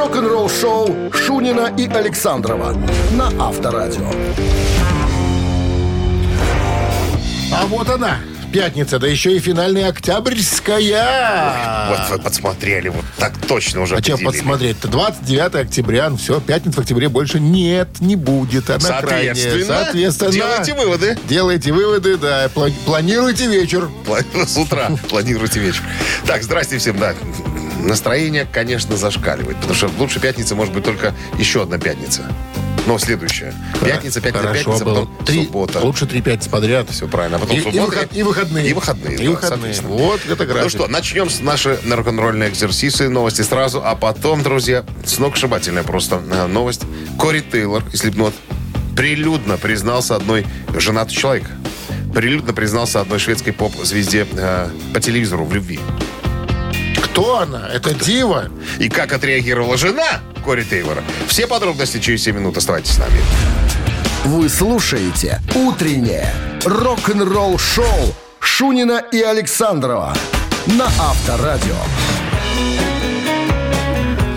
рок-н-ролл-шоу 0.00 1.12
Шунина 1.12 1.74
и 1.76 1.86
Александрова 1.86 2.74
на 3.12 3.26
Авторадио. 3.38 4.10
А 7.52 7.66
вот 7.66 7.90
она, 7.90 8.16
пятница, 8.50 8.98
да 8.98 9.06
еще 9.06 9.36
и 9.36 9.40
финальная 9.40 9.90
октябрьская. 9.90 11.90
Вот 11.90 11.98
вы 12.08 12.18
подсмотрели, 12.18 12.88
вот 12.88 13.04
так 13.18 13.34
точно 13.46 13.82
уже 13.82 13.96
А 13.96 14.02
что 14.02 14.16
подсмотреть-то? 14.16 14.88
29 14.88 15.54
октября, 15.66 16.10
все, 16.16 16.40
пятниц 16.40 16.76
в 16.76 16.80
октябре 16.80 17.10
больше 17.10 17.38
нет, 17.38 17.88
не 18.00 18.16
будет. 18.16 18.70
Она 18.70 19.02
крайняя. 19.02 19.34
Соответственно, 19.34 19.84
Соответственно, 19.84 20.32
делайте 20.32 20.74
выводы. 20.74 21.18
Делайте 21.28 21.72
выводы, 21.72 22.16
да, 22.16 22.46
пла- 22.46 22.72
планируйте 22.86 23.48
вечер. 23.48 23.90
С 24.46 24.56
утра 24.56 24.88
планируйте 25.10 25.60
вечер. 25.60 25.82
Так, 26.26 26.42
здрасте 26.42 26.78
всем, 26.78 26.98
да. 26.98 27.12
Настроение, 27.82 28.46
конечно, 28.50 28.96
зашкаливает. 28.96 29.56
Потому 29.56 29.74
что 29.74 29.90
лучше 29.98 30.20
пятница 30.20 30.54
может 30.54 30.72
быть 30.74 30.84
только 30.84 31.14
еще 31.38 31.62
одна 31.62 31.78
пятница. 31.78 32.22
Но 32.86 32.98
следующая. 32.98 33.52
Пятница, 33.84 34.20
пятница, 34.22 34.42
Хорошо 34.42 34.64
пятница, 34.64 34.84
было. 34.86 34.94
потом 34.94 35.24
Три, 35.26 35.44
суббота. 35.44 35.80
Лучше 35.80 36.06
три 36.06 36.22
пятницы 36.22 36.48
подряд. 36.48 36.88
Все 36.90 37.06
правильно. 37.08 37.36
А 37.36 37.40
потом 37.40 37.56
И, 37.56 37.58
и 37.58 37.62
суббота. 37.62 37.84
выход- 37.86 38.08
и 38.16 38.22
выходные. 38.22 38.68
И 38.68 38.72
выходные. 38.72 39.14
И 39.16 39.24
да, 39.24 39.30
выходные. 39.30 39.74
Вот 39.82 40.20
это 40.26 40.46
график. 40.46 40.62
Ну 40.64 40.68
что, 40.70 40.88
начнем 40.88 41.28
с 41.28 41.40
наши 41.40 41.78
рок-н-ролльные 41.88 42.48
экзерсисы, 42.48 43.08
новости 43.10 43.42
сразу, 43.42 43.82
а 43.84 43.94
потом, 43.96 44.42
друзья, 44.42 44.84
сногсшибательная 45.04 45.82
просто 45.82 46.22
э, 46.30 46.46
новость. 46.46 46.82
Кори 47.18 47.40
Тейлор 47.40 47.82
из 47.92 48.02
Slipknot 48.02 48.32
прилюдно 48.96 49.58
признался 49.58 50.16
одной 50.16 50.46
женатый 50.76 51.14
человек. 51.16 51.44
Прилюдно 52.14 52.52
признался 52.54 53.00
одной 53.00 53.18
шведской 53.18 53.52
поп-звезде 53.52 54.26
э, 54.32 54.68
по 54.94 55.00
телевизору 55.00 55.44
в 55.44 55.52
любви. 55.54 55.78
Кто 57.02 57.38
она? 57.38 57.68
Это 57.68 57.94
Дива? 57.94 58.48
И 58.78 58.88
как 58.88 59.12
отреагировала 59.12 59.76
жена 59.76 60.20
Кори 60.44 60.64
Тейлора. 60.64 61.02
Все 61.26 61.46
подробности 61.46 61.98
через 61.98 62.22
7 62.22 62.36
минут. 62.36 62.56
Оставайтесь 62.56 62.92
с 62.92 62.98
нами. 62.98 63.20
Вы 64.24 64.48
слушаете 64.48 65.40
«Утреннее 65.54 66.32
рок-н-ролл-шоу» 66.64 68.14
Шунина 68.38 69.02
и 69.12 69.20
Александрова 69.22 70.14
на 70.66 70.86
Авторадио. 70.86 71.76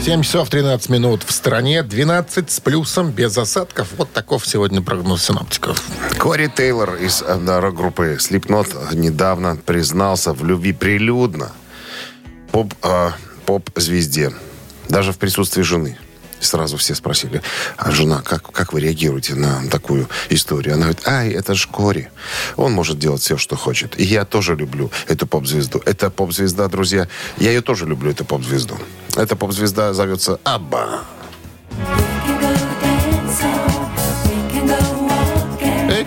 7 0.04 0.22
часов 0.22 0.50
13 0.50 0.90
минут 0.90 1.24
в 1.24 1.32
стране, 1.32 1.82
12 1.82 2.52
с 2.52 2.60
плюсом, 2.60 3.12
без 3.12 3.38
осадков. 3.38 3.88
Вот 3.98 4.12
таков 4.12 4.46
сегодня 4.46 4.82
прогноз 4.82 5.24
синаптиков. 5.24 5.82
Кори 6.18 6.52
Тейлор 6.54 6.96
из 6.96 7.22
э, 7.22 7.40
да, 7.42 7.62
рок-группы 7.62 8.18
Slipknot 8.20 8.96
недавно 8.96 9.56
признался 9.56 10.34
в 10.34 10.44
любви 10.44 10.74
прилюдно 10.74 11.52
поп, 12.54 12.74
э, 12.84 13.12
поп-звезде. 13.46 14.32
Даже 14.88 15.12
в 15.12 15.18
присутствии 15.18 15.64
жены. 15.64 15.98
Сразу 16.40 16.76
все 16.76 16.94
спросили, 16.94 17.42
а 17.78 17.92
жена, 17.92 18.22
как, 18.22 18.52
как 18.52 18.74
вы 18.74 18.82
реагируете 18.82 19.34
на 19.34 19.66
такую 19.70 20.10
историю? 20.30 20.74
Она 20.74 20.84
говорит, 20.84 21.08
ай, 21.08 21.30
это 21.32 21.56
ж 21.56 21.68
Кори. 21.68 22.12
Он 22.58 22.74
может 22.74 23.00
делать 23.00 23.22
все, 23.22 23.38
что 23.38 23.56
хочет. 23.56 23.98
И 23.98 24.04
я 24.04 24.26
тоже 24.26 24.56
люблю 24.56 24.92
эту 25.08 25.26
поп-звезду. 25.26 25.82
Это 25.86 26.10
поп-звезда, 26.10 26.68
друзья. 26.68 27.08
Я 27.38 27.52
ее 27.52 27.62
тоже 27.62 27.86
люблю, 27.86 28.12
эту 28.12 28.26
поп-звезду. 28.26 28.78
Эта 29.16 29.38
поп-звезда 29.38 29.94
зовется 29.94 30.38
Абба. 30.44 31.06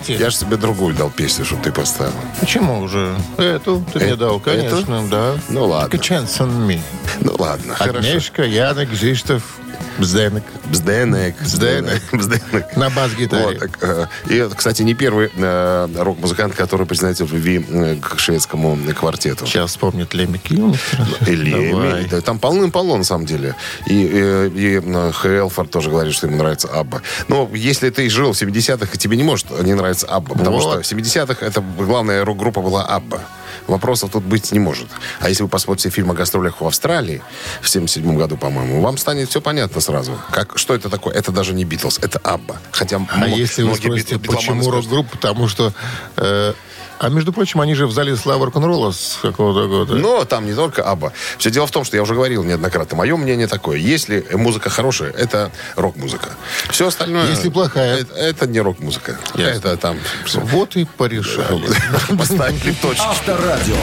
Эти? 0.01 0.11
Я 0.13 0.29
же 0.29 0.35
себе 0.35 0.57
другую 0.57 0.93
дал 0.95 1.09
песню, 1.09 1.45
чтобы 1.45 1.63
ты 1.63 1.71
поставил. 1.71 2.13
Почему 2.39 2.79
уже? 2.81 3.15
Эту 3.37 3.83
ты 3.93 3.99
мне 3.99 4.13
Э- 4.13 4.15
дал, 4.15 4.39
конечно, 4.39 5.07
да. 5.09 5.35
Ну, 5.49 5.65
ладно. 5.65 5.95
Chance 5.95 6.39
on 6.39 6.67
me. 6.67 6.79
Ну 7.21 7.35
ладно, 7.37 7.73
хорошо. 7.75 7.99
Агнешка, 7.99 8.43
Янок, 8.43 8.93
Зиштов, 8.93 9.56
Бзденек. 9.97 10.43
Бзденек. 10.65 11.35
Бзденек. 11.41 12.01
Бзденек. 12.11 12.75
На 12.75 12.89
бас-гитаре. 12.89 13.59
Вот, 13.59 13.69
э, 13.81 14.05
и 14.29 14.35
это, 14.35 14.55
кстати, 14.55 14.83
не 14.83 14.93
первый 14.93 15.31
э, 15.35 15.87
рок-музыкант, 15.95 16.55
который 16.55 16.85
признается 16.85 17.25
в 17.25 17.33
любви 17.33 17.65
э, 17.67 17.95
к 17.95 18.19
шведскому 18.19 18.77
квартету. 18.93 19.45
Сейчас 19.45 19.71
вспомнит 19.71 20.13
Лемми 20.13 20.37
Килмистера. 20.37 21.07
И 21.27 21.35
Леми, 21.35 22.07
да, 22.09 22.21
там 22.21 22.39
полным-полно, 22.39 22.97
на 22.97 23.03
самом 23.03 23.25
деле. 23.25 23.55
И, 23.87 24.09
э, 24.11 24.49
и, 24.53 24.81
э, 24.83 25.11
Хелфорд 25.21 25.71
тоже 25.71 25.89
говорит, 25.89 26.13
что 26.13 26.27
ему 26.27 26.37
нравится 26.37 26.67
Абба. 26.67 27.01
Но 27.27 27.49
если 27.53 27.89
ты 27.89 28.09
жил 28.09 28.33
в 28.33 28.41
70-х, 28.41 28.89
и 28.93 28.97
тебе 28.97 29.17
не 29.17 29.23
может 29.23 29.47
не 29.63 29.73
нравиться 29.73 30.07
Абба. 30.07 30.35
Потому 30.35 30.59
Вот. 30.59 30.85
что 30.85 30.95
в 30.95 30.99
70-х 30.99 31.45
это 31.45 31.63
главная 31.77 32.23
рок-группа 32.23 32.61
была 32.61 32.85
Абба. 32.85 33.21
Вопросов 33.67 34.11
тут 34.11 34.23
быть 34.23 34.51
не 34.51 34.59
может. 34.59 34.87
А 35.19 35.29
если 35.29 35.43
вы 35.43 35.49
посмотрите 35.49 35.89
фильм 35.89 36.11
о 36.11 36.13
гастролях 36.13 36.61
в 36.61 36.67
Австралии 36.67 37.21
в 37.61 37.69
77 37.69 38.17
году, 38.17 38.37
по-моему, 38.37 38.81
вам 38.81 38.97
станет 38.97 39.29
все 39.29 39.41
понятно 39.41 39.81
сразу. 39.81 40.17
Как, 40.31 40.57
что 40.57 40.73
это 40.73 40.89
такое? 40.89 41.13
Это 41.13 41.31
даже 41.31 41.53
не 41.53 41.65
Битлз, 41.65 41.99
это 41.99 42.19
Абба. 42.19 42.57
Хотя 42.71 42.99
А 43.09 43.27
если 43.27 43.63
вы 43.63 43.75
спросите, 43.75 44.15
бит- 44.15 44.27
почему 44.31 44.69
рок-группа? 44.69 45.09
Потому 45.17 45.47
что... 45.47 45.73
э, 46.17 46.53
а 46.99 47.09
между 47.09 47.33
прочим, 47.33 47.61
они 47.61 47.75
же 47.75 47.87
в 47.87 47.91
зале 47.91 48.15
славы 48.15 48.45
рок-н-ролла 48.45 48.91
с 48.91 49.19
какого-то 49.21 49.67
года. 49.67 49.95
Но 49.95 50.25
там 50.25 50.45
не 50.45 50.53
только 50.53 50.83
Абба. 50.83 51.13
Все 51.37 51.51
дело 51.51 51.67
в 51.67 51.71
том, 51.71 51.83
что 51.83 51.95
я 51.95 52.03
уже 52.03 52.13
говорил 52.13 52.43
неоднократно. 52.43 52.97
Мое 52.97 53.15
мнение 53.17 53.47
такое. 53.47 53.77
Если 53.77 54.25
музыка 54.33 54.69
хорошая, 54.69 55.11
это 55.11 55.51
рок-музыка. 55.75 56.29
Все 56.69 56.87
остальное... 56.87 57.29
Если 57.29 57.49
плохая? 57.49 57.99
Это, 57.99 58.13
это 58.13 58.47
не 58.47 58.59
рок-музыка. 58.59 59.17
Ясно. 59.35 59.57
Это 59.57 59.77
там... 59.77 59.97
Вот 60.33 60.75
и 60.75 60.85
порешали. 60.85 61.67
Поставили 62.17 62.73
точки. 62.81 63.03
Авторадио. 63.03 63.75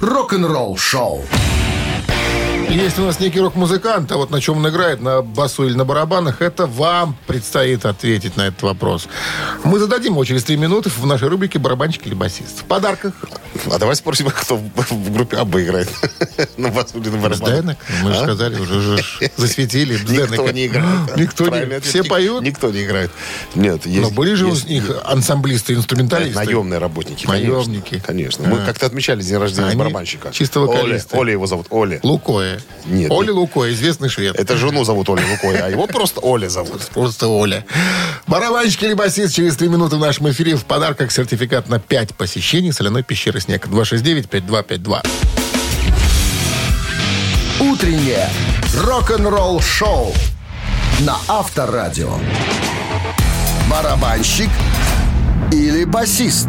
Рок-н-ролл-шоу. 0.00 1.24
Есть 2.72 2.98
у 2.98 3.02
нас 3.02 3.20
некий 3.20 3.38
рок-музыкант, 3.38 4.10
а 4.12 4.16
вот 4.16 4.30
на 4.30 4.40
чем 4.40 4.56
он 4.56 4.66
играет, 4.68 5.02
на 5.02 5.20
басу 5.20 5.66
или 5.66 5.74
на 5.74 5.84
барабанах, 5.84 6.40
это 6.40 6.66
вам 6.66 7.14
предстоит 7.26 7.84
ответить 7.84 8.38
на 8.38 8.46
этот 8.46 8.62
вопрос. 8.62 9.08
Мы 9.62 9.78
зададим 9.78 10.14
его 10.14 10.24
через 10.24 10.42
три 10.44 10.56
минуты 10.56 10.88
в 10.88 11.04
нашей 11.04 11.28
рубрике 11.28 11.58
«Барабанщик 11.58 12.06
или 12.06 12.14
басист». 12.14 12.60
В 12.60 12.64
подарках 12.64 13.12
А 13.70 13.78
давай 13.78 13.94
спросим, 13.94 14.30
кто 14.30 14.56
в, 14.56 15.12
группе 15.12 15.36
Абба 15.36 15.62
играет. 15.62 15.90
на 16.56 16.70
басу 16.70 16.98
или 16.98 17.10
на 17.10 17.18
барабанах. 17.18 17.76
Мы 18.02 18.12
же 18.14 18.18
А? 18.20 18.22
сказали, 18.22 18.58
уже 18.58 18.98
засветили. 19.36 19.98
Никто 20.08 20.50
не 20.50 20.66
играет. 20.66 21.16
Никто 21.16 21.48
не... 21.48 21.80
Все 21.80 22.02
поют? 22.02 22.42
Никто 22.42 22.70
не 22.70 22.84
играет. 22.84 23.10
Нет, 23.54 23.84
есть... 23.84 24.00
Но 24.00 24.10
были 24.10 24.32
же 24.32 24.46
у 24.46 24.54
них 24.54 24.90
ансамблисты, 25.04 25.74
инструменталисты. 25.74 26.36
Наемные 26.42 26.78
работники. 26.78 27.26
Наемники. 27.26 28.02
Конечно. 28.04 28.48
Мы 28.48 28.62
А. 28.62 28.64
как-то 28.64 28.86
отмечали 28.86 29.20
день 29.22 29.36
рождения 29.36 29.76
барабанщика. 29.76 30.30
чисто 30.32 30.60
Оля. 30.60 30.68
вокалисты. 30.68 31.16
Оля 31.18 31.32
его 31.32 31.46
зовут. 31.46 31.66
Оля. 31.68 32.00
Лукоя. 32.02 32.61
Нет, 32.86 33.10
Оля 33.10 33.28
нет. 33.28 33.36
Лукоя, 33.36 33.72
известный 33.72 34.08
швед. 34.08 34.36
Это 34.38 34.56
жену 34.56 34.84
зовут 34.84 35.08
Оля 35.08 35.24
Лукой, 35.30 35.56
а 35.58 35.68
его 35.68 35.86
просто 35.86 36.20
Оля 36.20 36.48
зовут. 36.48 36.82
Просто 36.92 37.28
Оля. 37.28 37.64
Барабанщик 38.26 38.82
или 38.82 38.94
басист 38.94 39.34
через 39.34 39.56
три 39.56 39.68
минуты 39.68 39.96
в 39.96 40.00
нашем 40.00 40.30
эфире 40.30 40.56
в 40.56 40.64
подарках 40.64 41.10
сертификат 41.12 41.68
на 41.68 41.78
5 41.78 42.14
посещений 42.14 42.72
соляной 42.72 43.02
пещеры 43.02 43.40
«Снег». 43.40 43.66
269-5252. 43.66 45.02
Утреннее 47.60 48.28
рок-н-ролл-шоу 48.76 50.12
на 51.00 51.16
Авторадио. 51.28 52.14
Барабанщик 53.70 54.50
или 55.52 55.84
басист? 55.84 56.48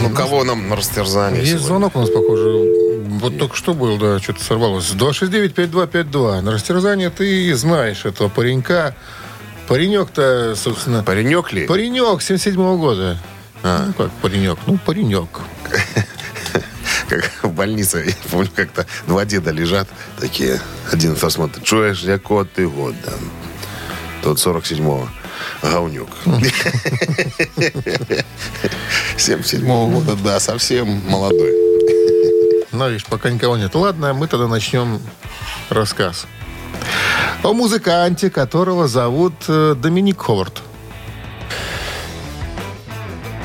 Ну, 0.00 0.10
кого 0.10 0.42
нам 0.44 0.68
на 0.68 0.76
растерзание 0.76 1.40
Есть 1.40 1.52
сегодня? 1.52 1.66
звонок 1.66 1.96
у 1.96 2.00
нас, 2.00 2.10
похоже. 2.10 2.81
Вот 3.22 3.38
только 3.38 3.54
что 3.54 3.72
был, 3.72 3.98
да, 3.98 4.18
что-то 4.18 4.42
сорвалось. 4.42 4.90
269-5252. 4.94 6.40
На 6.40 6.50
растерзание 6.50 7.08
ты 7.08 7.54
знаешь 7.54 8.04
этого 8.04 8.28
паренька. 8.28 8.96
Паренек-то, 9.68 10.56
собственно... 10.56 11.04
Паренек 11.04 11.52
ли? 11.52 11.68
Паренек 11.68 12.18
77-го 12.18 12.76
года. 12.78 13.16
Ну, 13.62 13.92
как 13.96 14.10
паренек? 14.20 14.58
Ну, 14.66 14.76
паренек. 14.76 15.28
Как 17.08 17.44
в 17.44 17.52
больнице, 17.52 18.04
я 18.06 18.30
помню, 18.30 18.48
как-то 18.54 18.86
два 19.06 19.26
деда 19.26 19.50
лежат, 19.50 19.86
такие, 20.18 20.58
один 20.90 21.14
кто 21.14 21.28
смотрит, 21.28 21.62
чуешь, 21.62 22.00
якого 22.00 22.46
ты 22.46 22.66
года? 22.66 23.12
Тот 24.22 24.38
47-го. 24.38 25.06
Гаунюк. 25.62 26.08
77-го 29.16 29.86
года, 29.88 30.16
да, 30.24 30.40
совсем 30.40 31.02
молодой. 31.06 31.71
Ну, 32.72 32.88
видишь, 32.88 33.04
пока 33.04 33.30
никого 33.30 33.56
нет. 33.56 33.74
Ладно, 33.74 34.14
мы 34.14 34.26
тогда 34.26 34.48
начнем 34.48 35.00
рассказ. 35.68 36.26
О 37.42 37.52
музыканте, 37.52 38.30
которого 38.30 38.88
зовут 38.88 39.34
Доминик 39.46 40.20
Ховард. 40.20 40.62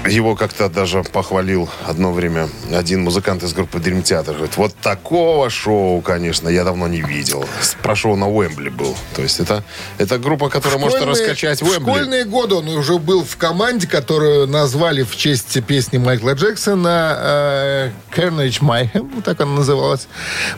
Его 0.08 0.36
как-то 0.36 0.70
даже 0.70 1.04
похвалил 1.04 1.70
одно 1.86 2.14
время 2.14 2.50
один 2.72 3.02
музыкант 3.02 3.44
из 3.44 3.54
группы 3.54 3.80
Dream 3.80 4.04
Theater. 4.04 4.34
Говорит, 4.34 4.58
вот 4.58 4.74
такого 4.76 5.50
шоу, 5.50 6.02
конечно, 6.02 6.48
я 6.50 6.64
давно 6.64 6.88
не 6.88 7.02
видел. 7.02 7.46
Про 7.82 7.96
шоу 7.96 8.16
на 8.16 8.30
Уэмбли 8.30 8.70
был. 8.70 8.96
То 9.16 9.22
есть 9.22 9.40
это, 9.40 9.64
это 9.98 10.18
группа, 10.18 10.50
которая 10.50 10.80
может 10.80 11.02
раскачать 11.02 11.62
в 11.62 11.66
Уэмбли. 11.66 11.92
школьные 11.92 12.26
годы 12.26 12.56
он 12.56 12.68
уже 12.70 12.98
был 12.98 13.24
в 13.24 13.38
команде, 13.38 13.88
которую 13.88 14.48
назвали 14.48 15.04
в 15.04 15.16
честь 15.16 15.64
песни 15.66 15.98
Майкла 15.98 16.34
Джексона 16.34 17.18
э, 17.20 17.92
Carnage 18.16 18.62
Mayhem, 18.62 19.22
так 19.22 19.42
она 19.42 19.56
называлась. 19.56 20.08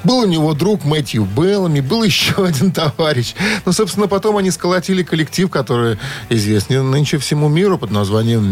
Был 0.04 0.20
у 0.20 0.26
него 0.26 0.54
друг 0.54 0.84
Мэтью 0.84 1.26
Беллами, 1.26 1.80
был 1.80 2.04
еще 2.04 2.34
один 2.46 2.72
товарищ. 2.72 3.34
Ну, 3.66 3.72
собственно, 3.72 4.08
потом 4.08 4.38
они 4.38 4.52
сколотили 4.52 5.04
коллектив, 5.04 5.50
который 5.50 5.98
известен 6.30 6.90
нынче 6.92 7.18
всему 7.18 7.50
миру 7.50 7.78
под 7.78 7.92
названием 7.92 8.44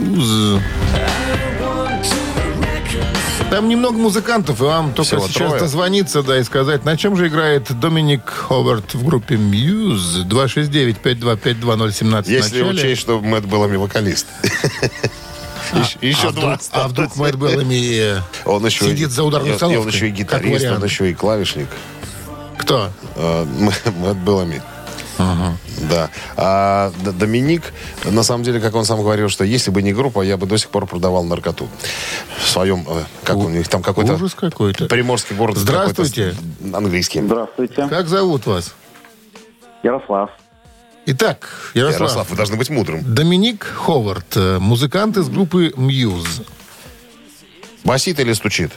Muse. 0.00 0.60
Там 3.50 3.68
немного 3.68 3.98
музыкантов, 3.98 4.60
и 4.60 4.64
вам 4.64 4.92
только 4.94 5.16
Всего 5.16 5.26
сейчас 5.26 5.48
трое. 5.48 5.58
дозвониться, 5.60 6.22
да, 6.22 6.38
и 6.38 6.44
сказать, 6.44 6.84
на 6.84 6.96
чем 6.96 7.16
же 7.16 7.26
играет 7.26 7.68
Доминик 7.80 8.28
Ховард 8.28 8.94
в 8.94 9.04
группе 9.04 9.34
Muse 9.34 10.24
269-5252017 10.24 12.30
Если 12.30 12.62
учесть, 12.62 13.00
что 13.00 13.20
Мэтт 13.20 13.46
Беллами 13.46 13.74
вокалист. 13.76 14.26
Еще- 15.72 15.98
Еще 16.00 16.28
а 16.28 16.32
два. 16.32 16.42
вдруг, 16.54 16.60
а 16.70 16.88
вдруг 16.88 17.16
Мэтт 17.16 17.34
Беллами 17.36 17.98
э, 17.98 18.20
Он 18.44 18.64
еще 18.64 18.84
сидит 18.84 19.08
и- 19.08 19.10
за 19.10 19.24
ударной 19.24 19.50
и 19.50 19.54
установкой? 19.54 19.82
Он 19.82 19.88
еще 19.88 20.06
и 20.08 20.10
гитарист, 20.10 20.66
он 20.66 20.84
еще 20.84 21.10
и 21.10 21.14
клавишник. 21.14 21.68
Кто? 22.56 22.90
Э, 23.16 23.44
Мэтт 23.58 23.88
Беллами. 24.24 24.62
Да. 25.88 26.10
А 26.36 26.92
Доминик, 27.04 27.72
на 28.04 28.22
самом 28.22 28.44
деле, 28.44 28.60
как 28.60 28.74
он 28.74 28.84
сам 28.84 29.00
говорил, 29.00 29.28
что 29.28 29.44
если 29.44 29.70
бы 29.70 29.82
не 29.82 29.92
группа, 29.92 30.22
я 30.22 30.36
бы 30.36 30.46
до 30.46 30.58
сих 30.58 30.70
пор 30.70 30.86
продавал 30.86 31.24
наркоту. 31.24 31.68
В 32.38 32.48
своем, 32.48 32.84
э, 32.88 33.04
как 33.24 33.36
у 33.36 33.48
них 33.48 33.68
там 33.68 33.82
какой-то... 33.82 34.14
Ужас 34.14 34.34
какой-то. 34.34 34.86
Приморский 34.86 35.36
город. 35.36 35.56
Здравствуйте. 35.56 36.34
Английский. 36.72 37.20
Здравствуйте. 37.22 37.86
Как 37.88 38.08
зовут 38.08 38.46
вас? 38.46 38.74
Ярослав. 39.82 40.30
Итак, 41.06 41.72
Ярослав. 41.74 42.00
Ярослав, 42.00 42.30
вы 42.30 42.36
должны 42.36 42.56
быть 42.56 42.70
мудрым. 42.70 43.14
Доминик 43.14 43.64
Ховард, 43.64 44.36
э, 44.36 44.58
музыкант 44.58 45.16
из 45.16 45.28
группы 45.28 45.72
Muse. 45.76 46.46
Басит 47.84 48.20
или 48.20 48.32
стучит? 48.34 48.72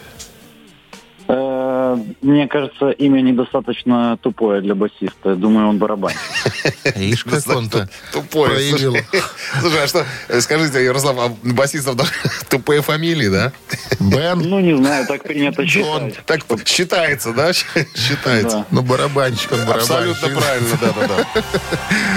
Мне 2.21 2.47
кажется, 2.47 2.89
имя 2.91 3.21
недостаточно 3.21 4.17
тупое 4.21 4.61
для 4.61 4.75
басиста. 4.75 5.35
Думаю, 5.35 5.67
он 5.69 5.77
барабан. 5.77 6.13
Ишь, 6.95 7.23
как 7.23 7.47
он-то 7.47 7.89
Тупой. 8.11 8.49
проявил. 8.49 8.95
Слушай, 9.59 9.83
а 9.83 9.87
что, 9.87 10.05
скажите, 10.41 10.83
Ярослав, 10.83 11.17
а 11.19 11.35
басистов 11.43 11.95
даже 11.95 12.11
тупые 12.49 12.81
фамилии, 12.81 13.27
да? 13.29 13.51
Бен, 13.99 14.39
Ну, 14.39 14.59
не 14.59 14.75
знаю, 14.77 15.05
так 15.07 15.23
принято 15.23 15.65
считать. 15.65 16.19
Так 16.25 16.41
считается, 16.65 17.33
да? 17.33 17.53
Считается. 17.53 18.65
Ну 18.71 18.81
барабанщик 18.81 19.51
он, 19.51 19.59
барабанщик. 19.59 19.91
Абсолютно 19.91 20.29
правильно, 20.29 20.77
да-да-да. 20.81 21.43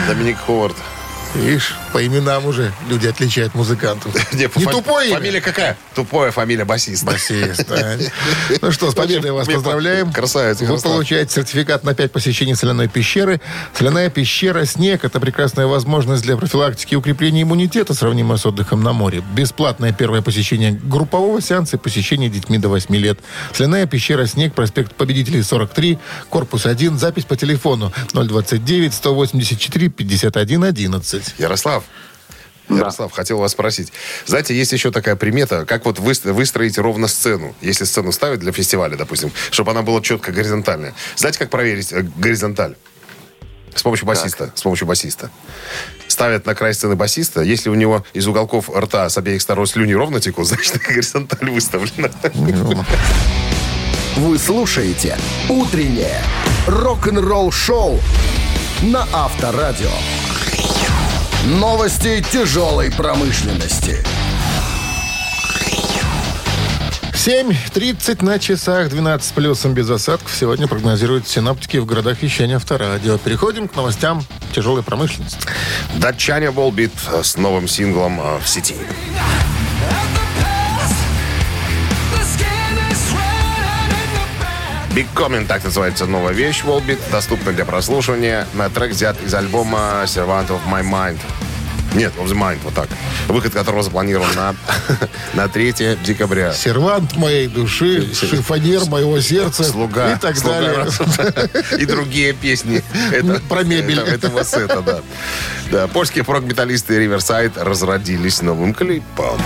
Доминик 0.08 0.38
Ховард. 0.38 0.76
Видишь, 1.36 1.74
по 1.92 2.04
именам 2.04 2.46
уже 2.46 2.72
люди 2.88 3.06
отличают 3.06 3.54
музыкантов. 3.54 4.14
Не, 4.32 4.48
Не 4.56 4.64
тупое 4.66 5.08
имя? 5.08 5.18
Фамилия 5.18 5.40
какая? 5.40 5.76
Тупое 5.94 6.32
фамилия 6.32 6.64
басист. 6.64 7.04
Басист, 7.04 7.66
да. 7.68 7.96
Ну 8.60 8.72
что, 8.72 8.90
с 8.90 8.94
победой 8.94 9.32
вас 9.32 9.46
поздравляем. 9.46 10.12
красавец, 10.12 10.60
Вы 10.60 10.78
получаете 10.78 11.34
сертификат 11.34 11.84
на 11.84 11.94
5 11.94 12.12
посещений 12.12 12.54
соляной 12.54 12.88
пещеры. 12.88 13.40
Соляная 13.74 14.10
пещера 14.10 14.64
«Снег»— 14.64 15.00
это 15.04 15.20
прекрасная 15.20 15.66
возможность 15.66 16.22
для 16.22 16.36
профилактики 16.36 16.94
и 16.94 16.96
укрепления 16.96 17.42
иммунитета, 17.42 17.94
сравнимая 17.94 18.38
с 18.38 18.46
отдыхом 18.46 18.82
на 18.82 18.92
море. 18.92 19.22
Бесплатное 19.34 19.92
первое 19.92 20.22
посещение 20.22 20.72
группового 20.72 21.40
сеанса 21.40 21.76
и 21.76 21.78
посещение 21.78 22.28
детьми 22.30 22.58
до 22.58 22.68
8 22.68 22.94
лет. 22.96 23.18
Соляная 23.52 23.86
пещера 23.86 24.26
«Снег», 24.26 24.54
проспект 24.54 24.94
Победителей, 24.94 25.42
43, 25.42 25.98
корпус 26.30 26.66
1, 26.66 26.98
запись 26.98 27.24
по 27.24 27.36
телефону 27.36 27.92
029 28.12 28.94
184 28.94 29.88
51 29.88 30.64
11. 30.64 31.25
Ярослав, 31.38 31.84
Ярослав, 32.68 33.12
хотел 33.12 33.38
вас 33.38 33.52
спросить. 33.52 33.92
Знаете, 34.26 34.56
есть 34.56 34.72
еще 34.72 34.90
такая 34.90 35.14
примета, 35.16 35.64
как 35.66 35.84
вот 35.84 35.98
выс- 35.98 36.30
выстроить 36.32 36.78
ровно 36.78 37.06
сцену. 37.06 37.54
Если 37.60 37.84
сцену 37.84 38.10
ставить 38.12 38.40
для 38.40 38.52
фестиваля, 38.52 38.96
допустим, 38.96 39.30
чтобы 39.50 39.70
она 39.70 39.82
была 39.82 40.00
четко 40.00 40.32
горизонтальная. 40.32 40.94
Знаете, 41.16 41.38
как 41.38 41.50
проверить 41.50 41.92
э, 41.92 42.02
горизонталь? 42.16 42.74
С 43.74 43.82
помощью 43.82 44.06
басиста. 44.06 44.50
С 44.54 44.62
помощью 44.62 44.86
басиста. 44.88 45.30
Ставят 46.08 46.46
на 46.46 46.54
край 46.54 46.72
сцены 46.74 46.96
басиста. 46.96 47.42
Если 47.42 47.68
у 47.68 47.74
него 47.74 48.04
из 48.14 48.26
уголков 48.26 48.70
рта 48.74 49.08
с 49.10 49.18
обеих 49.18 49.42
сторон 49.42 49.66
слюни 49.66 49.92
ровно 49.92 50.18
текут, 50.20 50.46
значит, 50.48 50.78
горизонталь 50.78 51.50
выставлена. 51.50 52.10
Вы 54.16 54.38
слушаете 54.38 55.18
«Утреннее 55.48 56.22
рок-н-ролл-шоу» 56.66 58.00
на 58.82 59.06
Авторадио. 59.12 59.90
Новости 61.46 62.24
тяжелой 62.32 62.90
промышленности. 62.90 64.04
7.30 67.12 68.24
на 68.24 68.40
часах, 68.40 68.88
12 68.88 69.32
плюсом 69.32 69.72
без 69.72 69.88
осадков. 69.88 70.34
Сегодня 70.34 70.66
прогнозируют 70.66 71.28
синаптики 71.28 71.76
в 71.76 71.86
городах 71.86 72.20
вещания 72.20 72.56
авторадио. 72.56 73.16
Переходим 73.18 73.68
к 73.68 73.76
новостям 73.76 74.24
тяжелой 74.52 74.82
промышленности. 74.82 75.38
Датчане 75.98 76.50
Волбит 76.50 76.90
с 77.22 77.36
новым 77.36 77.68
синглом 77.68 78.20
э, 78.20 78.40
в 78.44 78.48
сети. 78.48 78.74
Big 84.96 85.06
Coming, 85.14 85.46
так 85.46 85.62
называется 85.62 86.06
новая 86.06 86.32
вещь 86.32 86.64
Волбит, 86.64 86.98
доступна 87.12 87.52
для 87.52 87.66
прослушивания. 87.66 88.46
На 88.54 88.70
трек 88.70 88.92
взят 88.92 89.16
из 89.22 89.34
альбома 89.34 90.02
Servant 90.06 90.48
of 90.48 90.60
My 90.70 90.82
Mind. 90.82 91.18
Нет, 91.94 92.12
of 92.18 92.26
the 92.28 92.34
Mind, 92.34 92.58
вот 92.64 92.72
так. 92.74 92.88
Выход 93.28 93.52
которого 93.52 93.82
запланирован 93.82 94.28
на, 94.34 94.54
на 95.34 95.48
3 95.48 95.98
декабря. 96.02 96.52
Сервант 96.54 97.14
моей 97.16 97.46
души, 97.46 98.12
шифонер 98.14 98.86
моего 98.86 99.20
сердца 99.20 99.64
Слуга. 99.64 100.14
и 100.14 100.18
так 100.18 100.36
Слуга 100.38 100.60
далее. 100.60 100.86
И 101.78 101.84
другие 101.84 102.32
песни. 102.32 102.82
Это, 103.12 103.40
Про 103.48 103.64
мебель. 103.64 103.98
это- 104.00 104.12
этого 104.12 104.42
сета, 104.44 104.80
да. 104.80 105.00
Да, 105.70 105.86
польские 105.88 106.24
прок-металлисты 106.24 107.04
Riverside 107.04 107.52
разродились 107.62 108.40
новым 108.40 108.72
клипом. 108.72 109.40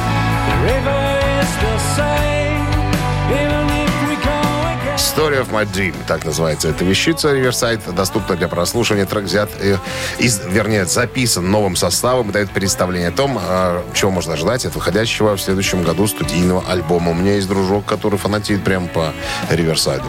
Story 5.16 5.40
of 5.40 5.50
My 5.50 5.66
Dream, 5.70 5.94
так 6.06 6.24
называется 6.24 6.68
эта 6.68 6.84
вещица. 6.84 7.34
Riverside 7.34 7.92
доступна 7.94 8.36
для 8.36 8.46
прослушивания. 8.46 9.06
Трек 9.06 9.24
взят 9.24 9.50
э, 9.58 9.76
из, 10.18 10.40
вернее, 10.46 10.84
записан 10.86 11.50
новым 11.50 11.74
составом 11.74 12.30
и 12.30 12.32
дает 12.32 12.50
представление 12.52 13.08
о 13.08 13.12
том, 13.12 13.36
э, 13.42 13.82
чего 13.92 14.12
можно 14.12 14.34
ожидать 14.34 14.64
от 14.66 14.74
выходящего 14.76 15.36
в 15.36 15.40
следующем 15.40 15.82
году 15.82 16.06
студийного 16.06 16.62
альбома. 16.68 17.10
У 17.10 17.14
меня 17.14 17.34
есть 17.34 17.48
дружок, 17.48 17.86
который 17.86 18.18
фанатеет 18.18 18.62
прямо 18.62 18.86
по 18.86 19.12
Riverside. 19.50 20.02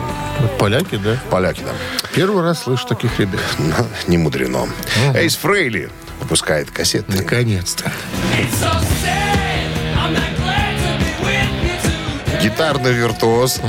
Поляки, 0.59 0.97
да? 0.97 1.17
Поляки, 1.31 1.61
да. 1.61 1.71
Первый 2.13 2.43
раз 2.43 2.63
слышу 2.63 2.85
таких 2.87 3.19
ребят. 3.19 3.41
Ну, 3.57 3.73
Не 4.07 4.17
мудрено. 4.17 4.67
Эйс 5.15 5.35
Фрейли 5.35 5.89
выпускает 6.19 6.69
кассеты. 6.69 7.11
Наконец-то. 7.11 7.91
Гитарный 12.41 12.91
виртуоз 12.93 13.59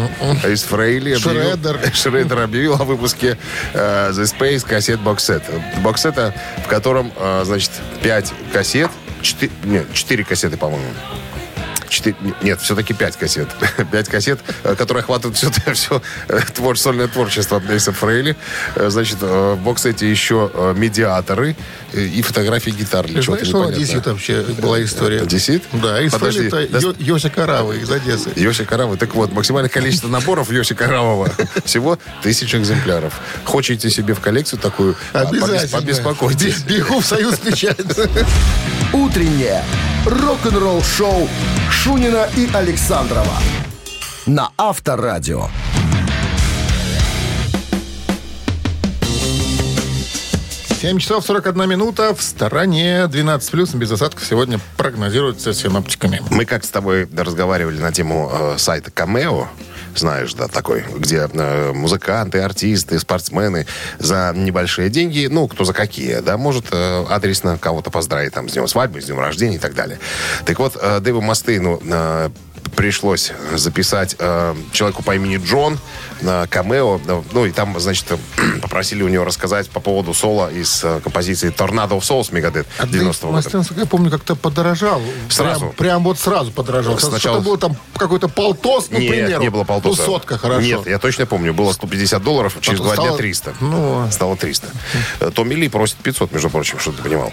Эйс 0.44 0.62
Фрейли 0.64 1.12
объявил- 1.14 1.42
Шредер. 1.52 1.80
Шредер 1.94 2.40
объявил 2.40 2.74
о 2.74 2.84
выпуске 2.84 3.36
э, 3.74 4.10
The 4.12 4.22
Space 4.24 4.66
кассет 4.66 5.00
боксет. 5.00 5.42
Боксета, 5.82 6.34
в 6.64 6.68
котором, 6.68 7.12
э, 7.16 7.42
значит, 7.44 7.70
5 8.02 8.32
кассет, 8.52 8.90
4, 9.20 9.52
нет, 9.64 9.92
4 9.92 10.24
кассеты, 10.24 10.56
по-моему. 10.56 10.86
Четыре- 11.92 12.16
нет, 12.40 12.58
все-таки 12.62 12.94
пять 12.94 13.18
кассет. 13.18 13.48
Пять 13.92 14.08
кассет, 14.08 14.40
э, 14.64 14.74
которые 14.76 15.02
охватывают 15.02 15.36
все, 15.36 15.50
все 15.74 16.00
твор, 16.54 16.78
сольное 16.78 17.06
творчество 17.06 17.62
Эйса 17.68 17.92
Фрейли. 17.92 18.34
Э, 18.76 18.88
Значит, 18.88 19.18
э, 19.20 19.52
в 19.58 19.62
боксете 19.62 20.10
еще 20.10 20.50
э, 20.54 20.72
медиаторы 20.74 21.54
э, 21.92 22.00
и 22.00 22.22
фотографии 22.22 22.70
гитар. 22.70 23.06
Ты 23.06 23.20
знаешь, 23.20 23.46
что. 23.46 23.66
Одессе 23.66 24.00
вообще 24.04 24.40
была 24.40 24.82
история? 24.82 25.20
Одессит? 25.20 25.64
Да, 25.72 26.00
из 26.00 26.12
Подожди, 26.12 26.46
это 26.46 26.66
да- 26.68 26.78
Йо- 26.78 26.94
Йося 26.98 27.28
Карава 27.28 27.72
из 27.72 27.90
Одессы. 27.90 28.30
Йоси 28.36 28.64
Каравы. 28.64 28.96
Так 28.96 29.14
вот, 29.14 29.30
максимальное 29.32 29.68
количество 29.68 30.08
наборов 30.08 30.50
Йоси 30.50 30.74
Каравова 30.74 31.30
всего 31.66 31.98
тысяча 32.22 32.56
экземпляров. 32.56 33.20
Хочете 33.44 33.90
себе 33.90 34.14
в 34.14 34.20
коллекцию 34.20 34.60
такую? 34.60 34.96
а, 35.12 35.22
Обязательно. 35.28 35.78
Побеспокойтесь. 35.80 36.62
Бе- 36.62 36.76
Бегу 36.78 37.00
в 37.00 37.04
союз 37.06 37.38
печать. 37.38 37.76
Утреннее 38.94 39.62
рок-н-ролл-шоу 40.06 41.28
Шунина 41.70 42.28
и 42.36 42.48
Александрова 42.52 43.36
на 44.26 44.50
7 50.80 50.98
часов 50.98 51.24
41 51.24 51.68
минута. 51.68 52.12
В 52.12 52.20
стороне 52.20 53.06
12 53.06 53.50
плюс 53.52 53.72
без 53.74 53.92
осадков 53.92 54.24
сегодня 54.24 54.58
прогнозируется 54.76 55.54
синоптиками. 55.54 56.20
Мы 56.30 56.44
как 56.44 56.64
с 56.64 56.70
тобой 56.70 57.08
разговаривали 57.16 57.78
на 57.78 57.92
тему 57.92 58.28
э, 58.32 58.54
сайта 58.58 58.90
Камео, 58.90 59.46
знаешь, 59.98 60.34
да, 60.34 60.48
такой, 60.48 60.84
где 60.96 61.28
э, 61.32 61.72
музыканты, 61.72 62.40
артисты, 62.40 62.98
спортсмены 62.98 63.66
за 63.98 64.32
небольшие 64.34 64.88
деньги, 64.88 65.28
ну, 65.30 65.48
кто 65.48 65.64
за 65.64 65.72
какие, 65.72 66.20
да, 66.20 66.36
может 66.36 66.66
э, 66.70 67.04
адресно 67.08 67.58
кого-то 67.58 67.90
поздравить 67.90 68.32
там 68.32 68.48
с 68.48 68.52
днем 68.52 68.68
свадьбы, 68.68 69.00
с 69.00 69.06
днем 69.06 69.20
рождения 69.20 69.56
и 69.56 69.60
так 69.60 69.74
далее. 69.74 69.98
Так 70.44 70.58
вот, 70.58 70.76
э, 70.80 71.00
Дэву 71.00 71.20
Мастейну 71.20 71.80
э, 71.84 72.30
пришлось 72.74 73.32
записать 73.54 74.16
э, 74.18 74.54
человеку 74.72 75.02
по 75.02 75.14
имени 75.14 75.36
Джон 75.44 75.78
на 76.20 76.46
камео. 76.46 77.00
Ну, 77.32 77.46
и 77.46 77.52
там, 77.52 77.78
значит, 77.80 78.06
попросили 78.62 79.02
у 79.02 79.08
него 79.08 79.24
рассказать 79.24 79.68
по 79.70 79.80
поводу 79.80 80.14
соло 80.14 80.50
из 80.50 80.82
э, 80.84 81.00
композиции 81.02 81.50
«Tornado 81.50 81.90
of 81.90 82.00
Souls» 82.00 82.32
Мегадет 82.34 82.66
А 82.78 82.84
90-го 82.86 83.32
года. 83.32 83.64
Я 83.76 83.86
помню, 83.86 84.10
как-то 84.10 84.34
подорожал. 84.36 85.00
Сразу. 85.28 85.60
Прям, 85.60 85.72
прям 85.74 86.04
вот 86.04 86.18
сразу 86.18 86.50
подорожал. 86.52 86.98
Сначала- 86.98 87.18
Что-то 87.18 87.40
было 87.40 87.58
там 87.58 87.76
какой-то 87.96 88.28
полтос, 88.28 88.88
ну, 88.90 88.98
Нет, 88.98 89.10
примеру. 89.10 89.42
не 89.42 89.50
было 89.50 89.64
полтоса. 89.64 90.02
Ну, 90.02 90.06
сотка, 90.06 90.38
хорошо. 90.38 90.60
Нет, 90.60 90.86
я 90.86 90.98
точно 90.98 91.26
помню. 91.26 91.52
Было 91.54 91.72
150 91.72 92.22
долларов, 92.22 92.56
через 92.60 92.78
Потом 92.80 92.86
два 92.86 92.96
дня 92.96 93.04
стало- 93.04 93.18
300. 93.18 93.54
ну. 93.60 94.08
Стало 94.10 94.36
300. 94.36 94.68
Э, 95.20 95.30
Томми 95.34 95.54
Ли 95.54 95.68
просит 95.68 95.96
500, 95.96 96.32
между 96.32 96.50
прочим, 96.50 96.78
чтобы 96.78 96.96
ты 96.96 97.02
понимал. 97.02 97.32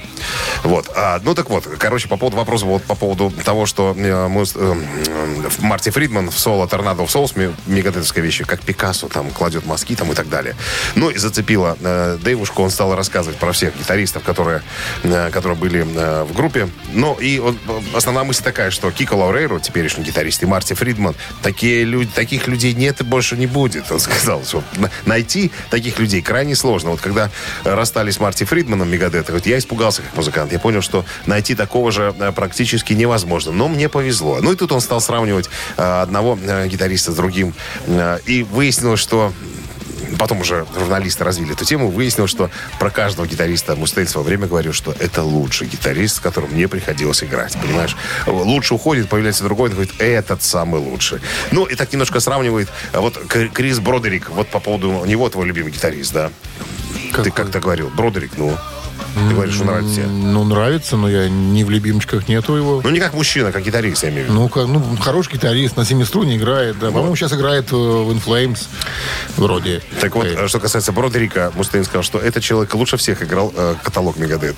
Вот. 0.63 0.89
А, 0.95 1.19
ну, 1.23 1.35
так 1.35 1.49
вот, 1.49 1.65
короче, 1.77 2.07
по 2.07 2.17
поводу 2.17 2.37
вопроса, 2.37 2.65
вот 2.65 2.83
по 2.83 2.95
поводу 2.95 3.31
того, 3.43 3.65
что 3.65 3.93
э, 3.95 4.27
мы, 4.27 4.41
э, 4.43 4.45
э, 4.55 5.28
Марти 5.59 5.89
Фридман 5.89 6.29
в 6.31 6.37
соло 6.39 6.67
«Торнадо 6.67 7.05
в 7.05 7.11
соус» 7.11 7.33
мегадетовская 7.67 8.23
вещь, 8.23 8.41
как 8.45 8.61
Пикассо 8.61 9.07
там 9.07 9.29
кладет 9.31 9.65
мазки 9.65 9.95
там 9.95 10.11
и 10.11 10.15
так 10.15 10.29
далее. 10.29 10.55
Ну, 10.95 11.09
и 11.09 11.17
зацепила 11.17 11.77
э, 11.79 12.17
Дэйвушку, 12.21 12.63
он 12.63 12.69
стал 12.69 12.95
рассказывать 12.95 13.37
про 13.37 13.51
всех 13.51 13.77
гитаристов, 13.77 14.23
которые, 14.23 14.61
э, 15.03 15.29
которые 15.31 15.57
были 15.57 15.85
э, 15.85 16.23
в 16.23 16.33
группе. 16.33 16.69
Ну, 16.93 17.13
и 17.15 17.39
вот, 17.39 17.55
э, 17.67 17.81
основная 17.95 18.23
мысль 18.23 18.43
такая, 18.43 18.71
что 18.71 18.91
Кико 18.91 19.13
Лаурейро, 19.13 19.59
теперешний 19.59 20.03
гитарист, 20.03 20.43
и 20.43 20.45
Марти 20.45 20.73
Фридман, 20.73 21.15
такие 21.41 21.83
люди, 21.83 22.09
таких 22.13 22.47
людей 22.47 22.73
нет 22.73 23.01
и 23.01 23.03
больше 23.03 23.37
не 23.37 23.47
будет. 23.47 23.91
Он 23.91 23.99
сказал, 23.99 24.43
что 24.43 24.63
на- 24.77 24.91
найти 25.05 25.51
таких 25.69 25.99
людей 25.99 26.21
крайне 26.21 26.55
сложно. 26.55 26.91
Вот 26.91 27.01
когда 27.01 27.29
расстались 27.63 28.15
с 28.15 28.19
Марти 28.19 28.43
Фридманом 28.43 28.89
Мегадета, 28.89 29.33
вот 29.33 29.45
я 29.45 29.57
испугался 29.57 30.01
как 30.01 30.15
музыкант. 30.15 30.51
Я 30.51 30.59
понял, 30.59 30.81
что 30.81 31.05
найти 31.25 31.55
такого 31.55 31.91
же 31.91 32.13
э, 32.19 32.31
практически 32.31 32.93
невозможно. 32.93 33.51
Но 33.51 33.67
мне 33.67 33.89
повезло. 33.89 34.39
Ну 34.41 34.53
и 34.53 34.55
тут 34.55 34.71
он 34.71 34.81
стал 34.81 35.01
сравнивать 35.01 35.18
э, 35.77 36.01
одного 36.01 36.37
э, 36.41 36.67
гитариста 36.67 37.11
с 37.11 37.15
другим. 37.15 37.53
Э, 37.87 38.19
И 38.25 38.43
выяснилось, 38.43 38.99
что 38.99 39.33
Потом 40.17 40.41
уже 40.41 40.65
журналисты 40.75 41.23
развили 41.23 41.53
эту 41.53 41.65
тему. 41.65 41.89
Выяснилось, 41.89 42.31
что 42.31 42.49
про 42.79 42.89
каждого 42.89 43.27
гитариста 43.27 43.75
Мустейн 43.75 44.07
в 44.07 44.09
свое 44.09 44.25
время 44.25 44.47
говорил, 44.47 44.73
что 44.73 44.95
это 44.99 45.23
лучший 45.23 45.67
гитарист, 45.67 46.17
с 46.17 46.19
которым 46.19 46.51
мне 46.51 46.67
приходилось 46.67 47.23
играть. 47.23 47.53
Понимаешь? 47.61 47.95
Лучше 48.25 48.73
уходит, 48.73 49.07
появляется 49.07 49.43
другой, 49.43 49.69
он 49.69 49.75
говорит, 49.75 49.93
этот 49.99 50.41
самый 50.41 50.79
лучший. 50.81 51.19
Ну, 51.51 51.65
и 51.65 51.75
так 51.75 51.91
немножко 51.91 52.19
сравнивает. 52.19 52.69
а 52.93 53.01
Вот 53.01 53.19
Крис 53.53 53.79
Бродерик, 53.79 54.29
вот 54.29 54.47
по 54.49 54.59
поводу 54.59 55.05
него 55.05 55.29
твой 55.29 55.45
любимый 55.45 55.71
гитарист, 55.71 56.13
да? 56.13 56.31
Ты 57.09 57.11
Какой? 57.11 57.31
как-то 57.31 57.59
говорил. 57.59 57.89
Бродерик, 57.89 58.31
ну. 58.37 58.57
Ты 59.15 59.33
говоришь, 59.35 59.55
что 59.55 59.65
нравится 59.65 59.95
тебе. 59.95 60.05
Ну, 60.07 60.43
нравится, 60.43 60.97
но 60.97 61.09
я 61.09 61.29
не 61.29 61.63
в 61.63 61.69
любимчиках 61.69 62.27
нету 62.27 62.55
его. 62.55 62.81
Ну, 62.83 62.89
не 62.89 62.99
как 62.99 63.13
мужчина, 63.13 63.51
как 63.51 63.63
гитарист, 63.63 64.03
я 64.03 64.09
имею 64.09 64.25
в 64.27 64.29
виду. 64.29 64.39
Ну, 64.39 64.49
как, 64.49 64.67
ну, 64.67 64.81
хороший 65.01 65.33
гитарист, 65.33 65.77
на 65.77 65.85
семиструне 65.85 66.37
играет, 66.37 66.77
да. 66.79 66.87
По-моему, 66.91 67.15
сейчас 67.15 67.33
играет 67.33 67.71
э, 67.71 67.75
в 67.75 68.09
In 68.11 68.21
Flames, 68.23 68.67
вроде. 69.37 69.81
Так 70.01 70.15
вот, 70.15 70.25
Э, 70.27 70.47
что 70.47 70.59
касается 70.59 70.91
Бродерика, 70.91 71.51
Мустейн 71.55 71.83
сказал, 71.83 72.03
что 72.03 72.19
этот 72.19 72.43
человек 72.43 72.73
лучше 72.75 72.97
всех 72.97 73.23
играл 73.23 73.51
э, 73.55 73.75
каталог 73.83 74.17
Megadeth. 74.17 74.55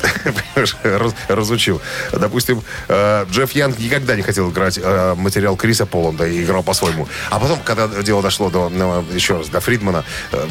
Раз- 0.56 1.16
разучил. 1.28 1.82
Допустим, 2.12 2.62
э, 2.88 3.26
Джефф 3.32 3.52
Янг 3.54 3.80
никогда 3.80 4.16
не 4.16 4.22
хотел 4.22 4.50
играть 4.52 4.80
э, 4.82 5.16
материал 5.16 5.56
Криса 5.56 5.86
Поланда 5.86 6.28
и 6.28 6.44
играл 6.44 6.64
по-своему. 6.64 7.08
А 7.30 7.40
потом, 7.40 7.60
когда 7.64 7.88
дело 7.88 8.22
дошло 8.22 8.50
до, 8.50 8.70
ну, 8.70 9.04
еще 9.14 9.38
раз, 9.38 9.50
до 9.50 9.60
Фридмана, 9.60 10.04
э, 10.32 10.48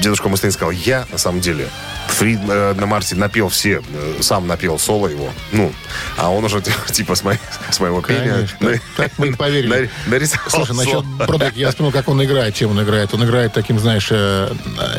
дедушка 0.00 0.28
Мустейн 0.28 0.52
сказал, 0.52 0.70
я, 0.70 1.06
на 1.12 1.18
самом 1.18 1.40
деле, 1.40 1.68
Фрид, 2.08 2.40
э, 2.48 2.74
на 2.74 2.86
Марте 2.86 3.14
напел 3.14 3.48
все, 3.48 3.82
э, 3.88 4.14
сам 4.20 4.46
напел 4.46 4.78
соло 4.78 5.06
его. 5.06 5.30
Ну, 5.52 5.72
а 6.16 6.30
он 6.30 6.44
уже 6.44 6.60
типа 6.90 7.14
с, 7.14 7.22
моей- 7.22 7.40
с 7.70 7.78
моего 7.80 8.00
пения... 8.00 8.48
Так 8.96 9.12
мы 9.18 9.28
и 9.28 9.32
поверили. 9.36 9.90
на- 10.06 10.10
нарисовал 10.10 10.48
Слушай, 10.66 10.76
насчет. 10.76 11.04
Бродерика, 11.26 11.58
я 11.58 11.70
вспомнил, 11.70 11.92
как 11.92 12.08
он 12.08 12.22
играет, 12.24 12.54
чем 12.54 12.70
он 12.70 12.82
играет. 12.82 13.14
Он 13.14 13.24
играет 13.24 13.52
таким, 13.52 13.78
знаешь, 13.78 14.08
э, 14.10 14.52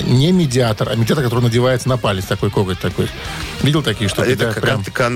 не 0.03 0.31
медиатор, 0.31 0.89
а 0.89 0.96
медиатор, 0.96 1.24
который 1.24 1.43
надевается 1.43 1.89
на 1.89 1.98
палец, 1.98 2.25
такой 2.25 2.50
коготь 2.50 2.79
такой. 2.79 3.10
Видел 3.62 3.84
такие 3.84 4.10
штуки? 4.10 4.29
Это 4.29 4.53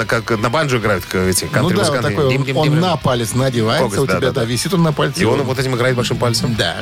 как, 0.06 0.40
на 0.40 0.50
банджо 0.50 0.78
играют 0.78 1.06
эти 1.14 1.48
Ну 1.54 1.70
да, 1.70 1.84
такой, 2.02 2.38
он, 2.54 2.80
на 2.80 2.98
палец 2.98 3.34
надевается, 3.34 4.02
у 4.02 4.08
тебя, 4.08 4.32
да. 4.32 4.44
висит 4.44 4.74
он 4.74 4.84
на 4.84 4.94
пальце. 4.94 5.22
И 5.22 5.26
он 5.26 5.42
вот 5.44 5.60
этим 5.60 5.76
играет 5.76 5.96
большим 5.96 6.18
пальцем? 6.18 6.56
Да. 6.56 6.78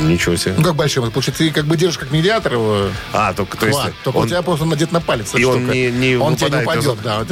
Ничего 0.00 0.36
себе. 0.36 0.54
Ну, 0.56 0.64
как 0.64 0.74
большим. 0.76 1.10
Получается, 1.10 1.44
ты 1.44 1.50
как 1.50 1.66
бы 1.66 1.76
держишь 1.76 1.98
как 1.98 2.10
медиатор 2.10 2.54
его, 2.54 2.88
А, 3.12 3.32
только, 3.32 3.56
то 3.56 3.66
есть, 3.66 3.78
хват, 3.78 3.92
только 4.04 4.16
он- 4.18 4.24
у 4.24 4.28
тебя 4.28 4.42
просто 4.42 4.64
надет 4.64 4.92
на 4.92 5.00
палец. 5.00 5.34
И 5.34 5.44
он 5.44 5.58
штука. 5.58 5.74
не- 5.74 5.90
не 5.90 6.16
Он 6.16 6.36
тебе 6.36 6.50
не 6.50 6.62
упадет, 6.62 6.98
да. 7.02 7.26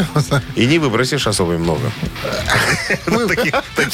и 0.55 0.67
не 0.67 0.79
выбросишь 0.79 1.27
особо 1.27 1.53
много. 1.53 1.91
Ну, 3.07 3.29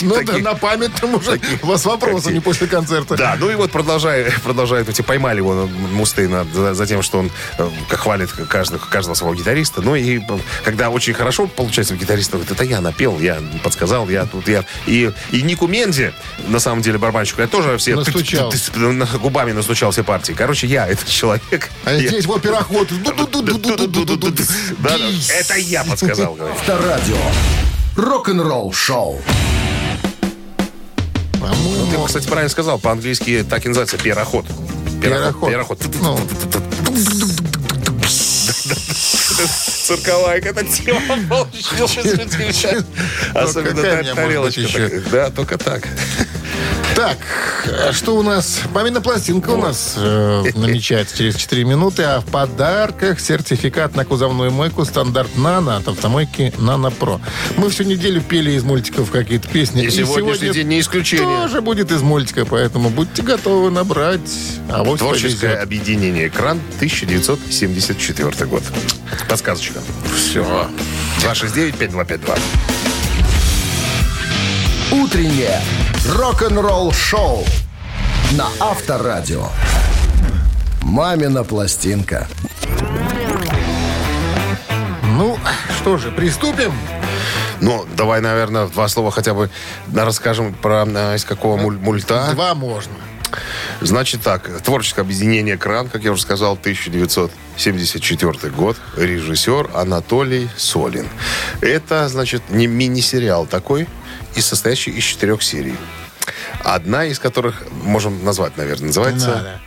Ну 0.02 0.24
да, 0.24 0.38
на 0.38 0.54
память 0.54 0.94
там 0.94 1.14
уже 1.14 1.40
у 1.62 1.66
вас 1.66 1.84
вопросы 1.84 2.32
не 2.32 2.40
после 2.40 2.66
концерта. 2.66 3.16
Да, 3.16 3.36
ну 3.38 3.50
и 3.50 3.54
вот 3.54 3.70
продолжая, 3.70 4.32
продолжают, 4.42 4.88
эти 4.88 5.02
поймали 5.02 5.38
его 5.38 5.68
Мустейна 5.92 6.46
за, 6.52 6.86
тем, 6.86 7.02
что 7.02 7.18
он 7.18 7.30
э, 7.58 7.68
хвалит 7.90 8.30
каждого, 8.32 8.78
каждого 8.78 9.14
своего 9.14 9.34
гитариста. 9.34 9.82
Ну 9.82 9.94
и 9.94 10.18
э, 10.18 10.22
когда 10.64 10.90
очень 10.90 11.14
хорошо 11.14 11.46
получается 11.46 11.94
у 11.94 11.96
гитариста, 11.96 12.32
говорит, 12.36 12.52
это 12.52 12.64
я 12.64 12.80
напел, 12.80 13.18
я 13.20 13.40
подсказал, 13.62 14.08
я 14.08 14.26
тут, 14.26 14.48
я... 14.48 14.64
И, 14.86 15.12
Нику 15.32 15.66
Менди, 15.66 16.12
на 16.46 16.58
самом 16.58 16.82
деле, 16.82 16.98
барабанщик, 16.98 17.38
я 17.38 17.46
тоже 17.46 17.76
все... 17.78 17.96
Настучал. 17.96 18.52
На- 18.74 19.06
губами 19.06 19.52
настучал 19.52 19.90
все 19.90 20.02
партии. 20.04 20.32
Короче, 20.32 20.66
я 20.66 20.86
этот 20.86 21.08
человек. 21.08 21.70
А 21.84 21.96
здесь 21.96 22.26
вот 22.26 22.42
пироход. 22.42 22.88
Да, 24.78 24.96
это 25.38 25.54
я 25.56 25.84
подсказал. 25.84 26.36
Авторадио. 26.40 27.16
Рок-н-ролл 27.96 28.72
шоу. 28.72 29.22
По-моему, 31.40 31.90
Ты, 31.90 32.06
кстати, 32.06 32.26
правильно 32.26 32.48
сказал, 32.48 32.78
по-английски 32.78 33.44
так 33.48 33.64
и 33.64 33.68
называется. 33.68 33.98
Пероход. 33.98 34.46
Пероход. 35.02 35.80
Ну, 36.00 36.18
Цирковая 39.84 40.38
эта 40.38 40.64
тема 40.64 41.00
получилась. 41.28 41.96
Особенно 43.34 43.82
тарелочка. 44.14 45.02
Да, 45.10 45.30
только 45.30 45.58
так. 45.58 45.86
Так, 46.94 47.18
а 47.66 47.92
что 47.92 48.16
у 48.16 48.22
нас? 48.22 48.60
Мамина 48.72 49.00
пластинка 49.00 49.50
у 49.50 49.56
нас 49.56 49.94
э, 49.96 50.44
намечается 50.54 51.16
через 51.16 51.34
4 51.34 51.64
минуты, 51.64 52.04
а 52.04 52.20
в 52.20 52.26
подарках 52.26 53.18
сертификат 53.18 53.96
на 53.96 54.04
кузовную 54.04 54.52
мойку 54.52 54.84
стандарт 54.84 55.36
«Нано» 55.36 55.78
от 55.78 55.88
автомойки 55.88 56.52
«Нано 56.56 56.92
Про». 56.92 57.20
Мы 57.56 57.70
всю 57.70 57.82
неделю 57.82 58.20
пели 58.20 58.52
из 58.52 58.62
мультиков 58.62 59.10
какие-то 59.10 59.48
песни. 59.48 59.82
И 59.82 59.90
сегодняшний 59.90 60.50
день 60.50 60.68
не 60.68 60.80
исключение. 60.80 61.42
Тоже 61.42 61.62
будет 61.62 61.90
из 61.90 62.02
мультика, 62.02 62.44
поэтому 62.44 62.90
будьте 62.90 63.22
готовы 63.22 63.72
набрать. 63.72 64.20
А 64.68 64.84
вот 64.84 65.00
Творческое 65.00 65.56
объединение 65.56 66.28
«Экран», 66.28 66.60
1974 66.76 68.46
год. 68.46 68.62
Подсказочка. 69.28 69.80
Все. 70.16 70.68
269-5252. 71.22 72.38
Утреннее 74.92 75.60
рок-н-ролл 76.08 76.92
шоу 76.92 77.44
на 78.32 78.48
Авторадио. 78.60 79.48
Мамина 80.82 81.44
пластинка. 81.44 82.28
Ну, 85.16 85.38
что 85.80 85.96
же, 85.98 86.10
приступим? 86.10 86.72
Ну, 87.60 87.86
давай, 87.96 88.20
наверное, 88.20 88.66
два 88.66 88.88
слова 88.88 89.10
хотя 89.10 89.32
бы 89.32 89.48
расскажем 89.94 90.52
про 90.54 90.84
э, 90.86 91.16
из 91.16 91.24
какого 91.24 91.56
муль- 91.56 91.78
мульта. 91.78 92.30
Два 92.32 92.54
можно. 92.54 92.92
Значит 93.80 94.22
так, 94.22 94.48
творческое 94.62 95.00
объединение 95.02 95.56
«Кран», 95.56 95.88
как 95.88 96.02
я 96.02 96.12
уже 96.12 96.22
сказал, 96.22 96.54
1974 96.54 98.52
год. 98.52 98.76
Режиссер 98.96 99.70
Анатолий 99.74 100.48
Солин. 100.56 101.08
Это, 101.60 102.08
значит, 102.08 102.42
не 102.50 102.66
мини-сериал 102.66 103.46
такой, 103.46 103.88
и 104.34 104.40
состоящий 104.40 104.90
из 104.90 105.04
четырех 105.04 105.42
серий. 105.42 105.76
Одна 106.62 107.04
из 107.04 107.18
которых, 107.18 107.64
можем 107.82 108.24
назвать, 108.24 108.56
наверное, 108.56 108.86
называется. 108.88 109.60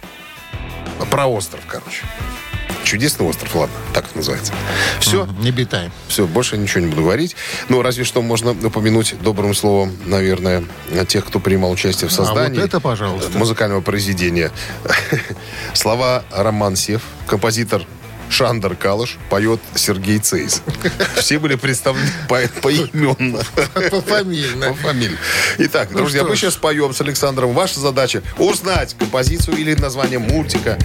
«Про 1.11 1.27
остров», 1.27 1.61
короче. 1.67 2.03
Чудесный 2.83 3.25
остров, 3.27 3.53
ладно, 3.53 3.75
так 3.93 4.05
это 4.05 4.17
называется. 4.17 4.53
Все, 5.01 5.27
Не 5.39 5.51
битай. 5.51 5.91
все, 6.07 6.25
больше 6.25 6.57
ничего 6.57 6.79
не 6.79 6.87
буду 6.87 7.01
говорить. 7.03 7.35
Ну, 7.67 7.81
разве 7.81 8.05
что 8.05 8.21
можно 8.21 8.51
упомянуть 8.51 9.15
добрым 9.21 9.53
словом, 9.53 9.91
наверное, 10.05 10.63
тех, 11.07 11.25
кто 11.25 11.39
принимал 11.41 11.71
участие 11.71 12.07
в 12.09 12.13
создании 12.13 12.57
А 12.57 12.61
вот 12.61 12.69
это, 12.69 12.79
пожалуйста. 12.79 13.37
музыкального 13.37 13.81
произведения. 13.81 14.51
Слова 15.73 16.23
Роман 16.31 16.77
Сев, 16.77 17.01
композитор 17.27 17.83
Шандер 18.29 18.75
Калыш, 18.75 19.17
поет 19.29 19.59
Сергей 19.75 20.19
Цейс. 20.19 20.61
Все 21.15 21.39
были 21.39 21.55
представлены 21.55 22.07
по- 22.27 22.47
поименно. 22.61 23.39
Пофамильно. 23.89 24.67
По 24.69 24.73
фамилии. 24.75 25.17
Итак, 25.59 25.89
Ну 25.91 25.99
друзья, 25.99 26.23
мы 26.23 26.35
ж. 26.35 26.39
сейчас 26.39 26.55
поем 26.55 26.93
с 26.93 27.01
Александром. 27.01 27.53
Ваша 27.53 27.79
задача 27.79 28.21
узнать 28.37 28.95
композицию 28.97 29.57
или 29.57 29.73
название 29.75 30.19
мультика. 30.19 30.77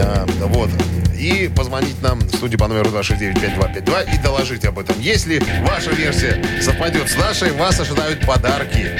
А, 0.00 0.26
Вот. 0.40 0.70
И 1.18 1.50
позвонить 1.56 2.00
нам 2.00 2.20
в 2.20 2.36
студию 2.36 2.58
по 2.60 2.68
номеру 2.68 2.90
269-5252 2.90 4.14
и 4.14 4.18
доложить 4.22 4.64
об 4.64 4.78
этом. 4.78 5.00
Если 5.00 5.42
ваша 5.66 5.90
версия 5.90 6.44
совпадет 6.62 7.10
с 7.10 7.16
нашей, 7.16 7.50
вас 7.52 7.80
ожидают 7.80 8.24
подарки. 8.24 8.90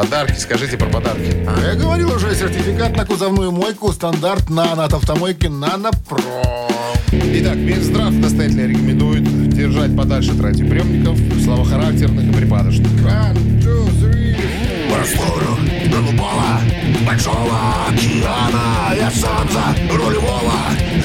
Подарки, 0.00 0.38
скажите 0.38 0.78
про 0.78 0.86
подарки. 0.86 1.46
А 1.46 1.60
я 1.60 1.74
говорил 1.74 2.10
уже, 2.14 2.34
сертификат 2.34 2.96
на 2.96 3.04
кузовную 3.04 3.52
мойку 3.52 3.92
стандарт 3.92 4.48
«Нано» 4.48 4.84
от 4.84 4.94
автомойки 4.94 5.46
«Нано 5.46 5.90
Про». 6.08 6.68
Итак, 7.12 7.56
Минздрав 7.56 8.10
настоятельно 8.14 8.66
рекомендует 8.66 9.50
держать 9.50 9.94
подальше 9.94 10.30
от 10.30 10.40
радиоприемников, 10.40 11.18
слабохарактерных 11.44 12.30
и 12.30 12.32
припадочных. 12.32 12.90
One, 12.92 13.62
two, 13.62 13.86
three. 14.00 14.36
Простору 14.90 15.58
голубого 15.92 16.60
большого 17.06 17.58
океана 17.88 18.94
Я 18.96 19.10
сам 19.10 19.48
за 19.50 19.94
рулевого, 19.94 20.54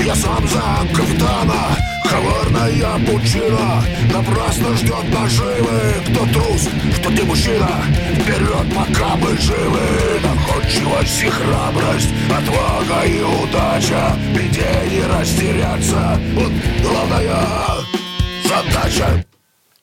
я 0.05 0.15
сам 0.15 0.47
за 0.47 0.95
капитана 0.95 1.75
Коварная 2.15 2.98
пучина 3.05 3.84
напрасно 4.13 4.74
ждет 4.77 5.03
наживы 5.13 5.93
Кто 6.10 6.25
трус, 6.27 6.69
что 6.95 7.10
ты 7.10 7.24
мужчина 7.25 7.69
Вперед, 8.22 8.74
пока 8.74 9.15
мы 9.17 9.38
живы 9.38 9.81
Находчивость 10.24 11.24
и 11.24 11.29
храбрость, 11.29 12.10
отвага 12.29 13.03
и 13.05 13.22
удача 13.22 14.15
беде 14.34 14.65
не 14.89 15.01
растеряться 15.07 16.17
Вот 16.36 16.53
главная 16.81 17.36
задача 18.45 19.25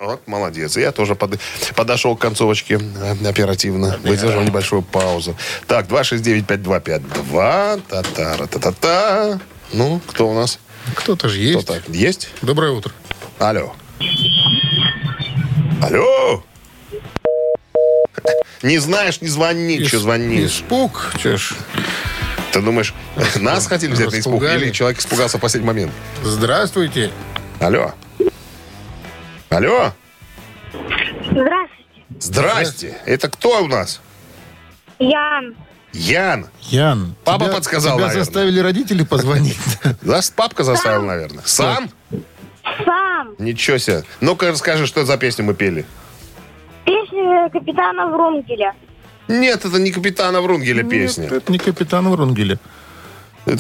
Вот, 0.01 0.27
молодец. 0.27 0.79
Я 0.79 0.91
тоже 0.93 1.15
под- 1.15 1.39
подошел 1.77 2.17
к 2.17 2.21
концовочке 2.21 2.81
э, 2.81 3.29
оперативно. 3.29 3.99
Выдержал 4.03 4.43
небольшую 4.43 4.81
паузу. 4.83 5.37
Так, 5.67 5.87
269-5252. 5.89 7.83
Та-та-ра, 7.89 8.47
та-та-та. 8.47 9.39
Ну, 9.73 10.01
кто 10.07 10.29
у 10.29 10.35
нас? 10.35 10.59
Кто-то 10.95 11.29
же 11.29 11.39
есть. 11.39 11.67
так? 11.67 11.83
Есть? 11.89 12.29
Доброе 12.43 12.73
утро. 12.73 12.93
Алло. 13.39 13.75
Алло. 15.83 16.43
Не 18.63 18.79
знаешь, 18.79 19.21
не 19.21 19.29
звони, 19.29 19.85
что 19.85 19.97
Ис- 19.97 20.01
звонишь. 20.01 20.51
Испуг, 20.51 21.13
че 21.21 21.37
ж. 21.37 21.55
Ты 22.53 22.61
думаешь, 22.61 22.95
нас 23.37 23.67
хотели 23.67 23.93
взять 23.93 24.13
на 24.13 24.21
испуг 24.21 24.43
или 24.43 24.71
человек 24.71 24.99
испугался 25.01 25.39
в 25.39 25.41
последний 25.41 25.67
момент? 25.67 25.93
Здравствуйте. 26.23 27.11
Алло. 27.61 27.93
Алло. 29.49 29.93
Здравствуйте. 31.31 31.73
Здрасте. 32.21 32.95
Это 33.07 33.29
кто 33.29 33.65
у 33.65 33.67
нас? 33.67 34.01
Ян. 34.99 35.57
Ян. 35.93 36.47
Ян. 36.71 37.15
Папа 37.25 37.45
тебя- 37.45 37.55
подсказал, 37.55 37.97
Тебя 37.97 38.07
наверное. 38.07 38.25
заставили 38.25 38.61
родители 38.61 39.05
позвонить. 39.05 39.59
Да, 40.03 40.21
папка 40.37 40.65
заставил, 40.65 41.03
наверное. 41.05 41.43
Сам? 41.45 41.91
Сам. 42.85 43.35
Ничего 43.39 43.79
себе. 43.79 44.05
Ну-ка 44.21 44.51
расскажи, 44.51 44.87
что 44.87 45.05
за 45.05 45.17
песню 45.19 45.45
мы 45.45 45.55
пели. 45.55 45.85
Песня 46.85 47.49
капитана 47.51 48.07
Врунгеля. 48.09 48.75
Нет, 49.29 49.65
это 49.65 49.79
не 49.79 49.93
капитана 49.93 50.41
Врунгеля 50.41 50.83
песня. 50.83 51.27
Это 51.27 51.53
не 51.53 51.59
капитан 51.59 52.09
Врунгеля. 52.09 52.59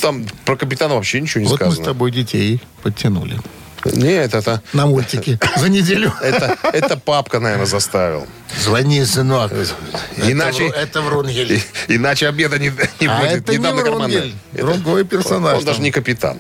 Там 0.01 0.25
про 0.45 0.57
капитана 0.57 0.95
вообще 0.95 1.21
ничего 1.21 1.43
не 1.43 1.49
Вот 1.49 1.61
мы 1.61 1.67
с 1.67 1.71
сказано. 1.75 1.85
тобой 1.85 2.11
детей 2.12 2.61
подтянули. 2.83 3.37
Нет, 3.85 4.35
это, 4.35 4.62
На 4.73 4.87
мультики. 4.87 5.39
За 5.57 5.69
неделю. 5.69 6.12
это, 6.23 6.57
это 6.73 6.97
папка, 6.97 7.41
наверное, 7.41 7.67
заставил. 7.67 8.27
Звони, 8.61 9.05
сынок. 9.05 9.53
Иначе, 10.17 10.69
Это, 10.69 10.79
это 10.79 11.01
Врунгель. 11.03 11.53
и- 11.89 11.97
иначе 11.97 12.29
обеда 12.29 12.59
не, 12.59 12.73
не 13.01 13.07
А 13.07 13.19
будет. 13.19 13.49
это 13.49 13.53
не 13.57 13.59
карманы. 13.65 13.91
Врунгель. 13.91 14.35
Это- 14.55 14.65
Другой 14.67 15.05
персонаж. 15.05 15.59
Он 15.59 15.65
даже 15.65 15.77
там. 15.79 15.85
не 15.85 15.91
капитан. 15.91 16.39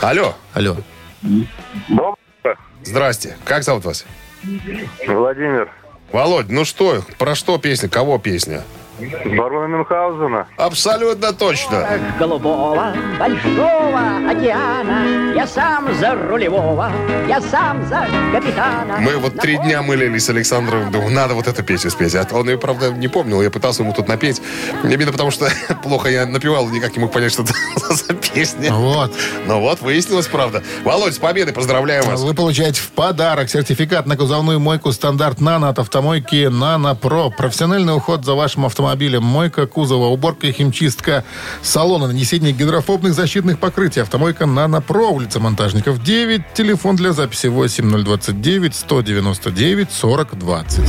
Алло, 0.00 0.34
Алло. 0.54 0.76
здрасте. 2.84 3.36
Как 3.44 3.62
зовут 3.64 3.84
вас? 3.84 4.04
Владимир, 5.06 5.70
Володь, 6.12 6.48
ну 6.48 6.64
что, 6.64 7.04
про 7.18 7.34
что 7.34 7.58
песня? 7.58 7.88
Кого 7.88 8.18
песня? 8.18 8.62
Барона 9.36 9.66
Мюнхгаузена. 9.76 10.46
Абсолютно 10.56 11.32
точно. 11.32 11.86
голубого 12.18 12.94
большого 13.18 14.30
океана 14.30 15.34
Я 15.34 15.46
сам 15.46 15.94
за 15.94 16.14
рулевого, 16.14 16.90
я 17.28 17.40
сам 17.40 17.86
за 17.88 18.08
капитана 18.32 18.96
Мы 19.00 19.16
вот 19.16 19.38
три 19.38 19.58
дня 19.58 19.82
мылились 19.82 20.24
с 20.24 20.30
Александром, 20.30 20.90
думаю, 20.90 21.12
надо 21.12 21.34
вот 21.34 21.46
эту 21.46 21.62
песню 21.62 21.90
спеть. 21.90 22.14
А 22.14 22.26
он 22.32 22.48
ее, 22.48 22.58
правда, 22.58 22.90
не 22.90 23.08
помнил, 23.08 23.42
я 23.42 23.50
пытался 23.50 23.82
ему 23.82 23.92
тут 23.92 24.08
напеть. 24.08 24.40
Именно 24.82 25.12
потому, 25.12 25.30
что 25.30 25.48
плохо 25.82 26.08
я 26.08 26.26
напевал, 26.26 26.68
никак 26.68 26.96
не 26.96 27.02
мог 27.02 27.12
понять, 27.12 27.32
что 27.32 27.42
это 27.76 27.94
за 27.94 28.14
песня. 28.14 28.72
Вот. 28.72 29.12
Но 29.46 29.60
вот, 29.60 29.80
выяснилось, 29.82 30.26
правда. 30.26 30.62
Володь, 30.84 31.14
с 31.14 31.18
победой, 31.18 31.52
поздравляю 31.52 32.04
вас. 32.04 32.20
Вы 32.20 32.34
получаете 32.34 32.80
в 32.80 32.90
подарок 32.92 33.50
сертификат 33.50 34.06
на 34.06 34.16
кузовную 34.16 34.58
мойку 34.58 34.92
стандарт 34.92 35.40
«Нано» 35.40 35.68
от 35.68 35.78
автомойки 35.78 36.46
«Нано 36.46 36.94
Про». 36.94 37.30
Профессиональный 37.30 37.94
уход 37.94 38.24
за 38.24 38.34
вашим 38.34 38.64
автомобилем. 38.64 38.85
Мойка 39.20 39.66
кузова, 39.66 40.06
уборка 40.06 40.46
и 40.46 40.52
химчистка 40.52 41.24
салона, 41.62 42.06
нанесение 42.06 42.52
гидрофобных 42.52 43.14
защитных 43.14 43.58
покрытий. 43.58 44.00
Автомойка 44.00 44.46
«Нано 44.46 44.80
Про», 44.80 45.10
улица 45.10 45.40
Монтажников, 45.40 46.02
9. 46.02 46.42
Телефон 46.54 46.96
для 46.96 47.12
записи 47.12 47.46
8029 47.48 48.74
199 48.74 49.90
40 49.92 50.38
20. 50.38 50.84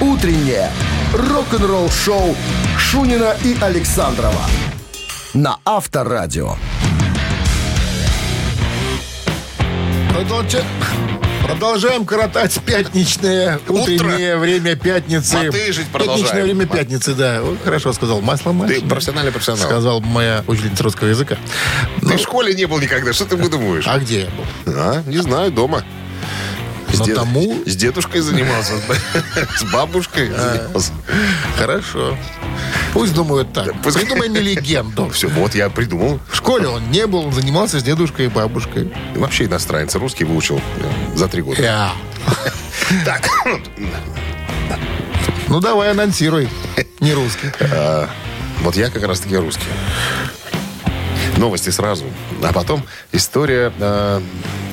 Утреннее 0.00 0.70
рок-н-ролл-шоу 1.12 2.34
Шунина 2.78 3.36
и 3.44 3.56
Александрова 3.60 4.42
на 5.34 5.58
Авторадио. 5.64 6.56
Продолжа- 10.10 10.64
Продолжаем 11.42 12.04
коротать 12.04 12.58
пятничное 12.64 13.60
утреннее 13.68 14.36
время 14.36 14.76
пятницы. 14.76 15.36
Мотыжить 15.36 15.88
продолжаем. 15.88 16.20
Пятничное 16.22 16.42
время 16.44 16.66
пятницы, 16.66 17.14
да. 17.14 17.42
Хорошо 17.64 17.92
сказал. 17.92 18.20
Масло 18.20 18.50
Ты 18.52 18.56
масло. 18.56 18.88
профессиональный 18.88 19.32
профессионал. 19.32 19.64
Сказал 19.64 20.00
моя 20.00 20.44
учительница 20.46 20.82
русского 20.82 21.08
языка. 21.08 21.36
Ты 22.00 22.16
в 22.16 22.20
школе 22.20 22.54
не 22.54 22.66
был 22.66 22.78
никогда, 22.78 23.12
что 23.12 23.24
ты 23.24 23.36
выдумываешь? 23.36 23.84
А 23.86 23.98
где 23.98 24.20
я 24.20 24.26
был? 24.26 24.74
А, 24.74 25.02
не 25.06 25.18
знаю, 25.18 25.50
дома. 25.52 25.84
С, 27.04 27.06
Но 27.06 27.06
дед- 27.06 27.14
тому- 27.16 27.62
с 27.66 27.76
дедушкой 27.76 28.20
занимался, 28.20 28.72
с 29.58 29.64
бабушкой 29.72 30.28
занимался. 30.30 30.92
Хорошо. 31.56 32.16
Пусть 32.92 33.14
думают 33.14 33.52
так. 33.52 33.72
пусть- 33.82 33.98
Придумай 33.98 34.28
мне 34.28 34.40
легенду. 34.40 35.08
Все, 35.14 35.28
вот 35.28 35.54
я 35.54 35.68
придумал. 35.70 36.20
В 36.30 36.36
школе 36.36 36.68
он 36.68 36.90
не 36.90 37.06
был, 37.06 37.26
он 37.26 37.32
занимался 37.32 37.80
с 37.80 37.82
дедушкой 37.82 38.26
и 38.26 38.28
бабушкой. 38.28 38.92
Вообще 39.16 39.44
иностранец, 39.44 39.94
русский 39.94 40.24
выучил 40.24 40.58
э, 40.78 41.16
за 41.16 41.28
три 41.28 41.42
года. 41.42 41.60
Так, 43.04 43.28
Ну 45.48 45.60
давай, 45.60 45.90
анонсируй. 45.90 46.48
Не 47.00 47.14
русский. 47.14 47.48
а, 47.60 48.08
вот 48.60 48.76
я 48.76 48.90
как 48.90 49.02
раз 49.04 49.20
таки 49.20 49.36
русский. 49.36 49.64
Новости 51.42 51.70
сразу. 51.70 52.04
А 52.40 52.52
потом 52.52 52.84
история, 53.10 53.72
э, 53.76 54.20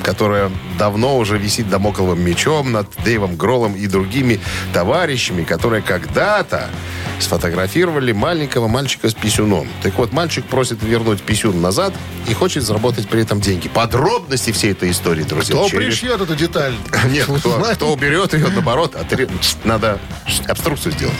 которая 0.04 0.52
давно 0.78 1.18
уже 1.18 1.36
висит 1.36 1.68
домокловым 1.68 2.22
мечом 2.24 2.70
над 2.70 2.86
Дэйвом 3.04 3.34
Гроллом 3.34 3.74
и 3.74 3.88
другими 3.88 4.38
товарищами, 4.72 5.42
которые 5.42 5.82
когда-то 5.82 6.70
сфотографировали 7.18 8.12
маленького 8.12 8.68
мальчика 8.68 9.08
с 9.10 9.14
писюном. 9.14 9.66
Так 9.82 9.94
вот, 9.98 10.12
мальчик 10.12 10.44
просит 10.44 10.80
вернуть 10.80 11.20
писюн 11.22 11.60
назад 11.60 11.92
и 12.28 12.34
хочет 12.34 12.62
заработать 12.62 13.08
при 13.08 13.22
этом 13.22 13.40
деньги. 13.40 13.66
Подробности 13.68 14.52
всей 14.52 14.70
этой 14.70 14.92
истории, 14.92 15.24
друзья. 15.24 15.56
Кто 15.56 15.68
через- 15.68 15.86
пришьет 15.98 16.20
эту 16.20 16.36
деталь? 16.36 16.74
Нет, 17.10 17.26
кто, 17.40 17.60
кто 17.74 17.92
уберет 17.92 18.32
ее, 18.32 18.46
наоборот, 18.46 18.94
отре- 18.94 19.28
надо 19.64 19.98
обструкцию 20.46 20.92
сделать. 20.92 21.16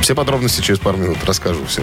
Все 0.00 0.14
подробности 0.14 0.62
через 0.62 0.78
пару 0.78 0.96
минут 0.96 1.18
расскажу 1.26 1.66
все. 1.66 1.82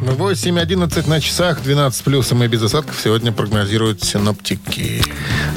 8.11 0.00 1.08
на 1.08 1.20
часах, 1.20 1.62
12 1.62 2.04
плюсом 2.04 2.42
и 2.42 2.48
без 2.48 2.62
осадков 2.62 2.98
сегодня 3.02 3.32
прогнозируют 3.32 4.02
синоптики. 4.02 5.02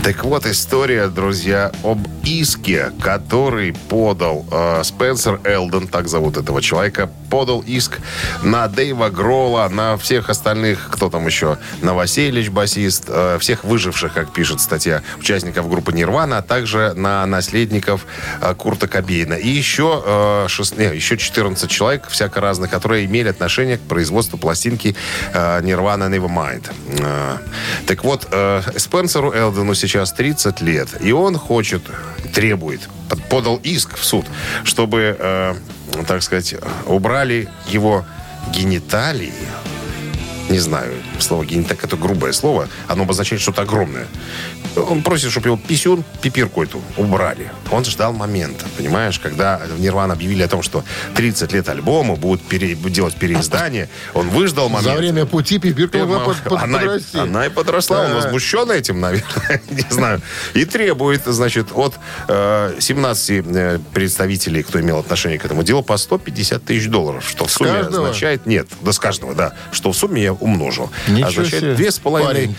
Так 0.03 0.25
вот, 0.25 0.45
история, 0.45 1.07
друзья, 1.07 1.71
об 1.81 2.05
иске, 2.25 2.91
который 3.01 3.73
подал 3.73 4.45
э, 4.51 4.81
Спенсер 4.83 5.39
Элден, 5.45 5.87
так 5.87 6.09
зовут 6.09 6.35
этого 6.35 6.61
человека, 6.61 7.09
подал 7.29 7.61
иск 7.61 7.99
на 8.43 8.67
Дэйва 8.67 9.09
Грола, 9.09 9.69
на 9.69 9.95
всех 9.95 10.29
остальных, 10.29 10.89
кто 10.91 11.09
там 11.09 11.25
еще, 11.25 11.57
Новоселич, 11.81 12.49
басист, 12.49 13.05
э, 13.07 13.37
всех 13.39 13.63
выживших, 13.63 14.13
как 14.13 14.33
пишет 14.33 14.59
статья, 14.59 15.03
участников 15.19 15.69
группы 15.69 15.93
Нирвана, 15.93 16.39
а 16.39 16.41
также 16.41 16.93
на 16.95 17.25
наследников 17.25 18.05
э, 18.41 18.53
Курта 18.55 18.89
Кобейна. 18.89 19.35
И 19.35 19.47
еще, 19.47 20.03
э, 20.05 20.45
шест- 20.49 20.77
не, 20.77 20.93
еще 20.93 21.15
14 21.17 21.71
человек, 21.71 22.07
всяко 22.09 22.41
разных, 22.41 22.69
которые 22.69 23.05
имели 23.05 23.29
отношение 23.29 23.77
к 23.77 23.81
производству 23.81 24.32
пластинки 24.37 24.95
э, 25.33 25.61
Nirvana 25.61 26.09
Nevermind. 26.09 26.71
Э, 26.99 27.37
так 27.85 28.03
вот, 28.03 28.27
э, 28.31 28.61
Спенсеру 28.77 29.31
Элдену 29.33 29.73
сейчас 29.75 30.13
30 30.13 30.61
лет, 30.61 30.89
и 31.01 31.11
он 31.11 31.37
хочет, 31.37 31.81
требует, 32.33 32.81
под- 33.09 33.23
подал 33.29 33.59
иск 33.63 33.97
в 33.97 34.03
суд, 34.03 34.25
чтобы, 34.63 35.55
так 36.07 36.23
сказать, 36.23 36.55
убрали 36.85 37.47
его 37.67 38.05
гениталии 38.51 39.33
не 40.49 40.59
знаю, 40.59 40.93
слово 41.19 41.45
гениталия, 41.45 41.79
это 41.83 41.95
грубое 41.97 42.31
слово, 42.33 42.67
оно 42.87 43.03
обозначает 43.03 43.41
что-то 43.41 43.61
огромное. 43.63 44.07
Он 44.75 45.03
просит, 45.03 45.31
чтобы 45.31 45.47
его 45.49 45.57
писюн, 45.57 46.03
пипирку 46.21 46.63
эту 46.63 46.81
убрали. 46.97 47.51
Он 47.71 47.85
ждал 47.85 48.11
момента, 48.13 48.65
понимаешь, 48.77 49.19
когда 49.19 49.61
в 49.75 49.79
Нирван 49.79 50.11
объявили 50.11 50.41
о 50.43 50.47
том, 50.47 50.63
что 50.63 50.83
30 51.15 51.53
лет 51.53 51.69
альбома 51.69 52.15
будут 52.15 52.41
пере- 52.41 52.75
делать 52.75 53.15
переиздание, 53.15 53.87
он 54.13 54.29
выждал 54.29 54.69
момент. 54.69 54.93
За 54.93 54.97
время 54.97 55.25
пути 55.25 55.59
пипирка 55.59 55.99
могла 55.99 56.19
под- 56.19 56.41
под- 56.43 56.61
она, 56.63 56.79
и- 56.81 56.85
подрасти. 56.85 57.17
она 57.17 57.45
и 57.45 57.49
подросла, 57.49 58.01
он 58.01 58.09
Да. 58.09 58.15
возмущен 58.15 58.71
этим, 58.71 58.99
наверное, 58.99 59.61
не 59.69 59.85
знаю. 59.89 60.21
И 60.55 60.65
требует, 60.65 61.21
значит, 61.25 61.67
от 61.73 61.93
э, 62.27 62.75
17 62.79 63.45
э, 63.55 63.79
представителей, 63.93 64.63
кто 64.63 64.81
имел 64.81 64.97
отношение 64.99 65.37
к 65.39 65.45
этому 65.45 65.63
делу, 65.63 65.83
по 65.83 65.97
150 65.97 66.63
тысяч 66.65 66.87
долларов, 66.87 67.23
что 67.27 67.45
в 67.45 67.51
сумме 67.51 67.71
каждого? 67.73 68.07
означает, 68.07 68.45
нет, 68.47 68.67
да 68.81 68.91
с 68.91 68.99
каждого, 68.99 69.35
да, 69.35 69.53
что 69.71 69.91
в 69.91 69.95
сумме 69.97 70.32
я 70.33 70.37
умножил. 70.39 70.89
Ничего 71.07 71.27
означает 71.27 71.77
себе. 71.77 71.91
с 71.91 71.99
половиной 71.99 72.55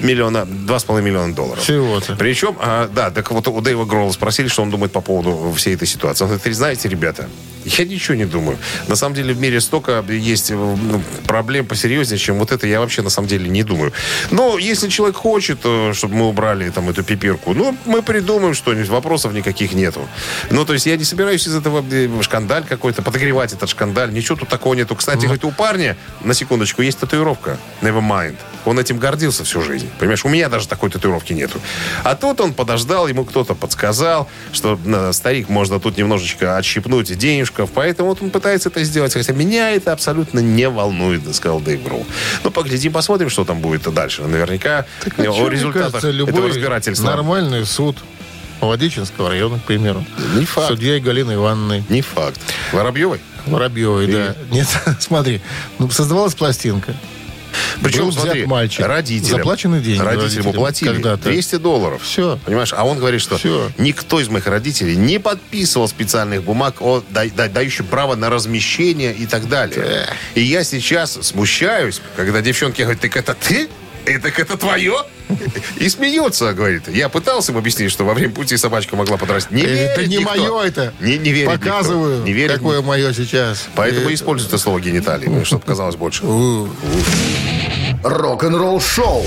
миллиона, 0.00 0.44
два 0.44 0.78
с 0.78 0.84
половиной 0.84 1.10
миллиона 1.10 1.34
долларов. 1.34 1.62
Всего-то. 1.62 2.16
Причем, 2.16 2.56
а, 2.60 2.88
да, 2.88 3.10
так 3.10 3.30
вот 3.30 3.46
у 3.48 3.60
Дэйва 3.60 3.84
Гролла 3.84 4.12
спросили, 4.12 4.48
что 4.48 4.62
он 4.62 4.70
думает 4.70 4.92
по 4.92 5.00
поводу 5.00 5.52
всей 5.56 5.74
этой 5.74 5.88
ситуации. 5.88 6.24
Он 6.24 6.30
говорит, 6.30 6.56
знаете, 6.56 6.88
ребята, 6.88 7.28
я 7.66 7.84
ничего 7.84 8.14
не 8.14 8.24
думаю. 8.24 8.58
На 8.88 8.96
самом 8.96 9.14
деле 9.14 9.34
в 9.34 9.40
мире 9.40 9.60
столько 9.60 10.04
есть 10.08 10.50
э, 10.50 10.54
ну, 10.54 11.02
проблем 11.26 11.66
посерьезнее, 11.66 12.18
чем 12.18 12.38
вот 12.38 12.52
это 12.52 12.66
я 12.66 12.80
вообще 12.80 13.02
на 13.02 13.10
самом 13.10 13.28
деле 13.28 13.48
не 13.48 13.62
думаю. 13.62 13.92
Но 14.30 14.58
если 14.58 14.88
человек 14.88 15.16
хочет, 15.16 15.58
э, 15.64 15.92
чтобы 15.92 16.14
мы 16.14 16.28
убрали 16.28 16.70
там 16.70 16.88
эту 16.88 17.02
пипирку, 17.02 17.54
ну, 17.54 17.76
мы 17.86 18.02
придумаем 18.02 18.54
что-нибудь, 18.54 18.88
вопросов 18.88 19.32
никаких 19.32 19.74
нету. 19.74 20.08
Ну, 20.50 20.64
то 20.64 20.72
есть 20.74 20.86
я 20.86 20.96
не 20.96 21.04
собираюсь 21.04 21.46
из 21.46 21.54
этого 21.54 21.84
э, 21.90 22.08
шкандаль 22.22 22.64
какой-то, 22.64 23.02
подогревать 23.02 23.52
этот 23.52 23.68
шкандаль. 23.68 24.12
Ничего 24.12 24.36
тут 24.36 24.48
такого 24.48 24.74
нету. 24.74 24.94
Кстати, 24.94 25.24
говорит, 25.24 25.44
у 25.44 25.50
парня, 25.50 25.96
на 26.24 26.34
секундочку, 26.34 26.82
есть 26.82 26.98
татуировка. 26.98 27.58
Nevermind. 27.82 28.36
Он 28.66 28.78
этим 28.78 28.98
гордился 28.98 29.44
всю 29.44 29.62
жизнь. 29.62 29.88
Понимаешь, 29.98 30.24
у 30.24 30.28
меня 30.28 30.48
даже 30.48 30.68
такой 30.68 30.90
татуировки 30.90 31.32
нету. 31.32 31.60
А 32.04 32.14
тут 32.14 32.40
он 32.40 32.52
подождал, 32.52 33.08
ему 33.08 33.24
кто-то 33.24 33.54
подсказал, 33.54 34.28
что 34.52 34.78
э, 34.84 35.12
старик 35.12 35.48
можно 35.48 35.80
тут 35.80 35.96
немножечко 35.96 36.56
отщипнуть 36.56 37.16
денежков. 37.16 37.70
Поэтому 37.72 38.08
вот 38.10 38.22
он 38.22 38.30
пытается 38.30 38.68
это 38.68 38.82
сделать. 38.84 39.12
Хотя 39.14 39.32
меня 39.32 39.70
это 39.70 39.92
абсолютно 39.92 40.40
не 40.40 40.68
волнует, 40.68 41.34
сказал 41.34 41.60
Дэйв 41.60 41.82
Гроул. 41.82 42.06
Ну, 42.44 42.50
поглядим, 42.50 42.92
посмотрим, 42.92 43.30
что 43.30 43.44
там 43.44 43.60
будет 43.60 43.82
дальше. 43.94 44.22
Наверняка 44.22 44.86
Так, 45.02 45.18
а 45.18 45.22
о 45.22 45.48
результатах 45.48 46.02
кажется, 46.02 46.08
этого 46.10 46.48
разбирательства. 46.48 47.06
нормальный 47.06 47.64
суд 47.64 47.96
Владичинского 48.60 49.30
района, 49.30 49.58
к 49.58 49.62
примеру. 49.62 50.04
Не 50.34 50.44
факт. 50.44 50.68
Судьей 50.68 51.00
Галины 51.00 51.34
Ивановной. 51.34 51.84
Не 51.88 52.00
факт. 52.02 52.40
Воробьевой? 52.72 53.20
Воробьевой, 53.46 54.06
да. 54.06 54.34
Нет, 54.50 54.66
смотри, 54.98 55.40
ну, 55.78 55.88
создавалась 55.90 56.34
пластинка. 56.34 56.94
Причем, 57.82 58.06
Был 58.06 58.12
смотри, 58.12 58.46
мальчик. 58.46 58.84
родителям. 58.86 59.38
Заплачены 59.38 59.80
деньги 59.80 60.00
Родителям 60.00 60.46
уплатили 60.48 60.88
когда-то. 60.92 61.22
200 61.24 61.56
долларов. 61.56 62.02
Всё. 62.02 62.38
Понимаешь? 62.44 62.72
А 62.76 62.84
он 62.84 62.98
говорит, 62.98 63.20
что 63.20 63.36
Всё. 63.38 63.70
никто 63.78 64.20
из 64.20 64.28
моих 64.28 64.46
родителей 64.46 64.96
не 64.96 65.18
подписывал 65.18 65.88
специальных 65.88 66.42
бумаг, 66.42 66.76
о, 66.80 67.02
да- 67.10 67.24
да- 67.34 67.48
дающих 67.48 67.86
право 67.86 68.14
на 68.14 68.30
размещение 68.30 69.12
и 69.14 69.26
так 69.26 69.48
далее. 69.48 70.06
И 70.34 70.40
я 70.42 70.64
сейчас 70.64 71.18
смущаюсь, 71.22 72.00
когда 72.16 72.40
девчонки 72.40 72.82
говорят, 72.82 73.00
так 73.00 73.16
это 73.16 73.34
ты? 73.34 73.68
И 74.06 74.18
так 74.18 74.38
это 74.38 74.56
твое? 74.56 74.94
И 75.78 75.88
смеется, 75.88 76.52
говорит. 76.52 76.88
Я 76.88 77.08
пытался 77.08 77.50
им 77.52 77.58
объяснить, 77.58 77.90
что 77.90 78.04
во 78.04 78.14
время 78.14 78.32
пути 78.32 78.56
собачка 78.56 78.94
могла 78.96 79.16
подрасти. 79.16 79.52
Не 79.52 79.62
это 79.62 80.00
верит 80.00 80.08
не 80.10 80.16
никто. 80.18 80.30
мое 80.36 80.62
это. 80.68 80.94
Не, 81.00 81.18
не 81.18 81.30
верит 81.32 81.52
никто. 81.54 81.66
Показываю, 81.70 82.22
Не 82.22 82.32
верит 82.32 82.56
какое 82.58 82.78
никто. 82.78 82.88
мое 82.88 83.12
сейчас. 83.12 83.66
Поэтому 83.74 84.08
Э, 84.08 84.14
используют 84.14 84.52
это 84.52 84.62
слово 84.62 84.80
гениталии, 84.80 85.42
чтобы 85.44 85.64
казалось 85.64 85.96
больше. 85.96 86.22
Рок-н-ролл 88.04 88.80
шоу 88.80 89.24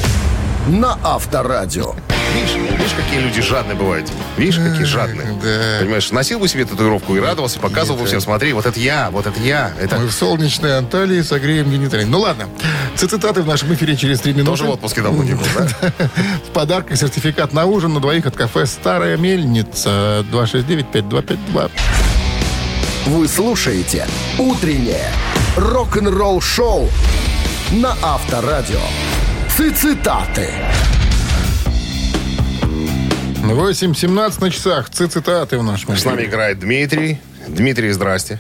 на 0.68 0.98
Авторадио. 1.04 1.96
Видишь, 2.36 2.56
видишь, 2.56 2.94
какие 2.96 3.20
люди 3.20 3.42
жадные 3.42 3.76
бывают. 3.76 4.10
Видишь, 4.38 4.58
какие 4.58 4.84
жадные. 4.84 5.28
да. 5.42 5.80
Понимаешь, 5.80 6.12
носил 6.12 6.40
бы 6.40 6.48
себе 6.48 6.66
татуировку 6.66 7.16
и 7.16 7.20
радовался, 7.20 7.60
показывал 7.60 8.00
бы 8.00 8.06
всем, 8.06 8.22
смотри, 8.22 8.54
вот 8.54 8.66
это 8.66 8.80
я, 8.80 9.10
вот 9.12 9.26
это 9.28 9.40
я. 9.40 9.74
Это 9.80 9.98
Мы 9.98 10.08
в 10.08 10.12
солнечной 10.12 10.78
Анталии 10.78 11.22
согреем 11.22 11.70
гениталии. 11.72 12.06
Ну 12.06 12.20
ладно, 12.20 12.48
цитаты 12.96 13.42
в 13.42 13.48
нашем 13.48 13.74
эфире 13.74 13.96
через 13.96 14.20
три 14.22 14.34
минуты. 14.34 14.52
тоже 14.52 14.66
в 14.66 14.70
отпуске 14.70 15.02
давно 15.02 15.24
не 15.24 15.34
был, 15.34 15.46
да? 15.58 15.92
В 16.48 16.52
подарках 16.54 16.98
сертификат 16.98 17.54
на 17.54 17.66
ужин 17.66 17.94
на 17.94 18.00
двоих 18.00 18.26
от 18.26 18.36
кафе 18.36 18.66
«Старая 18.66 19.18
мельница». 19.18 20.26
269-5252. 20.32 21.72
Вы 23.08 23.28
слушаете 23.28 24.08
«Утреннее 24.38 25.12
рок-н-ролл-шоу» 25.56 26.90
на 27.72 27.96
Авторадио. 28.02 28.80
Цитаты. 29.76 30.50
8.17 33.54 34.42
на 34.42 34.52
часах. 34.52 34.90
Цитаты 34.90 35.58
в 35.58 35.64
нашем 35.64 35.98
С 35.98 36.06
нами 36.06 36.24
играет 36.24 36.60
Дмитрий. 36.60 37.20
Дмитрий, 37.48 37.92
здрасте. 37.92 38.40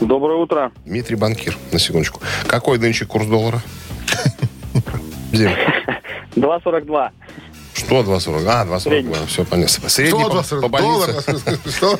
Доброе 0.00 0.36
утро. 0.36 0.70
Дмитрий 0.84 1.16
Банкир, 1.16 1.56
на 1.70 1.78
секундочку. 1.78 2.20
Какой 2.46 2.78
нынче 2.78 3.06
курс 3.06 3.26
доллара? 3.26 3.62
Дим, 5.32 5.50
2,42. 6.36 7.10
что 7.74 8.00
2,40? 8.02 8.44
А, 8.48 8.66
2,42, 8.66 9.26
все 9.28 9.44
понятно. 9.44 9.88
Средний 9.88 10.20
Что, 10.20 10.28
по, 10.28 10.34
20 10.34 10.60
по 10.60 10.68
больнице. 10.68 11.70
Что? 11.70 11.98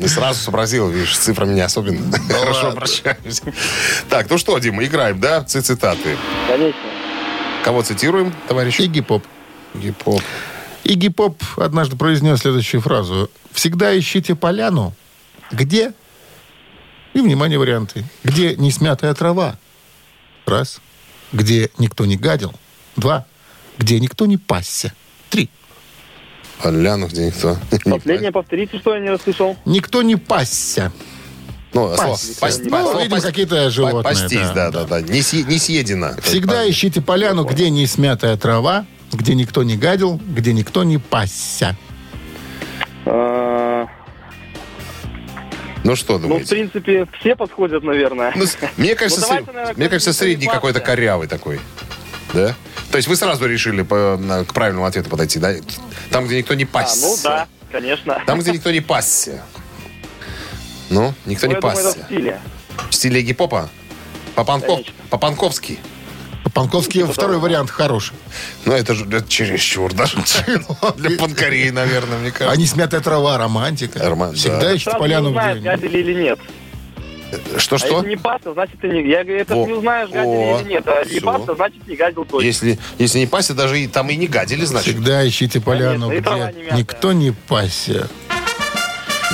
Не 0.00 0.08
сразу 0.08 0.40
сообразил, 0.40 0.88
видишь, 0.88 1.16
цифрами 1.16 1.54
не 1.54 1.60
особенно. 1.60 2.18
Хорошо 2.28 2.68
обращаюсь. 2.68 3.42
Так, 4.08 4.28
ну 4.28 4.38
что, 4.38 4.58
Дима, 4.58 4.84
играем, 4.84 5.20
да, 5.20 5.44
цитаты. 5.44 6.16
Конечно. 6.48 6.80
Кого 7.62 7.82
цитируем, 7.82 8.34
товарищ? 8.48 8.80
Игги 8.80 9.02
Поп. 9.02 9.22
Гип-поп. 9.74 10.22
Игги 10.86 11.08
Поп 11.08 11.42
однажды 11.56 11.96
произнес 11.96 12.40
следующую 12.40 12.80
фразу. 12.80 13.28
«Всегда 13.52 13.98
ищите 13.98 14.36
поляну. 14.36 14.94
Где?» 15.50 15.92
И, 17.12 17.20
внимание, 17.20 17.58
варианты. 17.58 18.04
«Где 18.22 18.54
не 18.54 18.70
смятая 18.70 19.12
трава?» 19.14 19.58
Раз. 20.46 20.80
«Где 21.32 21.70
никто 21.78 22.06
не 22.06 22.16
гадил?» 22.16 22.52
Два. 22.94 23.26
«Где 23.78 23.98
никто 23.98 24.26
не 24.26 24.36
пасся?» 24.36 24.92
Три. 25.28 25.50
Поляну, 26.62 27.08
где 27.08 27.26
никто. 27.26 27.58
не 27.84 27.90
Последнее 27.90 28.30
повторите, 28.32 28.78
что 28.78 28.94
я 28.94 29.00
не 29.00 29.10
расслышал. 29.10 29.56
«Никто 29.64 30.02
не 30.02 30.14
пасся». 30.16 30.92
Ну, 31.74 31.94
Пасть. 31.96 32.40
пасть- 32.40 32.64
Ну, 32.64 32.98
видимо, 33.00 33.20
какие-то 33.20 33.68
животные, 33.70 34.02
Пастись, 34.02 34.48
да, 34.54 34.70
да, 34.70 34.84
да, 34.84 35.00
да. 35.00 35.00
Не 35.02 35.20
съедено. 35.20 36.12
Всегда 36.22 36.68
ищите 36.70 37.02
поляну, 37.02 37.44
где 37.44 37.68
не 37.70 37.86
смятая 37.86 38.36
трава, 38.38 38.86
где 39.12 39.34
никто 39.34 39.62
не 39.62 39.76
гадил, 39.76 40.20
где 40.28 40.52
никто 40.52 40.84
не 40.84 40.98
пасся. 40.98 41.76
А, 43.04 43.86
Ну 45.84 45.94
что 45.94 46.14
Ну, 46.14 46.18
в 46.18 46.22
думаете? 46.22 46.50
принципе, 46.50 47.06
все 47.20 47.36
подходят, 47.36 47.82
наверное. 47.84 48.32
Ну, 48.34 48.44
мне 48.76 48.94
кажется, 48.96 49.20
Ну, 49.20 49.26
давайте, 49.28 49.52
наверное, 49.52 49.74
мне 49.76 49.88
кажется, 49.88 50.12
средний 50.12 50.46
какой-то 50.46 50.80
пасся. 50.80 50.92
корявый 50.96 51.28
такой. 51.28 51.60
Да? 52.34 52.54
То 52.90 52.96
есть 52.96 53.08
вы 53.08 53.14
сразу 53.16 53.46
решили 53.46 53.82
по- 53.82 54.16
на- 54.16 54.44
к 54.44 54.52
правильному 54.52 54.86
ответу 54.86 55.08
подойти, 55.10 55.38
да? 55.38 55.52
Там, 56.10 56.26
где 56.26 56.38
никто 56.38 56.54
не 56.54 56.64
А, 56.64 56.66
пасся. 56.66 57.06
ну 57.06 57.16
да, 57.22 57.46
конечно. 57.70 58.20
Там, 58.26 58.40
где 58.40 58.50
никто 58.52 58.70
не 58.72 58.80
пасся. 58.80 59.44
Ну, 60.90 61.14
никто 61.24 61.46
Ну, 61.46 61.52
не 61.52 61.54
я 61.56 61.60
думаю, 61.60 61.76
это 61.78 61.84
пасся. 61.84 62.00
в 62.02 62.04
стиле. 62.06 62.40
В 62.90 62.94
стиле 62.94 63.22
гипопа? 63.22 63.68
Попанков. 64.34 64.80
Попанковский. 65.08 65.78
Панковский 66.56 67.04
второй 67.04 67.36
вариант 67.36 67.70
хороший. 67.70 68.16
Ну, 68.64 68.72
это 68.72 68.94
же 68.94 69.04
это 69.04 69.28
чересчур, 69.28 69.92
да? 69.92 70.06
Для 70.96 71.18
панкарей, 71.18 71.70
наверное, 71.70 72.16
мне 72.16 72.30
А 72.30 72.32
кажется. 72.32 72.58
не 72.58 72.66
смятая 72.66 73.02
трава, 73.02 73.36
романтика. 73.36 73.98
Роман- 73.98 74.34
Всегда 74.34 74.60
да. 74.60 74.70
ищите 74.72 74.84
Сразу 74.84 74.98
поляну, 74.98 75.28
не 75.28 75.36
где... 75.36 75.60
гадили 75.60 75.98
или 75.98 76.14
нет. 76.22 76.38
А 77.54 77.58
Что-что? 77.58 77.96
если 77.98 78.08
не 78.08 78.16
пасся, 78.16 78.54
значит 78.54 78.80
ты 78.80 78.88
не... 78.88 79.06
Я 79.06 79.22
говорю, 79.22 79.40
это 79.42 79.54
О, 79.54 79.66
не 79.66 79.72
узнаешь, 79.74 80.08
гадили 80.08 80.30
о, 80.30 80.60
или 80.62 80.68
нет. 80.70 80.88
А 80.88 81.04
не 81.04 81.10
всё. 81.10 81.20
пасся, 81.20 81.54
значит 81.56 81.86
не 81.86 81.94
гадил 81.94 82.24
точно. 82.24 82.46
Если, 82.46 82.78
если 82.96 83.18
не 83.18 83.26
пасся, 83.26 83.52
даже 83.52 83.78
и, 83.78 83.86
там 83.86 84.08
и 84.08 84.16
не 84.16 84.26
гадили, 84.26 84.64
значит. 84.64 84.94
Всегда 84.94 85.28
ищите 85.28 85.60
поляну, 85.60 86.08
Конечно, 86.08 86.52
где 86.58 86.72
не 86.72 86.78
никто 86.78 87.12
не 87.12 87.32
пасся. 87.32 88.08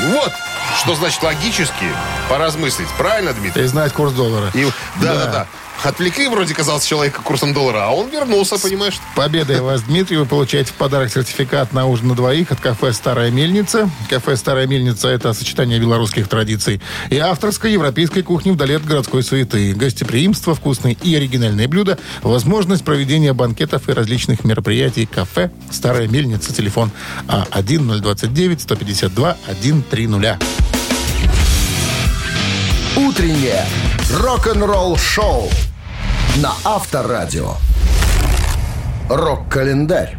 Вот, 0.08 0.32
Что 0.80 0.96
значит 0.96 1.22
логически? 1.22 1.86
Поразмыслить. 2.28 2.88
Правильно, 2.98 3.32
Дмитрий? 3.32 3.62
И 3.62 3.66
знать 3.66 3.92
курс 3.92 4.12
доллара. 4.12 4.50
И, 4.54 4.64
да, 5.00 5.14
да, 5.14 5.26
да. 5.26 5.46
Отвлекли 5.84 6.28
вроде 6.28 6.54
казался 6.54 6.86
человека 6.86 7.22
курсом 7.22 7.52
доллара, 7.52 7.86
а 7.86 7.90
он 7.90 8.08
вернулся, 8.08 8.56
понимаешь? 8.56 9.00
Победой 9.16 9.60
вас, 9.60 9.82
Дмитрий, 9.82 10.16
вы 10.16 10.26
получаете 10.26 10.70
в 10.70 10.74
подарок 10.74 11.12
сертификат 11.12 11.72
на 11.72 11.86
ужин 11.86 12.06
на 12.08 12.14
двоих 12.14 12.52
от 12.52 12.60
кафе 12.60 12.92
«Старая 12.92 13.32
мельница». 13.32 13.90
Кафе 14.08 14.36
«Старая 14.36 14.68
мельница»— 14.68 15.08
это 15.10 15.32
сочетание 15.32 15.80
белорусских 15.80 16.28
традиций 16.28 16.80
и 17.10 17.18
авторской 17.18 17.72
европейской 17.72 18.22
кухни 18.22 18.52
вдали 18.52 18.74
от 18.74 18.84
городской 18.84 19.24
суеты. 19.24 19.74
Гостеприимство, 19.74 20.54
вкусные 20.54 20.96
и 21.02 21.16
оригинальные 21.16 21.66
блюда, 21.66 21.98
возможность 22.22 22.84
проведения 22.84 23.32
банкетов 23.32 23.88
и 23.88 23.92
различных 23.92 24.44
мероприятий. 24.44 25.06
Кафе 25.06 25.50
«Старая 25.70 26.06
мельница». 26.06 26.54
Телефон 26.54 26.92
А 27.26 27.44
А1-029-152-130. 27.50 30.40
Утреннее 32.94 33.64
рок-н-ролл-шоу 34.12 35.50
на 36.36 36.54
Авторадио. 36.64 37.56
Рок-календарь. 39.10 40.16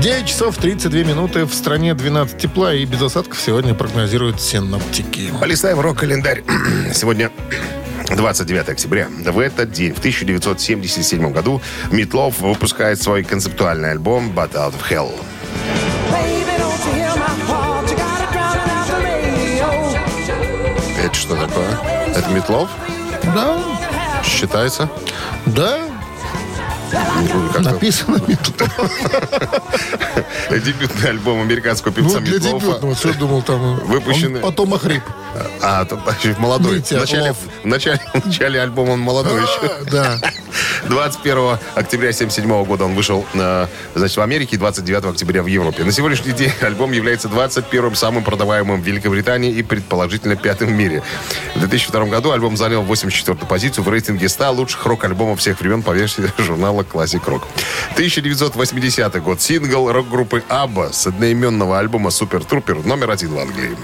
9 0.00 0.26
часов 0.26 0.56
32 0.56 1.04
минуты. 1.04 1.44
В 1.44 1.54
стране 1.54 1.94
12 1.94 2.36
тепла 2.36 2.74
и 2.74 2.84
без 2.84 3.00
осадков 3.00 3.40
сегодня 3.40 3.74
прогнозируют 3.74 4.40
синоптики. 4.40 5.30
Полистаем 5.40 5.78
рок-календарь. 5.78 6.42
Сегодня 6.92 7.30
29 8.08 8.68
октября. 8.70 9.08
В 9.08 9.38
этот 9.38 9.70
день, 9.70 9.94
в 9.94 9.98
1977 9.98 11.32
году, 11.32 11.62
Митлов 11.92 12.40
выпускает 12.40 13.00
свой 13.00 13.22
концептуальный 13.22 13.92
альбом 13.92 14.32
«But 14.34 14.54
Out 14.54 14.74
of 14.74 14.90
Hell». 14.90 15.12
Это 20.98 21.14
что 21.14 21.36
такое? 21.36 21.78
Это 22.16 22.28
Митлов? 22.30 22.68
Да, 23.34 23.61
Считается? 24.32 24.88
да, 25.46 25.78
как-то- 26.90 27.60
написано 27.60 28.18
Дебютный 30.50 31.10
альбом 31.10 31.40
американского 31.42 31.92
певца 31.92 32.18
Ну, 32.18 32.26
для 32.26 32.38
дебютного. 32.38 32.94
Что 32.94 33.14
думал 33.14 33.42
там? 33.42 33.76
Выпущенный- 33.86 34.40
потом 34.40 34.74
охрип. 34.74 35.02
А, 35.62 35.84
тут 35.84 36.00
еще 36.18 36.34
молодой. 36.38 36.80
В, 36.82 36.90
начале, 36.92 37.32
в, 37.62 37.66
начале, 37.66 38.00
в 38.14 38.26
начале 38.26 38.60
альбома 38.60 38.92
он 38.92 39.00
молодой 39.00 39.40
еще. 39.42 39.90
Да. 39.90 40.18
21 40.88 41.58
октября 41.74 42.10
1977 42.10 42.64
года 42.64 42.84
он 42.84 42.94
вышел 42.94 43.24
э, 43.34 43.66
значит, 43.94 44.16
в 44.16 44.20
Америке 44.20 44.56
и 44.56 44.58
29 44.58 45.04
октября 45.04 45.42
в 45.42 45.46
Европе. 45.46 45.84
На 45.84 45.92
сегодняшний 45.92 46.32
день 46.32 46.52
альбом 46.60 46.92
является 46.92 47.28
21-м 47.28 47.94
самым 47.94 48.24
продаваемым 48.24 48.80
в 48.80 48.84
Великобритании 48.84 49.52
и 49.52 49.62
предположительно 49.62 50.36
пятым 50.36 50.68
в 50.68 50.72
мире. 50.72 51.02
В 51.54 51.60
2002 51.60 52.06
году 52.06 52.32
альбом 52.32 52.56
занял 52.56 52.82
84-ю 52.82 53.46
позицию 53.46 53.84
в 53.84 53.88
рейтинге 53.88 54.28
100 54.28 54.52
лучших 54.52 54.84
рок-альбомов 54.86 55.40
всех 55.40 55.60
времен 55.60 55.82
по 55.82 55.92
версии 55.92 56.24
журнала 56.38 56.82
Classic 56.82 57.24
Rock. 57.24 57.42
1980 57.92 59.22
год. 59.22 59.40
Сингл 59.40 59.90
рок-группы 59.90 60.42
ABBA 60.48 60.92
с 60.92 61.06
одноименного 61.06 61.78
альбома 61.78 62.10
Супер 62.10 62.44
Трупер 62.44 62.84
номер 62.84 63.10
один 63.10 63.34
в 63.34 63.38
Англии. 63.38 63.76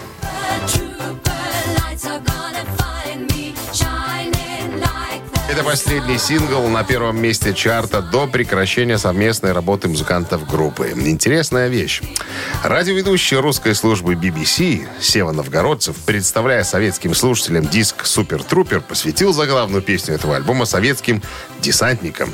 Это 5.59 5.67
последний 5.67 6.19
сингл 6.19 6.69
на 6.69 6.85
первом 6.85 7.21
месте 7.21 7.53
чарта 7.53 8.01
до 8.01 8.29
прекращения 8.29 8.97
совместной 8.97 9.51
работы 9.51 9.89
музыкантов 9.89 10.47
группы. 10.47 10.93
Интересная 10.95 11.67
вещь. 11.67 12.01
Радиоведущий 12.63 13.37
русской 13.39 13.75
службы 13.75 14.15
BBC 14.15 14.87
Сева 15.01 15.33
Новгородцев, 15.33 15.97
представляя 16.07 16.63
советским 16.63 17.13
слушателям 17.13 17.67
диск 17.67 18.05
«Супер 18.05 18.45
Трупер», 18.45 18.81
посвятил 18.81 19.33
заглавную 19.33 19.83
песню 19.83 20.15
этого 20.15 20.37
альбома 20.37 20.65
советским 20.65 21.25
десантникам 21.61 22.33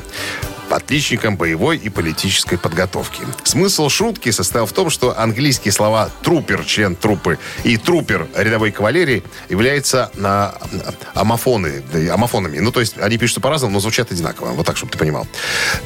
отличникам 0.75 1.37
боевой 1.37 1.77
и 1.77 1.89
политической 1.89 2.59
подготовки. 2.59 3.23
Смысл 3.45 3.89
шутки 3.89 4.31
состоял 4.31 4.67
в 4.67 4.73
том, 4.73 4.91
что 4.91 5.19
английские 5.19 5.73
слова 5.73 6.11
«трупер», 6.23 6.65
член 6.65 6.97
трупы, 6.97 7.39
и 7.63 7.77
«трупер» 7.77 8.27
рядовой 8.37 8.73
кавалерии 8.73 9.23
являются 9.49 10.11
на 10.15 10.55
амофоны, 11.15 11.83
амофонами. 12.11 12.59
Ну, 12.59 12.73
то 12.73 12.81
есть 12.81 12.99
они 12.99 13.19
пишутся 13.19 13.41
по-разному, 13.41 13.75
но 13.75 13.81
звучат 13.81 14.11
одинаково. 14.13 14.53
Вот 14.53 14.67
так, 14.67 14.77
чтобы 14.77 14.93
ты 14.93 14.99
понимал. 14.99 15.27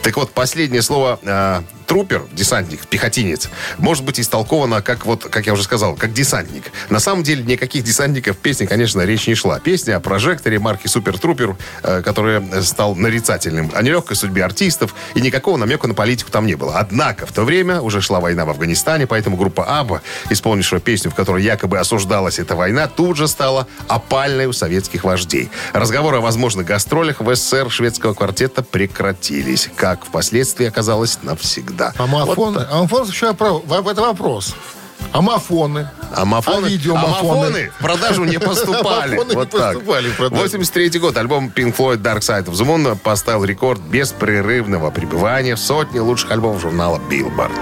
Так 0.02 0.16
вот, 0.16 0.32
последнее 0.32 0.82
слово 0.82 1.18
э, 1.22 1.62
трупер, 1.86 2.22
десантник, 2.32 2.86
пехотинец, 2.86 3.48
может 3.78 4.04
быть 4.04 4.20
истолковано 4.20 4.82
как 4.82 5.06
вот, 5.06 5.24
как 5.24 5.46
я 5.46 5.52
уже 5.52 5.64
сказал, 5.64 5.94
как 5.94 6.12
десантник. 6.12 6.64
На 6.90 7.00
самом 7.00 7.22
деле 7.22 7.42
никаких 7.42 7.84
десантников 7.84 8.36
в 8.36 8.40
песне, 8.40 8.66
конечно, 8.66 9.02
речь 9.02 9.26
не 9.26 9.34
шла. 9.34 9.58
Песня 9.58 9.96
о 9.96 10.00
прожекторе 10.00 10.58
марки 10.58 10.86
Супер 10.86 11.18
Трупер, 11.18 11.56
э, 11.82 12.02
который 12.02 12.42
стал 12.62 12.94
нарицательным, 12.94 13.70
о 13.74 13.82
нелегкой 13.82 14.16
судьбе 14.16 14.44
артистов, 14.78 14.94
и 15.14 15.20
никакого 15.20 15.56
намека 15.56 15.86
на 15.88 15.94
политику 15.94 16.30
там 16.30 16.46
не 16.46 16.54
было. 16.54 16.78
Однако 16.78 17.26
в 17.26 17.32
то 17.32 17.44
время 17.44 17.80
уже 17.80 18.00
шла 18.00 18.20
война 18.20 18.44
в 18.44 18.50
Афганистане, 18.50 19.06
поэтому 19.06 19.36
группа 19.36 19.64
Аба, 19.64 20.02
исполнившая 20.30 20.80
песню, 20.80 21.10
в 21.10 21.14
которой 21.14 21.42
якобы 21.42 21.78
осуждалась 21.78 22.38
эта 22.38 22.54
война, 22.56 22.86
тут 22.88 23.16
же 23.16 23.28
стала 23.28 23.66
опальной 23.88 24.46
у 24.46 24.52
советских 24.52 25.04
вождей. 25.04 25.50
Разговоры 25.72 26.18
о 26.18 26.20
возможных 26.20 26.66
гастролях 26.66 27.20
в 27.20 27.34
СССР 27.34 27.70
шведского 27.70 28.14
квартета 28.14 28.62
прекратились, 28.62 29.68
как 29.76 30.04
впоследствии 30.04 30.66
оказалось 30.66 31.18
навсегда. 31.22 31.92
Амофоны. 31.98 32.58
Вот 32.60 32.68
Амофон 32.72 33.08
еще 33.08 33.34
про- 33.34 33.58
в- 33.58 33.88
это 33.88 34.00
вопрос. 34.02 34.54
Амофоны. 35.12 35.88
Амофоны, 36.14 36.66
А 36.66 36.68
видеомафоны? 36.68 37.18
амофоны 37.46 37.70
в 37.78 37.82
продажу 37.82 38.24
не 38.24 38.38
поступали. 38.38 39.12
Не 39.16 39.34
Вот 39.34 39.50
так. 39.50 39.74
поступали 39.74 40.08
в 40.08 40.16
продажу. 40.16 40.42
83 40.42 40.98
год. 40.98 41.16
Альбом 41.16 41.52
Pink 41.54 41.76
Floyd 41.76 41.98
Dark 41.98 42.20
Side 42.20 42.46
of 42.46 42.52
the 42.52 42.64
Moon 42.66 42.96
поставил 42.96 43.44
рекорд 43.44 43.80
беспрерывного 43.80 44.90
пребывания 44.90 45.54
в 45.54 45.60
сотне 45.60 46.00
лучших 46.00 46.30
альбомов 46.30 46.60
журнала 46.60 47.00
Billboard. 47.10 47.52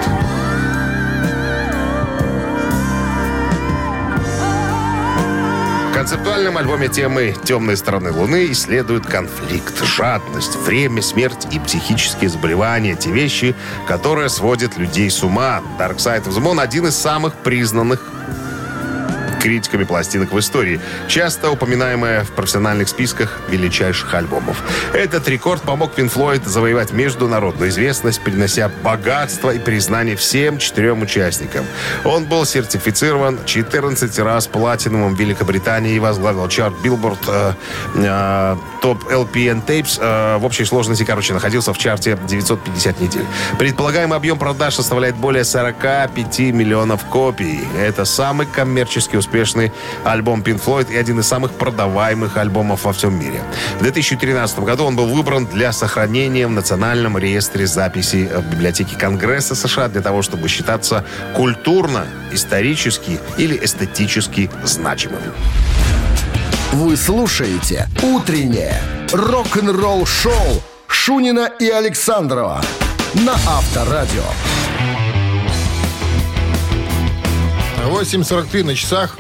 Концептуальном 6.07 6.57
альбоме 6.57 6.87
темы 6.87 7.35
«Темной 7.45 7.77
стороны 7.77 8.13
Луны» 8.13 8.53
исследуют 8.53 9.05
конфликт, 9.07 9.83
жадность, 9.83 10.55
время, 10.55 11.03
смерть 11.03 11.49
и 11.51 11.59
психические 11.59 12.31
заболевания. 12.31 12.95
Те 12.95 13.11
вещи, 13.11 13.57
которые 13.89 14.29
сводят 14.29 14.79
людей 14.79 15.11
с 15.11 15.25
ума. 15.25 15.61
Dark 15.81 15.97
Side 15.97 16.23
of 16.27 16.29
the 16.29 16.41
Moon– 16.41 16.61
один 16.63 16.87
из 16.87 16.95
самых 16.95 17.35
признанных 17.35 18.16
критиками 19.47 19.85
пластинок 19.85 20.33
в 20.33 20.39
истории, 20.41 20.81
часто 21.07 21.53
упоминаемая 21.53 22.25
в 22.25 22.33
профессиональных 22.33 22.89
списках 22.89 23.39
величайших 23.49 24.13
альбомов. 24.13 24.61
Этот 24.93 25.29
рекорд 25.29 25.63
помог 25.63 25.97
Pink 25.97 26.13
Floyd 26.13 26.45
завоевать 26.45 26.93
международную 26.93 27.71
известность, 27.71 28.21
принося 28.23 28.69
богатство 28.83 29.51
и 29.51 29.61
признание 29.61 30.17
всем 30.17 30.59
четырем 30.59 31.03
участникам. 31.03 31.65
Он 32.05 32.25
был 32.25 32.45
сертифицирован 32.45 33.39
14 33.45 34.19
раз 34.19 34.49
платиновым 34.49 35.15
в 35.15 35.21
Великобритании 35.21 35.95
и 35.95 36.01
возглавил 36.01 36.49
чарт 36.49 36.75
Billboard 36.83 37.19
э, 37.29 37.53
э, 37.95 38.57
топ 38.83 39.05
LPN 39.05 39.65
Tapes. 39.65 39.99
Э, 40.01 40.39
в 40.39 40.45
общей 40.45 40.65
сложности, 40.65 41.05
короче, 41.05 41.35
находился 41.35 41.73
в 41.73 41.79
чарте 41.79 42.19
950 42.27 43.01
недель. 43.01 43.27
Предполагаемый 43.61 44.17
объем 44.17 44.41
продаж 44.41 44.75
составляет 44.75 45.15
более 45.15 45.45
45 45.45 46.39
миллионов 46.53 47.05
копий. 47.05 47.61
Это 47.79 48.05
самый 48.05 48.47
коммерчески 48.47 49.17
успешный 49.37 49.71
альбом 50.05 50.41
Pink 50.41 50.63
Floyd 50.65 50.91
и 50.91 50.97
один 50.97 51.21
из 51.21 51.27
самых 51.27 51.53
продаваемых 51.53 52.39
альбомов 52.39 52.85
во 52.85 52.93
всем 52.93 53.19
мире. 53.19 53.43
В 53.79 53.83
2013 53.83 54.61
году 54.61 54.85
он 54.85 54.97
был 54.97 55.07
выбран 55.07 55.47
для 55.47 55.73
сохранения 55.73 56.47
в 56.47 56.51
Национальном 56.51 57.19
реестре 57.19 57.67
записей 57.67 58.27
в 58.27 58.51
библиотеке 58.51 58.97
Конгресса 58.97 59.55
США 59.55 59.89
для 59.89 60.01
того, 60.01 60.23
чтобы 60.23 60.49
считаться 60.49 61.05
культурно, 61.35 62.07
исторически 62.33 63.21
или 63.37 63.63
эстетически 63.63 64.51
значимым. 64.65 65.21
Вы 66.73 66.97
слушаете 66.97 67.89
«Утреннее 68.03 68.81
рок-н-ролл-шоу» 69.13 70.63
Шунина 70.89 71.51
и 71.61 71.69
Александрова 71.69 72.63
на 73.15 73.35
Авторадио. 73.35 74.25
8.43 77.87 78.65
на 78.65 78.75
часах. 78.75 79.17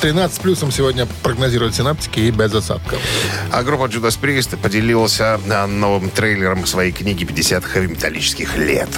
13 0.00 0.40
плюсом 0.40 0.70
сегодня 0.70 1.06
прогнозируют 1.22 1.74
синаптики 1.74 2.20
и 2.20 2.30
без 2.30 2.54
осадков. 2.54 3.00
А 3.50 3.62
группа 3.62 3.84
Judas 3.84 4.18
Priest 4.20 4.56
поделилась 4.56 5.20
а, 5.20 5.38
новым 5.66 6.10
трейлером 6.10 6.66
своей 6.66 6.92
книги 6.92 7.24
«50 7.24 7.62
хэви-металлических 7.62 8.56
лет». 8.56 8.88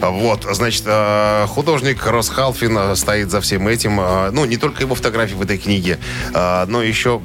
Вот, 0.00 0.46
значит, 0.50 0.84
э, 0.86 1.46
художник 1.48 2.04
Рос 2.06 2.30
Халфин 2.30 2.76
э, 2.76 2.96
стоит 2.96 3.30
за 3.30 3.40
всем 3.40 3.68
этим. 3.68 4.00
Э, 4.00 4.30
Ну, 4.30 4.46
не 4.46 4.56
только 4.56 4.82
его 4.82 4.94
фотографии 4.94 5.34
в 5.34 5.42
этой 5.42 5.58
книге, 5.58 5.98
но 6.32 6.82
еще 6.82 7.20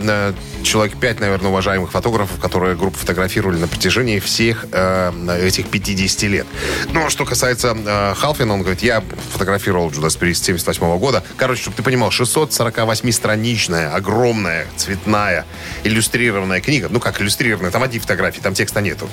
человек 0.63 0.97
пять, 0.97 1.19
наверное, 1.19 1.49
уважаемых 1.49 1.91
фотографов, 1.91 2.39
которые 2.39 2.75
группу 2.75 2.97
фотографировали 2.97 3.57
на 3.57 3.67
протяжении 3.67 4.19
всех 4.19 4.65
этих 4.65 5.69
50 5.69 6.23
лет. 6.23 6.47
Ну, 6.91 7.05
а 7.05 7.09
что 7.09 7.25
касается 7.25 8.15
Халфина, 8.17 8.53
он 8.53 8.61
говорит, 8.61 8.81
я 8.81 9.03
фотографировал 9.31 9.89
Judas 9.89 10.19
Priest 10.19 10.35
с 10.35 10.41
78 10.43 10.97
года. 10.97 11.23
Короче, 11.37 11.61
чтобы 11.61 11.77
ты 11.77 11.83
понимал, 11.83 12.09
648-страничная, 12.09 13.93
огромная, 13.93 14.65
цветная, 14.75 15.45
иллюстрированная 15.83 16.61
книга. 16.61 16.87
Ну, 16.89 16.99
как 16.99 17.21
иллюстрированная, 17.21 17.71
там 17.71 17.83
одни 17.83 17.99
фотографии, 17.99 18.41
там 18.41 18.53
текста 18.53 18.81
нету. 18.81 19.09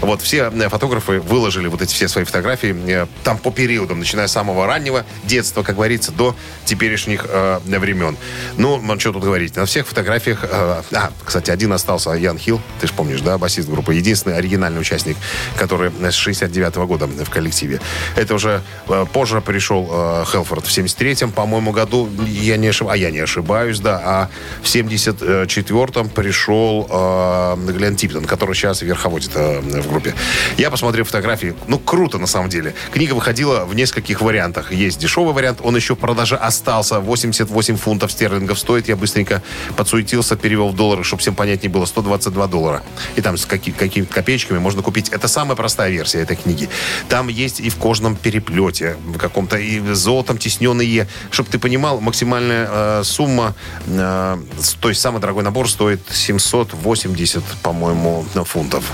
Вот 0.00 0.22
все 0.22 0.50
фотографы 0.68 1.20
выложили 1.20 1.68
вот 1.68 1.82
эти 1.82 1.92
все 1.92 2.08
свои 2.08 2.24
фотографии 2.24 3.03
там 3.22 3.38
по 3.38 3.50
периодам, 3.50 3.98
начиная 3.98 4.26
с 4.26 4.32
самого 4.32 4.66
раннего 4.66 5.04
детства, 5.24 5.62
как 5.62 5.76
говорится, 5.76 6.12
до 6.12 6.34
теперешних 6.64 7.26
э, 7.28 7.60
времен. 7.64 8.16
Ну, 8.56 8.80
ну, 8.80 8.98
что 8.98 9.12
тут 9.12 9.22
говорить, 9.24 9.56
на 9.56 9.66
всех 9.66 9.86
фотографиях... 9.86 10.44
э, 10.44 10.82
а, 10.92 11.12
кстати, 11.24 11.50
один 11.50 11.72
остался, 11.72 12.10
Ян 12.10 12.38
Хилл, 12.38 12.60
ты 12.80 12.86
же 12.86 12.92
помнишь, 12.92 13.20
да, 13.20 13.38
басист 13.38 13.68
группы, 13.68 13.94
единственный 13.94 14.36
оригинальный 14.36 14.80
участник, 14.80 15.16
который 15.56 15.90
с 16.00 16.14
69 16.14 16.76
года 16.76 17.06
в 17.06 17.30
коллективе. 17.30 17.80
Это 18.16 18.34
уже 18.34 18.62
э, 18.88 19.06
позже 19.12 19.40
пришел 19.40 19.88
э, 19.90 20.24
Хелфорд 20.30 20.66
в 20.66 20.70
73-м, 20.70 21.32
по-моему, 21.32 21.72
году, 21.72 22.08
я 22.26 22.56
не 22.56 22.68
ошибаюсь, 22.68 22.94
а 22.94 22.96
я 22.96 23.10
не 23.10 23.20
ошибаюсь, 23.20 23.80
да, 23.80 24.00
а 24.04 24.30
в 24.62 24.66
74-м 24.66 26.08
пришел 26.08 26.86
э, 26.90 27.56
Глен 27.72 27.96
Типтон, 27.96 28.24
который 28.24 28.54
сейчас 28.54 28.82
верховодит 28.82 29.32
э, 29.34 29.60
в 29.60 29.88
группе. 29.88 30.14
Я 30.56 30.70
посмотрел 30.70 31.04
фотографии, 31.04 31.54
ну, 31.66 31.78
круто 31.78 32.18
на 32.18 32.26
самом 32.26 32.48
деле. 32.48 32.74
Книга 32.94 33.14
выходила 33.14 33.64
в 33.64 33.74
нескольких 33.74 34.20
вариантах. 34.20 34.70
Есть 34.70 35.00
дешевый 35.00 35.34
вариант, 35.34 35.58
он 35.64 35.74
еще 35.74 35.96
в 35.96 35.98
продаже 35.98 36.36
остался, 36.36 37.00
88 37.00 37.76
фунтов 37.76 38.12
стерлингов 38.12 38.56
стоит. 38.56 38.86
Я 38.86 38.94
быстренько 38.94 39.42
подсуетился, 39.76 40.36
перевел 40.36 40.68
в 40.68 40.76
доллары, 40.76 41.02
чтобы 41.02 41.20
всем 41.20 41.34
понятнее 41.34 41.72
было, 41.72 41.86
122 41.86 42.46
доллара. 42.46 42.84
И 43.16 43.20
там 43.20 43.36
с 43.36 43.46
каки- 43.46 43.72
какими-то 43.72 44.14
копеечками 44.14 44.58
можно 44.58 44.80
купить. 44.80 45.08
Это 45.08 45.26
самая 45.26 45.56
простая 45.56 45.90
версия 45.90 46.20
этой 46.20 46.36
книги. 46.36 46.68
Там 47.08 47.26
есть 47.26 47.58
и 47.58 47.68
в 47.68 47.74
кожном 47.78 48.14
переплете, 48.14 48.96
в 49.04 49.18
каком-то 49.18 49.56
и 49.56 49.80
золотом 49.92 50.38
тисненные. 50.38 51.08
Чтобы 51.32 51.50
ты 51.50 51.58
понимал, 51.58 52.00
максимальная 52.00 52.68
э, 52.70 53.02
сумма, 53.02 53.56
э, 53.88 54.38
то 54.80 54.88
есть 54.88 55.00
самый 55.00 55.20
дорогой 55.20 55.42
набор 55.42 55.68
стоит 55.68 56.00
780, 56.12 57.42
по-моему, 57.60 58.24
фунтов. 58.44 58.84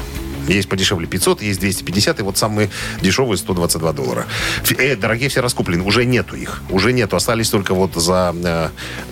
Есть 0.49 0.69
подешевле 0.69 1.07
500, 1.07 1.43
есть 1.43 1.61
250, 1.61 2.21
и 2.21 2.23
вот 2.23 2.39
самые 2.39 2.71
дешевые 3.01 3.37
122 3.37 3.93
доллара. 3.93 4.27
Э, 4.79 4.97
дорогие 4.97 5.29
все 5.29 5.41
раскуплены, 5.41 5.85
уже 5.85 6.05
нету 6.05 6.37
их. 6.37 6.63
Уже 6.71 6.93
нету, 6.93 7.17
остались 7.17 7.51
только 7.51 7.75
вот 7.75 7.95
за, 7.95 8.35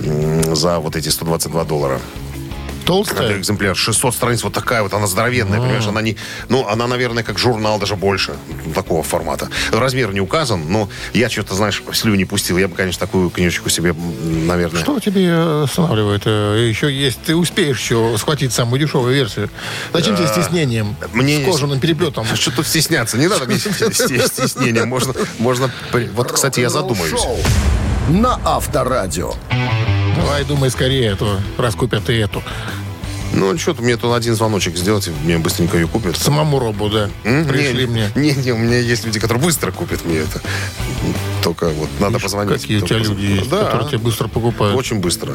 э, 0.00 0.54
за 0.54 0.78
вот 0.78 0.96
эти 0.96 1.08
122 1.08 1.64
доллара. 1.64 2.00
Толстая? 2.88 3.36
экземпляр. 3.38 3.76
600 3.76 4.14
страниц, 4.14 4.42
вот 4.42 4.54
такая 4.54 4.82
вот, 4.82 4.94
она 4.94 5.06
здоровенная, 5.06 5.60
понимаешь? 5.60 5.86
Она 5.86 6.00
не, 6.00 6.16
ну, 6.48 6.66
она, 6.66 6.86
наверное, 6.86 7.22
как 7.22 7.38
журнал, 7.38 7.78
даже 7.78 7.96
больше 7.96 8.32
такого 8.74 9.02
формата. 9.02 9.50
Размер 9.72 10.14
не 10.14 10.20
указан, 10.20 10.64
но 10.70 10.88
я 11.12 11.28
что-то, 11.28 11.54
знаешь, 11.54 11.82
слюни 11.92 12.24
пустил. 12.24 12.56
Я 12.56 12.66
бы, 12.66 12.74
конечно, 12.74 12.98
такую 12.98 13.28
книжечку 13.28 13.68
себе, 13.68 13.94
наверное... 13.94 14.80
Что 14.82 14.98
тебе 15.00 15.64
останавливает? 15.64 16.22
Э, 16.24 16.66
Еще 16.66 16.90
есть, 16.90 17.18
ты 17.26 17.36
успеешь 17.36 17.78
еще 17.78 18.16
схватить 18.16 18.54
самую 18.54 18.80
дешевую 18.80 19.14
версию. 19.14 19.50
Зачем 19.92 20.16
тебе 20.16 20.26
стеснением? 20.26 20.96
Мне 21.12 21.42
С 21.42 21.44
кожаным 21.44 21.80
переплетом. 21.80 22.24
Что 22.34 22.52
тут 22.52 22.66
стесняться? 22.66 23.18
Не 23.18 23.28
надо 23.28 23.44
мне 23.44 23.58
сте- 23.58 23.92
стеснения. 23.92 24.86
Можно, 24.86 25.12
можно... 25.38 25.70
Вот, 26.14 26.32
кстати, 26.32 26.60
я 26.60 26.70
задумаюсь. 26.70 27.20
На 28.08 28.40
Авторадио. 28.46 29.34
Давай, 30.28 30.44
думай 30.44 30.70
скорее, 30.70 31.12
а 31.12 31.16
то 31.16 31.40
раскупят 31.56 32.10
и 32.10 32.12
эту. 32.12 32.42
Ну, 33.32 33.56
что-то 33.56 33.80
мне 33.80 33.96
тут 33.96 34.14
один 34.14 34.34
звоночек 34.34 34.76
сделать, 34.76 35.08
и 35.08 35.10
мне 35.24 35.38
быстренько 35.38 35.78
ее 35.78 35.88
купят. 35.88 36.18
Самому 36.18 36.58
робу, 36.58 36.90
да. 36.90 37.08
М? 37.24 37.46
Пришли 37.48 37.86
не, 37.86 37.90
мне. 37.90 38.10
Не, 38.14 38.32
не, 38.34 38.52
у 38.52 38.58
меня 38.58 38.78
есть 38.78 39.06
люди, 39.06 39.18
которые 39.18 39.42
быстро 39.42 39.72
купят 39.72 40.04
мне 40.04 40.18
это. 40.18 40.42
Только 41.42 41.70
вот 41.70 41.88
надо 41.98 42.18
Видишь, 42.18 42.22
позвонить. 42.24 42.60
Какие 42.60 42.76
у 42.82 42.86
тебя 42.86 42.98
люди 42.98 43.24
есть, 43.24 43.48
Да, 43.48 43.64
которые 43.64 43.88
тебе 43.88 43.98
быстро 44.00 44.28
покупают. 44.28 44.76
очень 44.76 45.00
быстро. 45.00 45.34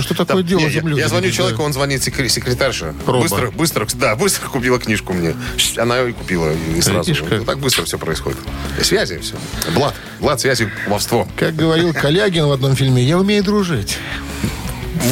Что 0.00 0.14
такое 0.14 0.42
дело 0.42 0.60
я- 0.60 0.70
землю 0.70 0.96
Я, 0.96 1.08
звоню 1.08 1.30
человеку, 1.30 1.62
он 1.62 1.72
звонит 1.72 2.06
секре- 2.06 2.28
секретарше. 2.28 2.94
Проба. 3.04 3.22
Быстро, 3.22 3.50
быстро, 3.50 3.86
да, 3.94 4.16
быстро 4.16 4.48
купила 4.48 4.78
книжку 4.78 5.12
мне. 5.12 5.34
Она 5.76 6.00
и 6.02 6.12
купила, 6.12 6.50
и 6.76 6.80
сразу. 6.80 7.08
Видишь, 7.10 7.22
как- 7.28 7.38
Вот 7.38 7.46
Так 7.46 7.58
быстро 7.58 7.84
все 7.84 7.98
происходит. 7.98 8.38
Связи 8.82 9.18
все. 9.18 9.34
Блат. 9.74 9.94
Блат, 10.20 10.40
связи, 10.40 10.70
кумовство. 10.84 11.28
Как 11.36 11.54
говорил 11.54 11.92
Калягин 11.92 12.46
в 12.46 12.52
одном 12.52 12.74
фильме, 12.76 13.02
я 13.02 13.18
умею 13.18 13.42
дружить. 13.44 13.98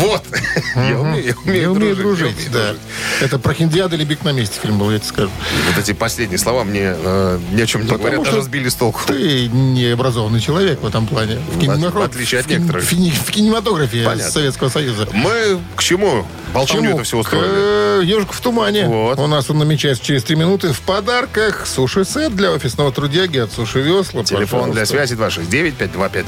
Вот. 0.01 0.25
Я 0.77 0.99
умею, 0.99 1.25
я 1.27 1.35
умею 1.45 1.63
я 1.63 1.71
умею 1.71 1.95
дружить, 1.95 1.99
я 1.99 2.03
дружить, 2.03 2.37
умею 2.37 2.51
да. 2.53 2.65
дружить. 2.69 2.81
Это 3.21 3.39
про 3.39 3.55
Хиндиад 3.55 3.93
или 3.93 4.05
Биг 4.05 4.25
на 4.25 4.31
месте 4.33 4.59
фильм 4.61 4.79
был, 4.79 4.91
я 4.91 4.99
тебе 4.99 5.09
скажу. 5.09 5.31
Вот 5.69 5.79
эти 5.83 5.93
последние 5.93 6.39
слова 6.39 6.65
мне 6.65 6.95
э, 6.97 7.39
ни 7.53 7.61
о 7.63 7.67
чем 7.67 7.83
не 7.83 7.87
Потому 7.89 8.03
говорят, 8.09 8.25
даже 8.25 8.43
сбили 8.43 8.69
с 8.69 8.75
толку. 8.75 9.01
Ты 9.07 9.49
необразованный 9.49 10.41
человек 10.41 10.83
в 10.83 10.87
этом 10.87 11.07
плане. 11.07 11.39
В, 11.53 11.59
кинематограф- 11.59 11.93
в 11.93 12.03
отличие 12.03 12.41
от 12.41 12.47
кин- 12.47 12.61
некоторых. 12.61 12.85
В, 12.85 12.89
кини- 12.91 13.11
в 13.11 13.31
кинематографе 13.31 14.05
Понятно. 14.05 14.31
Советского 14.33 14.69
Союза. 14.69 15.09
Мы 15.13 15.59
к 15.77 15.83
чему? 15.83 16.27
Болтовню 16.53 16.95
это 16.95 17.03
все 17.05 17.17
К 17.17 17.21
устроили. 17.21 18.05
«Ежику 18.05 18.35
в 18.35 18.41
тумане». 18.41 18.87
Вот. 18.87 19.19
У 19.19 19.27
нас 19.27 19.49
он 19.51 19.59
намечается 19.59 20.05
через 20.05 20.25
три 20.25 20.37
минуты. 20.37 20.73
В 20.73 20.81
подарках 20.81 21.67
суши-сет 21.67 22.35
для 22.35 22.51
офисного 22.53 22.93
трудяги 22.93 23.39
от 23.39 23.53
Суши 23.53 23.81
Весла. 23.81 24.25
Телефон 24.25 24.73
для 24.73 24.85
связи 24.87 25.15
269-5252. 25.15 26.25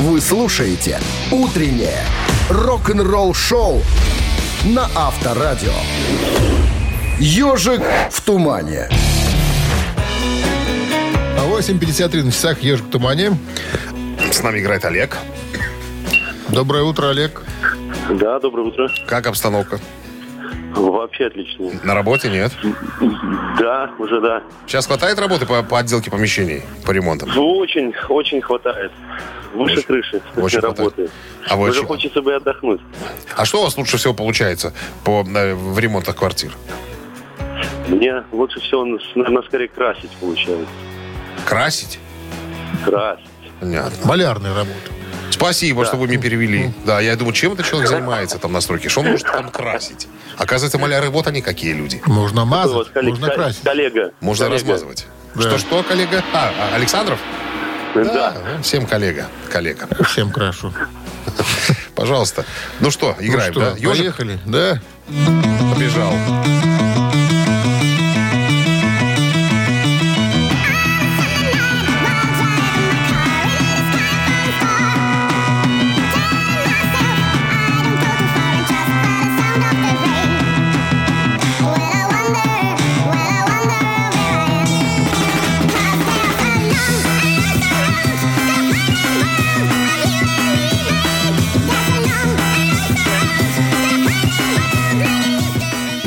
Вы 0.00 0.20
слушаете 0.20 1.00
«Утреннее 1.30 2.02
рок-н-ролл-шоу» 2.50 3.82
на 4.64 4.88
Авторадио. 4.94 5.72
«Ежик 7.18 7.82
в 8.10 8.20
тумане». 8.22 8.88
8.53 11.36 12.24
на 12.24 12.32
часах 12.32 12.62
«Ежик 12.62 12.86
в 12.86 12.90
тумане». 12.90 13.38
С 14.32 14.42
нами 14.42 14.60
играет 14.60 14.84
Олег. 14.84 15.18
Доброе 16.48 16.82
утро, 16.82 17.10
Олег. 17.10 17.42
Да, 18.10 18.40
доброе 18.40 18.66
утро. 18.66 18.88
Как 19.06 19.26
обстановка? 19.26 19.78
Вообще 20.74 21.26
отлично. 21.26 21.70
На 21.84 21.94
работе 21.94 22.28
нет? 22.28 22.52
Да, 23.58 23.90
уже 23.98 24.20
да. 24.20 24.42
Сейчас 24.66 24.86
хватает 24.86 25.18
работы 25.18 25.46
по, 25.46 25.62
по 25.62 25.78
отделке 25.78 26.10
помещений, 26.10 26.62
по 26.84 26.90
ремонтам? 26.90 27.30
Очень, 27.36 27.94
очень 28.08 28.40
хватает. 28.40 28.90
Выше 29.54 29.74
Очень- 29.74 29.82
крыши 29.86 30.22
очень 30.36 30.58
работает. 30.58 31.10
А 31.48 31.56
вы 31.56 31.70
Уже 31.70 31.80
чё? 31.82 31.86
хочется 31.86 32.20
бы 32.22 32.34
отдохнуть. 32.34 32.80
А 33.36 33.44
что 33.44 33.60
у 33.60 33.64
вас 33.64 33.76
лучше 33.76 33.98
всего 33.98 34.12
получается 34.12 34.72
по, 35.04 35.22
э, 35.24 35.54
в 35.54 35.78
ремонтах 35.78 36.16
квартир? 36.16 36.52
Мне 37.86 38.24
лучше 38.32 38.58
всего, 38.60 38.84
наверное, 39.14 39.42
скорее 39.42 39.68
красить 39.68 40.10
получается. 40.20 40.66
Красить? 41.46 42.00
Красить. 42.84 43.26
Понятно. 43.60 44.06
Малярная 44.06 44.54
работа. 44.54 44.90
Спасибо, 45.34 45.84
что 45.84 45.96
вы 45.96 46.06
мне 46.06 46.16
перевели. 46.16 46.72
Да, 46.86 47.00
я 47.00 47.16
думаю, 47.16 47.32
чем 47.34 47.52
этот 47.54 47.66
человек 47.66 47.88
занимается 47.88 48.38
там 48.38 48.52
на 48.52 48.60
стройке? 48.60 48.88
Что 48.88 49.00
он 49.00 49.08
может 49.08 49.26
там 49.26 49.50
красить? 49.50 50.06
Оказывается, 50.38 50.78
маляры 50.78 51.10
вот 51.10 51.26
они 51.26 51.42
какие 51.42 51.72
люди. 51.72 52.00
Можно 52.06 52.44
мазать, 52.44 52.92
коллег- 52.92 53.10
можно 53.10 53.28
красить. 53.30 53.62
Коллега. 53.64 54.12
Можно 54.20 54.46
Коллега. 54.46 54.62
размазывать. 54.62 55.06
Да. 55.34 55.42
Что-что, 55.42 55.82
коллега? 55.82 56.22
А, 56.32 56.52
а, 56.72 56.76
Александров? 56.76 57.18
Да. 57.96 58.34
ну, 58.56 58.62
всем 58.62 58.86
коллега. 58.86 59.26
Коллега. 59.50 59.88
Всем 60.04 60.30
крашу. 60.30 60.72
Пожалуйста. 61.96 62.44
Ну 62.80 62.90
что, 62.92 63.16
играем, 63.18 63.52
ну 63.54 63.60
что, 63.60 63.70
да? 63.72 63.76
Ежик 63.76 63.96
поехали? 64.16 64.38
Да. 64.46 64.80
побежал. 65.74 66.12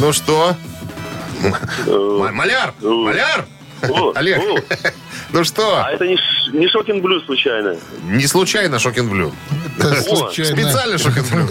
Ну 0.08 0.14
что? 0.14 0.56
М- 1.44 2.34
Маляр! 2.34 2.74
Маляр! 2.82 3.46
О, 3.90 4.14
Олег, 4.16 4.42
ну 5.34 5.44
что? 5.44 5.84
А 5.84 5.92
это 5.92 6.08
не, 6.08 6.16
ш- 6.16 6.52
не 6.54 6.66
Shocking 6.70 7.02
Blue 7.02 7.20
случайно? 7.26 7.76
Не 8.04 8.26
случайно 8.26 8.80
Shocking 8.80 9.10
Blue. 9.10 9.34
Специально 10.32 10.98
Shocking 10.98 11.24
Blue. 11.30 11.48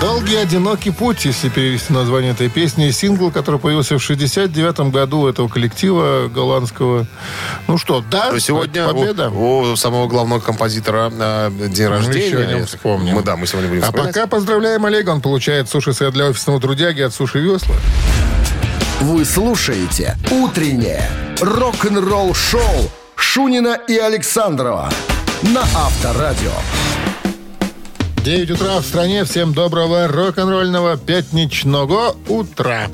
«Долгий 0.00 0.36
одинокий 0.36 0.90
путь», 0.90 1.24
если 1.26 1.50
перевести 1.50 1.92
название 1.92 2.32
этой 2.32 2.48
песни, 2.48 2.90
сингл, 2.90 3.30
который 3.30 3.60
появился 3.60 3.98
в 3.98 4.02
69 4.02 4.90
году 4.92 5.20
у 5.20 5.28
этого 5.28 5.48
коллектива 5.48 6.28
голландского. 6.28 7.06
Ну 7.68 7.76
что, 7.76 8.02
да, 8.10 8.30
То 8.30 8.38
сегодня 8.40 8.88
победа. 8.88 9.28
У, 9.28 9.72
у 9.72 9.76
самого 9.76 10.06
главного 10.08 10.40
композитора 10.40 11.12
э, 11.12 11.50
день 11.68 11.86
рождения. 11.88 12.26
еще 12.26 12.38
о 12.38 12.46
нем 12.46 12.66
вспомним. 12.66 13.14
Мы, 13.16 13.22
да, 13.22 13.36
мы 13.36 13.46
сегодня 13.46 13.68
будем 13.68 13.82
А 13.82 13.86
вспоминать. 13.86 14.14
пока 14.14 14.26
поздравляем 14.26 14.84
Олега, 14.86 15.10
он 15.10 15.20
получает 15.20 15.68
суши-сет 15.68 16.14
для 16.14 16.26
офисного 16.28 16.60
трудяги 16.60 17.02
от 17.02 17.12
Суши 17.12 17.38
Весла. 17.40 17.74
Вы 19.02 19.24
слушаете 19.26 20.16
«Утреннее 20.30 21.10
рок-н-ролл-шоу» 21.40 22.90
Шунина 23.16 23.78
и 23.86 23.98
Александрова 23.98 24.90
на 25.42 25.60
Авторадио. 25.60 26.52
9 28.22 28.50
утра 28.50 28.80
в 28.80 28.84
стране. 28.84 29.24
Всем 29.24 29.54
доброго 29.54 30.06
рок-н-ролльного 30.06 30.98
пятничного 30.98 32.14
утра. 32.28 32.88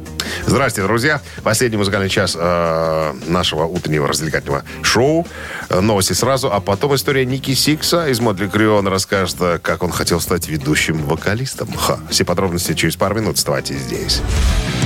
Здравствуйте, 0.46 0.86
друзья. 0.86 1.20
Последний 1.42 1.76
музыкальный 1.76 2.08
час 2.08 2.36
э, 2.38 3.12
нашего 3.26 3.64
утреннего 3.64 4.06
развлекательного 4.06 4.62
шоу. 4.82 5.26
Э, 5.68 5.80
Новости 5.80 6.12
сразу, 6.12 6.52
а 6.52 6.60
потом 6.60 6.94
история 6.94 7.26
Ники 7.26 7.54
Сикса 7.54 8.06
из 8.06 8.20
Модли 8.20 8.46
Крион 8.46 8.86
расскажет, 8.86 9.36
э, 9.40 9.58
как 9.60 9.82
он 9.82 9.90
хотел 9.90 10.20
стать 10.20 10.46
ведущим 10.48 11.02
вокалистом. 11.02 11.72
Ха. 11.76 11.98
Все 12.08 12.24
подробности 12.24 12.74
через 12.74 12.94
пару 12.94 13.16
минут. 13.16 13.36
Вставайте 13.36 13.74
здесь. 13.74 14.20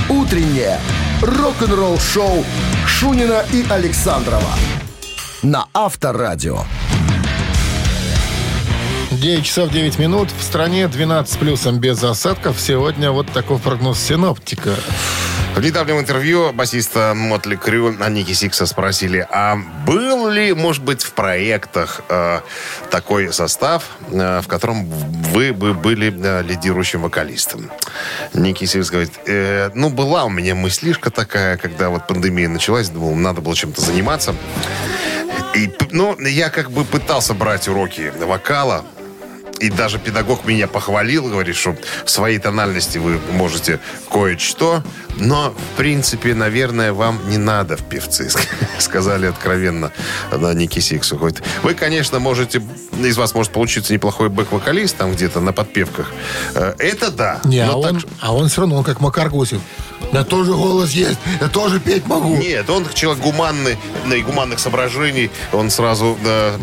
Утреннее 0.09 0.79
рок-н-ролл-шоу 1.21 2.43
Шунина 2.87 3.45
и 3.53 3.63
Александрова 3.69 4.55
на 5.43 5.67
Авторадио. 5.73 6.63
9 9.21 9.45
часов 9.45 9.69
9 9.69 9.99
минут. 9.99 10.29
В 10.31 10.43
стране 10.43 10.87
12 10.87 11.31
с 11.31 11.37
плюсом 11.37 11.77
без 11.77 12.03
осадков. 12.03 12.59
Сегодня 12.59 13.11
вот 13.11 13.31
такой 13.31 13.59
прогноз 13.59 13.99
синоптика. 13.99 14.73
В 15.55 15.61
недавнем 15.61 15.99
интервью 15.99 16.51
басиста 16.53 17.13
Мотли 17.15 17.55
Крю 17.55 17.91
Ники 18.09 18.31
Сикса 18.31 18.65
спросили, 18.65 19.27
а 19.29 19.59
был 19.85 20.27
ли, 20.27 20.53
может 20.53 20.83
быть, 20.83 21.03
в 21.03 21.11
проектах 21.11 22.01
э, 22.09 22.39
такой 22.89 23.31
состав, 23.31 23.83
э, 24.09 24.41
в 24.41 24.47
котором 24.47 24.85
вы 24.85 25.53
бы 25.53 25.75
были 25.75 26.11
э, 26.11 26.41
лидирующим 26.41 27.03
вокалистом? 27.03 27.69
Ники 28.33 28.65
Сикс 28.65 28.89
говорит, 28.89 29.11
«Э, 29.27 29.69
ну, 29.75 29.91
была 29.91 30.23
у 30.23 30.29
меня 30.29 30.55
мыслишка 30.55 31.11
такая, 31.11 31.57
когда 31.57 31.89
вот 31.89 32.07
пандемия 32.07 32.49
началась, 32.49 32.89
думал, 32.89 33.13
надо 33.13 33.41
было 33.41 33.55
чем-то 33.55 33.81
заниматься. 33.81 34.33
И, 35.53 35.69
ну, 35.91 36.17
я 36.21 36.49
как 36.49 36.71
бы 36.71 36.85
пытался 36.85 37.35
брать 37.35 37.67
уроки 37.67 38.11
вокала, 38.19 38.83
и 39.61 39.69
даже 39.69 39.99
педагог 39.99 40.43
меня 40.45 40.67
похвалил, 40.67 41.29
говорит, 41.29 41.55
что 41.55 41.75
в 42.05 42.09
своей 42.09 42.39
тональности 42.39 42.97
вы 42.97 43.19
можете 43.31 43.79
кое-что, 44.11 44.83
но, 45.17 45.51
в 45.51 45.77
принципе, 45.77 46.33
наверное, 46.33 46.93
вам 46.93 47.19
не 47.29 47.37
надо 47.37 47.77
в 47.77 47.83
певцы, 47.83 48.29
сказали 48.79 49.27
откровенно 49.27 49.91
на 50.31 50.53
Ники 50.53 50.79
Сиксу. 50.79 51.15
Говорит, 51.15 51.43
вы, 51.61 51.75
конечно, 51.75 52.19
можете, 52.19 52.61
из 52.99 53.17
вас 53.17 53.35
может 53.35 53.51
получиться 53.51 53.93
неплохой 53.93 54.29
бэк-вокалист 54.29 54.97
там 54.97 55.11
где-то 55.11 55.39
на 55.39 55.53
подпевках. 55.53 56.11
Э, 56.55 56.73
Это 56.79 57.11
да. 57.11 57.39
Не, 57.43 57.59
а, 57.59 57.67
так 57.67 57.75
он, 57.75 58.03
а 58.19 58.35
он 58.35 58.49
все 58.49 58.61
равно, 58.61 58.77
он 58.77 58.83
как 58.83 58.99
Макар 58.99 59.29
Гусев. 59.29 59.61
Я 60.11 60.23
тоже 60.23 60.53
голос 60.53 60.91
есть, 60.91 61.19
я 61.39 61.47
тоже 61.47 61.79
петь 61.79 62.05
могу. 62.05 62.35
Нет, 62.35 62.69
он 62.69 62.85
человек 62.93 63.23
гуманный, 63.23 63.77
на 64.05 64.19
гуманных 64.19 64.59
соображений, 64.59 65.31
он 65.51 65.69
сразу 65.69 66.17
э, 66.23 66.57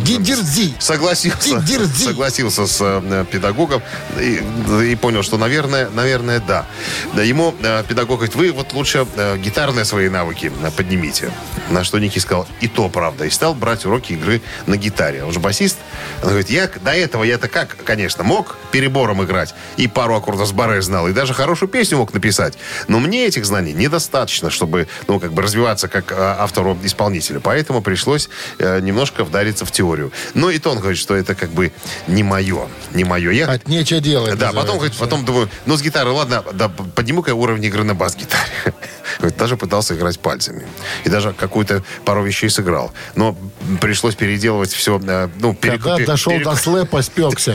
согласился, 0.79 1.61
Дидерзи. 1.61 2.05
согласился 2.05 2.67
с 2.67 2.79
э, 2.81 3.25
педагогом 3.31 3.83
и, 4.19 4.43
и 4.91 4.97
понял, 4.97 5.23
что, 5.23 5.39
наверное, 5.39 5.89
наверное, 5.91 6.41
да. 6.41 6.67
Да, 7.15 7.23
Ему 7.23 7.55
э, 7.63 7.85
педагог 7.89 8.19
говорит, 8.19 8.35
вы 8.35 8.53
вот 8.53 8.73
лучше 8.73 9.07
э, 9.17 9.39
гитарные 9.39 9.85
свои 9.85 10.09
навыки 10.09 10.53
э, 10.63 10.71
поднимите. 10.71 11.31
На 11.71 11.85
что 11.85 11.99
Ники 11.99 12.19
сказал, 12.19 12.47
и 12.61 12.69
то 12.69 12.89
правда. 12.89 13.25
И 13.25 13.31
стал 13.31 13.55
брать 13.55 13.87
уроки 13.87 14.13
игры 14.13 14.43
на 14.67 14.77
гитаре. 14.77 15.25
Он 15.25 15.33
же 15.33 15.41
басист. 15.41 15.79
Он 16.23 16.29
говорит, 16.29 16.51
я 16.51 16.69
до 16.83 16.93
этого 16.93 17.25
я-то 17.25 17.49
как, 17.49 17.77
конечно, 17.85 18.25
мог 18.25 18.57
перебором 18.71 19.23
играть. 19.25 19.55
И 19.77 19.89
пару 19.89 20.15
аккордов 20.15 20.49
с 20.49 20.53
баре 20.53 20.83
знал. 20.83 21.09
И 21.09 21.13
даже 21.13 21.35
хорошую 21.35 21.69
песню 21.69 21.99
мог 21.99 22.13
написать. 22.13 22.59
Но 22.89 22.99
мне 22.99 23.27
этих 23.39 23.47
знаний 23.47 23.73
недостаточно, 23.73 24.51
чтобы, 24.51 24.89
ну, 25.07 25.21
как 25.21 25.33
бы 25.33 25.43
развиваться 25.43 25.89
как 25.89 26.13
э, 26.13 26.15
автору-исполнителю. 26.17 27.41
Поэтому 27.41 27.81
пришлось 27.83 28.29
э, 28.59 28.81
немножко 28.81 29.25
вдариться 29.25 29.65
в 29.65 29.71
теорию. 29.71 30.13
Но 30.35 30.51
и 30.51 30.59
то 30.59 30.71
он 30.71 30.79
говорит, 30.79 30.99
что 30.99 31.15
это 31.15 31.35
как 31.35 31.51
бы 31.51 31.73
не 32.09 32.23
мое. 32.23 32.69
Не 32.95 33.05
мое. 33.05 33.31
Я 33.31 33.47
От 33.47 33.69
нечего 33.69 34.01
делать. 34.01 34.37
да, 34.39 34.53
потом, 34.53 34.77
говорит, 34.79 34.97
потом 34.99 35.25
думаю, 35.25 35.49
ну, 35.67 35.77
с 35.77 35.83
гитары, 35.83 36.11
ладно, 36.11 36.45
да, 36.53 36.69
подниму-ка 36.69 37.35
уровень 37.35 37.65
игры 37.65 37.85
на 37.85 37.95
бас-гитаре. 37.95 38.75
Даже 39.39 39.57
пытался 39.57 39.95
играть 39.95 40.19
пальцами. 40.21 40.67
И 41.05 41.09
даже 41.09 41.33
какую-то 41.33 41.83
пару 42.05 42.23
вещей 42.25 42.51
сыграл. 42.51 42.93
Но 43.15 43.37
пришлось 43.81 44.15
переделывать 44.15 44.73
все, 44.73 45.01
э, 45.03 45.29
ну, 45.41 45.53
переку- 45.55 45.83
Когда 45.97 45.99
дошел 45.99 46.33
переку- 46.33 46.45
до 46.51 46.57
слэпа, 46.57 47.03
спекся. 47.03 47.55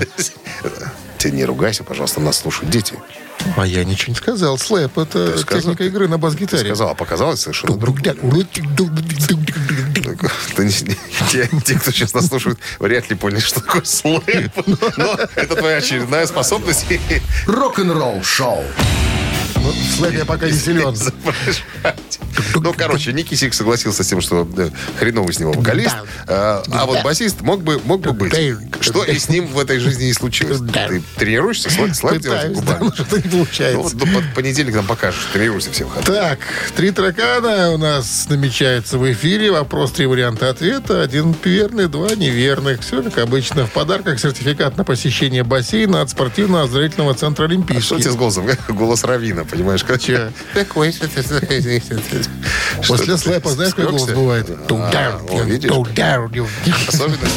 Ты 1.17 1.31
не 1.31 1.45
ругайся, 1.45 1.83
пожалуйста, 1.83 2.19
нас 2.21 2.39
слушают 2.39 2.69
дети. 2.69 2.95
А 3.57 3.65
я 3.67 3.83
ничего 3.83 4.11
не 4.11 4.15
сказал. 4.17 4.57
Слэп— 4.57 4.97
это 4.99 5.33
Ты 5.33 5.37
сказал, 5.39 5.61
техника 5.61 5.83
ты- 5.83 5.87
игры 5.87 6.07
на 6.07 6.15
Ты 6.15 6.21
бас-гитаре. 6.21 6.63
сказал, 6.65 6.89
а 6.89 6.95
показалось 6.95 7.41
совершенно 7.41 7.73
не- 11.51 11.61
те, 11.61 11.75
кто 11.75 11.91
сейчас 11.91 12.13
нас 12.13 12.27
слушает, 12.27 12.57
вряд 12.79 13.09
ли 13.09 13.15
поняли, 13.15 13.39
что 13.39 13.61
такое 13.61 13.83
слэп. 13.83 14.51
Но 14.97 15.17
это 15.35 15.55
твоя 15.55 15.77
очередная 15.77 16.25
способность 16.27 16.85
Рок-н-ролл-шоу. 17.47 18.63
Ну, 19.63 19.71
в 19.71 19.95
слэпе 19.97 20.17
я 20.19 20.25
пока 20.25 20.47
не 20.47 20.53
силен. 20.57 20.95
Ну, 22.55 22.73
короче, 22.73 23.13
Ники 23.13 23.35
Сик 23.35 23.53
согласился 23.53 24.03
с 24.03 24.07
тем, 24.07 24.21
что 24.21 24.47
хреновый 24.99 25.33
с 25.33 25.39
него 25.39 25.51
вокалист. 25.53 25.95
А, 26.27 26.63
а 26.71 26.85
вот 26.85 27.03
басист 27.03 27.41
мог 27.41 27.61
бы, 27.63 27.79
мог 27.85 28.01
бы 28.01 28.11
быть. 28.13 28.33
Что 28.81 29.03
и 29.03 29.17
с 29.17 29.29
ним 29.29 29.47
в 29.47 29.57
этой 29.59 29.79
жизни 29.79 30.05
не 30.05 30.13
случилось. 30.13 30.59
Ты 30.59 31.01
тренируешься, 31.17 31.69
слайд, 31.93 32.21
да, 32.23 32.47
губами? 32.49 32.83
не 32.83 33.21
Ну, 33.23 33.29
получается. 33.31 33.77
вот 33.77 33.93
до 33.95 34.05
под- 34.05 34.33
понедельник 34.35 34.75
нам 34.75 34.85
покажешь. 34.85 35.27
Тренируйся 35.31 35.71
все 35.71 35.85
выходные. 35.85 36.19
Так, 36.21 36.39
три 36.75 36.91
таракана 36.91 37.71
у 37.71 37.77
нас 37.77 38.27
намечается 38.29 38.97
в 38.97 39.11
эфире. 39.11 39.51
Вопрос, 39.51 39.91
три 39.93 40.05
варианта 40.05 40.49
ответа. 40.49 41.01
Один 41.01 41.33
верный, 41.43 41.87
два 41.87 42.13
неверных. 42.15 42.81
Все 42.81 43.01
как 43.03 43.17
обычно. 43.19 43.65
В 43.67 43.71
подарках 43.71 44.19
сертификат 44.19 44.77
на 44.77 44.83
посещение 44.83 45.43
бассейна 45.43 46.01
от 46.01 46.09
спортивно-оздоровительного 46.09 47.13
центра 47.13 47.43
Что 47.45 47.53
у 47.55 47.57
«Олимпийский». 47.57 47.99
тебя 48.01 48.11
с 48.11 48.15
голосом? 48.15 48.47
Голос 48.69 49.03
Равина, 49.03 49.45
понимаешь? 49.53 49.83
Как 49.83 50.01
Че? 50.01 50.31
Такой. 50.53 50.93
После 52.87 53.17
слэпа 53.17 53.49
знаешь, 53.49 53.73
какой 53.73 53.91
голос 53.91 54.09
бывает? 54.09 54.49
А? 54.49 54.89
Особенно. 56.87 57.27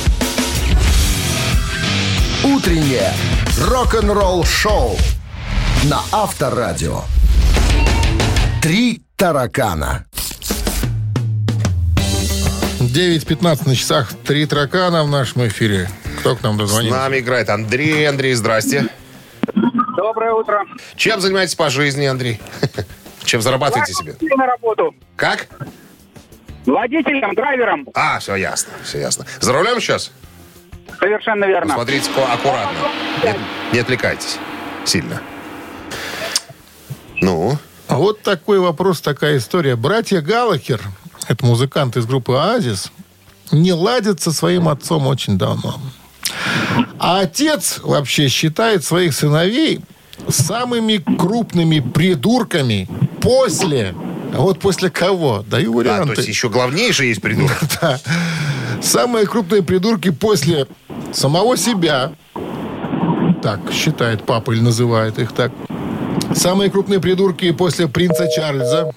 Утреннее 2.45 3.13
рок-н-ролл-шоу 3.61 4.97
на 5.85 6.01
Авторадио. 6.13 7.03
Три 8.63 9.03
таракана. 9.17 10.07
9.15 12.81 13.69
на 13.69 13.77
часах. 13.77 14.13
Три 14.25 14.47
таракана 14.47 15.05
в 15.05 15.09
нашем 15.11 15.47
эфире. 15.49 15.91
Кто 16.21 16.37
к 16.37 16.43
нам 16.43 16.57
С 16.57 16.59
дозвонился? 16.61 16.99
нами 16.99 17.19
играет 17.19 17.51
Андрей. 17.51 18.09
Андрей, 18.09 18.35
здрасте. 18.35 18.89
Доброе 20.17 20.33
утро. 20.33 20.65
Чем 20.97 21.21
занимаетесь 21.21 21.55
по 21.57 21.69
жизни, 21.69 22.07
Андрей? 22.07 22.41
Чем 23.25 23.43
зарабатываете 23.43 23.93
себе? 23.93 24.17
На 24.35 24.47
работу. 24.47 24.95
Как? 25.15 25.47
Водителем, 26.65 27.35
драйвером. 27.35 27.87
А, 27.93 28.19
все 28.19 28.37
ясно, 28.37 28.73
все 28.83 28.99
ясно. 28.99 29.27
За 29.41 29.53
рулем 29.53 29.79
сейчас? 29.79 30.13
Совершенно 30.99 31.45
верно. 31.45 31.75
Смотрите 31.75 32.11
аккуратно. 32.13 32.79
Не, 33.25 33.35
не 33.75 33.79
отвлекайтесь 33.81 34.39
сильно. 34.87 35.21
Ну, 37.21 37.59
А 37.87 37.97
вот 37.97 38.23
такой 38.23 38.59
вопрос, 38.59 39.03
такая 39.03 39.37
история. 39.37 39.77
Братья 39.77 40.23
Галлахер, 40.23 40.81
это 41.29 41.45
музыканты 41.45 41.99
из 41.99 42.07
группы 42.07 42.33
«Оазис», 42.33 42.91
не 43.53 43.75
ладят 43.75 44.23
со 44.23 44.33
своим 44.33 44.67
отцом 44.67 45.09
очень 45.09 45.37
давно. 45.37 45.79
А 46.99 47.21
отец 47.21 47.81
вообще 47.83 48.29
считает 48.29 48.83
своих 48.83 49.13
сыновей 49.13 49.83
самыми 50.29 50.99
крупными 51.19 51.81
придурками 51.81 52.89
после... 53.21 53.95
А 54.35 54.41
вот 54.41 54.59
после 54.61 54.91
кого? 54.91 55.45
Даю 55.49 55.71
а, 55.71 55.73
то 55.73 55.77
варианты. 55.79 56.15
есть 56.17 56.29
еще 56.29 56.49
главнейший 56.49 57.09
есть 57.09 57.23
придурок. 57.23 57.59
Да. 57.81 57.99
Самые 58.83 59.27
крупные 59.27 59.63
придурки 59.63 60.11
после 60.11 60.67
самого 61.13 61.57
себя. 61.57 62.13
Так 63.43 63.61
считает 63.73 64.25
папа 64.25 64.53
или 64.53 64.61
называет 64.61 65.19
их 65.19 65.33
так. 65.33 65.53
Самые 66.35 66.71
крупные 66.71 67.01
придурки 67.01 67.51
после 67.53 67.89
принца 67.89 68.29
Чарльза. 68.29 68.93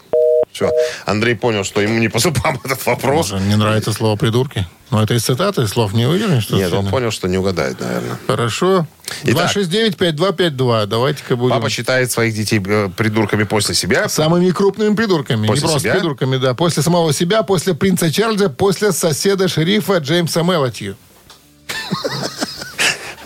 Все. 0.51 0.69
Андрей 1.05 1.35
понял, 1.35 1.63
что 1.63 1.81
ему 1.81 1.99
не 1.99 2.09
по 2.09 2.19
зубам 2.19 2.59
этот 2.65 2.85
вопрос. 2.85 3.31
Может, 3.31 3.47
не 3.47 3.55
нравится 3.55 3.93
слово 3.93 4.15
придурки? 4.15 4.65
Ну, 4.91 5.01
это 5.01 5.13
из 5.13 5.23
цитаты, 5.23 5.67
слов 5.67 5.93
не 5.93 6.07
уверен, 6.07 6.41
что 6.41 6.55
Нет, 6.55 6.73
он 6.73 6.87
понял, 6.87 7.11
что 7.11 7.27
не 7.27 7.37
угадает, 7.37 7.79
наверное. 7.79 8.17
Хорошо. 8.25 8.87
Итак. 9.23 9.55
269-5252. 9.55 10.85
Давайте-ка 10.87 11.35
будем... 11.35 11.55
Папа 11.55 11.69
считает 11.69 12.11
своих 12.11 12.33
детей 12.33 12.59
э, 12.65 12.89
придурками 12.95 13.43
после 13.43 13.75
себя. 13.75 14.09
Самыми 14.09 14.49
крупными 14.49 14.95
придурками. 14.95 15.45
После 15.45 15.61
не 15.61 15.67
просто 15.67 15.79
себя? 15.79 15.93
придурками, 15.93 16.37
да. 16.37 16.55
После 16.55 16.81
самого 16.81 17.13
себя, 17.13 17.43
после 17.43 17.75
принца 17.75 18.11
Чарльза, 18.11 18.49
после 18.49 18.91
соседа 18.91 19.47
шерифа 19.47 19.97
Джеймса 19.97 20.41
Мелотью. 20.41 20.95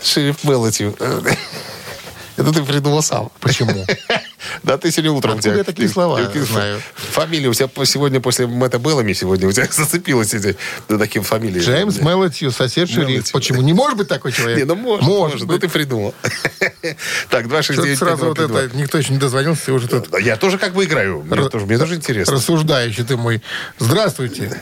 Шериф 0.02 0.44
Мелотью. 0.44 0.94
Это 2.36 2.52
ты 2.52 2.62
придумал 2.62 3.02
сам. 3.02 3.30
Почему? 3.40 3.86
Да 4.62 4.78
ты 4.78 4.90
сегодня 4.90 5.12
утром... 5.12 5.32
Откуда 5.34 5.48
у 5.48 5.52
тебя- 5.52 5.58
я 5.58 5.64
такие 5.64 5.88
ты- 5.88 5.92
слова 5.94 6.20
знаю? 6.34 6.80
Фамилия 6.94 7.48
у 7.48 7.54
тебя 7.54 7.68
сегодня 7.84 8.20
после 8.20 8.46
Мэтта 8.46 8.78
Беллами 8.78 9.12
сегодня 9.12 9.48
у 9.48 9.52
тебя 9.52 9.66
зацепилась 9.70 10.32
эти 10.34 10.56
да, 10.88 10.98
такие 10.98 11.22
фамилии. 11.22 11.60
Джеймс 11.60 11.96
Да. 11.96 12.04
Мелотью, 12.04 12.50
сосед 12.50 12.88
шериф. 12.88 13.32
Почему? 13.32 13.62
Не 13.62 13.72
может 13.72 13.98
быть 13.98 14.08
такой 14.08 14.32
человек? 14.32 14.58
Не, 14.58 14.64
ну 14.64 14.74
может, 14.76 15.06
может, 15.06 15.42
ну 15.48 15.58
ты 15.58 15.68
придумал. 15.68 16.14
Так, 17.30 17.46
Что-то 17.46 17.82
269 17.82 17.98
сразу 17.98 18.26
вот 18.26 18.38
это, 18.38 18.70
никто 18.76 18.98
еще 18.98 19.12
не 19.12 19.18
дозвонился, 19.18 19.70
и 19.70 19.74
уже 19.74 19.88
тут 19.88 20.08
Я 20.20 20.36
тоже 20.36 20.58
как 20.58 20.74
бы 20.74 20.84
играю. 20.84 21.22
Мне 21.22 21.36
Р- 21.42 21.48
тоже, 21.48 21.66
мне 21.66 21.78
тоже 21.78 21.94
интересно. 21.96 22.34
рассуждающий 22.34 23.04
ты 23.04 23.16
мой. 23.16 23.42
Здравствуйте. 23.78 24.60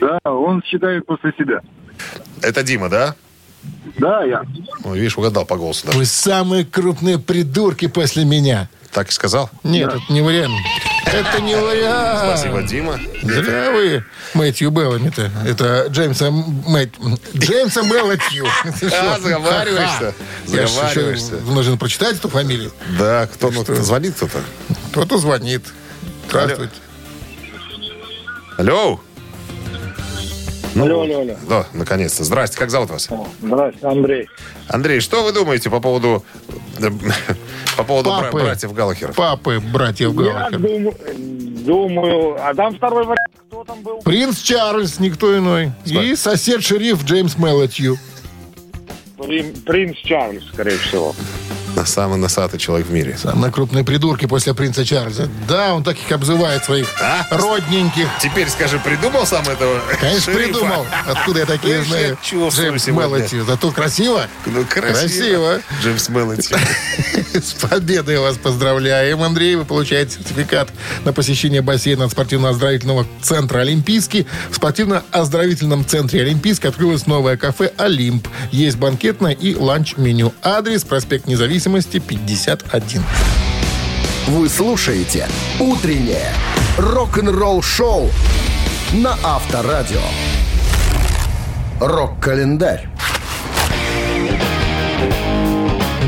Да, 0.00 0.18
он 0.30 0.62
считает 0.64 1.04
после 1.06 1.32
себя. 1.38 1.60
Это 2.40 2.62
Дима, 2.62 2.88
да? 2.88 3.14
Да, 3.98 4.24
я. 4.24 4.42
Ну, 4.84 4.94
видишь, 4.94 5.16
угадал 5.16 5.44
по 5.46 5.56
голосу 5.56 5.86
даже. 5.86 5.98
Вы 5.98 6.04
самые 6.06 6.64
крупные 6.64 7.18
придурки 7.18 7.86
после 7.86 8.24
меня. 8.24 8.68
Так 8.92 9.08
и 9.08 9.12
сказал. 9.12 9.50
Нет, 9.62 9.88
это 9.88 10.12
не 10.12 10.20
вариант. 10.20 10.54
Это 11.06 11.40
не 11.40 11.54
вариант. 11.56 12.38
Спасибо, 12.38 12.62
Дима. 12.62 13.00
Зря 13.22 13.70
вы 13.70 14.04
Мэтью 14.34 14.70
Беллами-то. 14.70 15.30
Это 15.46 15.86
Джеймса 15.88 16.30
Мэт... 16.30 16.94
Джеймса 17.34 17.82
что? 18.88 19.14
А, 19.14 19.18
заговариваешься. 19.18 20.14
Заговариваешься. 20.46 21.36
должен 21.38 21.78
прочитать 21.78 22.16
эту 22.16 22.28
фамилию. 22.28 22.72
Да, 22.98 23.26
кто 23.32 23.50
ну, 23.50 23.64
звонит 23.64 24.14
кто-то? 24.14 24.42
Кто-то 24.90 25.18
звонит. 25.18 25.62
Здравствуйте. 26.28 26.74
Алло. 28.58 29.00
Ну, 30.74 30.84
Алло, 30.84 31.02
алло, 31.02 31.20
алло. 31.20 31.34
Да, 31.48 31.66
наконец-то. 31.74 32.24
Здрасте, 32.24 32.56
как 32.58 32.70
зовут 32.70 32.90
вас? 32.90 33.08
Здравствуйте, 33.42 33.86
Андрей. 33.86 34.28
Андрей, 34.68 35.00
что 35.00 35.22
вы 35.22 35.32
думаете 35.32 35.68
по 35.68 35.80
поводу 35.80 36.24
э, 36.78 36.88
по 37.76 37.84
поводу 37.84 38.10
бра- 38.10 38.22
Папы. 38.30 38.40
братьев 38.40 38.72
Галлахеров? 38.72 39.14
Папы 39.14 39.60
братьев 39.60 40.10
Я 40.14 40.14
Галлахер. 40.14 40.58
думаю, 40.58 40.94
думаю, 41.64 42.36
а 42.48 42.54
там 42.54 42.74
второй 42.76 43.04
вариант, 43.04 43.28
кто 43.48 43.64
там 43.64 43.82
был? 43.82 43.98
Принц 44.02 44.40
Чарльз, 44.40 44.98
никто 44.98 45.36
иной. 45.36 45.72
И 45.84 46.14
сосед-шериф 46.16 47.04
Джеймс 47.04 47.36
Мелотью. 47.36 47.98
Прин- 49.18 49.60
Принц 49.64 49.96
Чарльз, 49.98 50.42
скорее 50.52 50.78
всего. 50.78 51.14
На 51.74 51.86
самый 51.86 52.18
носатый 52.18 52.58
человек 52.60 52.86
в 52.86 52.92
мире. 52.92 53.16
Самые 53.20 53.50
крупные 53.50 53.82
придурки 53.84 54.26
после 54.26 54.52
принца 54.54 54.84
Чарльза. 54.84 55.28
Да, 55.48 55.74
он 55.74 55.82
таких 55.82 56.10
обзывает 56.12 56.64
своих 56.64 56.86
А? 57.00 57.26
родненьких. 57.30 58.06
Теперь 58.20 58.48
скажи, 58.48 58.78
придумал 58.78 59.24
сам 59.26 59.42
этого? 59.48 59.80
Конечно, 60.00 60.32
шерифа? 60.32 60.52
придумал. 60.52 60.86
Откуда 61.06 61.40
я 61.40 61.46
такие 61.46 61.76
Видишь, 61.80 61.88
знаю? 61.88 62.18
Джеймс. 62.22 62.86
Мелотью. 62.88 63.44
Зато 63.44 63.70
красиво. 63.70 64.26
Ну, 64.46 64.64
красиво. 64.64 64.98
Красиво. 65.00 65.60
Джеймс 65.82 66.08
Мелоти. 66.10 66.54
С 67.32 67.54
победой 67.54 68.18
вас 68.18 68.36
поздравляем, 68.36 69.22
Андрей. 69.22 69.56
Вы 69.56 69.64
получаете 69.64 70.18
сертификат 70.18 70.68
на 71.04 71.12
посещение 71.14 71.62
бассейна 71.62 72.08
спортивно-оздоровительного 72.08 73.06
центра 73.22 73.60
«Олимпийский». 73.60 74.26
В 74.50 74.56
спортивно-оздоровительном 74.56 75.86
центре 75.86 76.20
«Олимпийский» 76.20 76.68
открылось 76.68 77.06
новое 77.06 77.36
кафе 77.38 77.72
«Олимп». 77.78 78.28
Есть 78.50 78.76
банкетное 78.76 79.32
и 79.32 79.54
ланч-меню. 79.54 80.34
Адрес 80.42 80.84
проспект 80.84 81.26
Независимости, 81.26 81.61
51. 82.00 83.04
Вы 84.26 84.48
слушаете 84.48 85.28
«Утреннее 85.60 86.32
рок-н-ролл-шоу» 86.76 88.10
на 88.94 89.16
Авторадио. 89.22 90.00
Рок-календарь. 91.80 92.91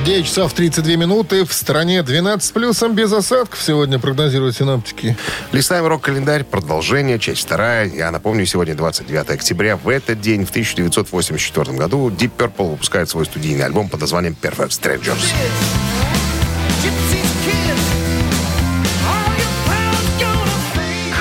9 0.05 0.27
часов 0.27 0.53
32 0.53 0.97
минуты. 0.97 1.47
В 1.47 1.53
стране 1.55 2.03
12 2.03 2.47
с 2.47 2.53
плюсом 2.53 2.95
без 2.95 3.11
осадков 3.11 3.63
сегодня 3.63 3.99
прогнозируют 3.99 4.55
синоптики. 4.55 5.17
Листаем 5.53 5.87
рок-календарь. 5.87 6.45
Продолжение, 6.45 7.19
часть 7.19 7.41
вторая. 7.47 7.89
Я 7.89 8.11
напомню, 8.11 8.45
сегодня 8.45 8.75
29 8.75 9.31
октября. 9.31 9.79
В 9.79 9.89
этот 9.89 10.21
день, 10.21 10.45
в 10.45 10.51
1984 10.51 11.73
году, 11.79 12.11
Deep 12.11 12.33
Purple 12.37 12.73
выпускает 12.73 13.09
свой 13.09 13.25
студийный 13.25 13.65
альбом 13.65 13.89
под 13.89 14.03
названием 14.03 14.37
Perfect 14.41 14.69
Strangers. 14.69 15.25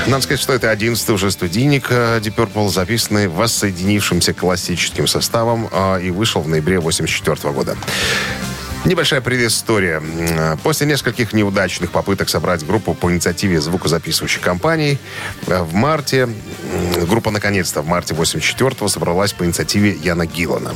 Надо 0.07 0.23
сказать, 0.23 0.41
что 0.41 0.51
это 0.51 0.69
11 0.69 1.09
уже 1.11 1.31
студийник 1.31 1.85
э, 1.89 2.19
Deep 2.19 2.35
Purple, 2.35 2.69
записанный 2.69 3.29
воссоединившимся 3.29 4.33
классическим 4.33 5.07
составом 5.07 5.69
э, 5.71 6.01
и 6.03 6.11
вышел 6.11 6.41
в 6.41 6.49
ноябре 6.49 6.79
1984 6.79 7.53
года. 7.53 7.77
Небольшая 8.85 9.21
предыстория. 9.21 9.99
М, 10.01 10.57
После 10.57 10.85
нескольких 10.85 11.31
неудачных 11.33 11.91
попыток 11.91 12.27
собрать 12.29 12.65
группу 12.65 12.93
по 12.93 13.11
инициативе 13.11 13.61
звукозаписывающей 13.61 14.41
компании, 14.41 14.97
э, 15.47 15.61
в 15.63 15.73
марте, 15.73 16.27
группа 17.07 17.31
наконец-то 17.31 17.81
в 17.81 17.87
марте 17.87 18.13
84-го 18.13 18.89
собралась 18.89 19.31
по 19.33 19.45
инициативе 19.45 19.91
Яна 19.91 20.25
Гиллана. 20.25 20.73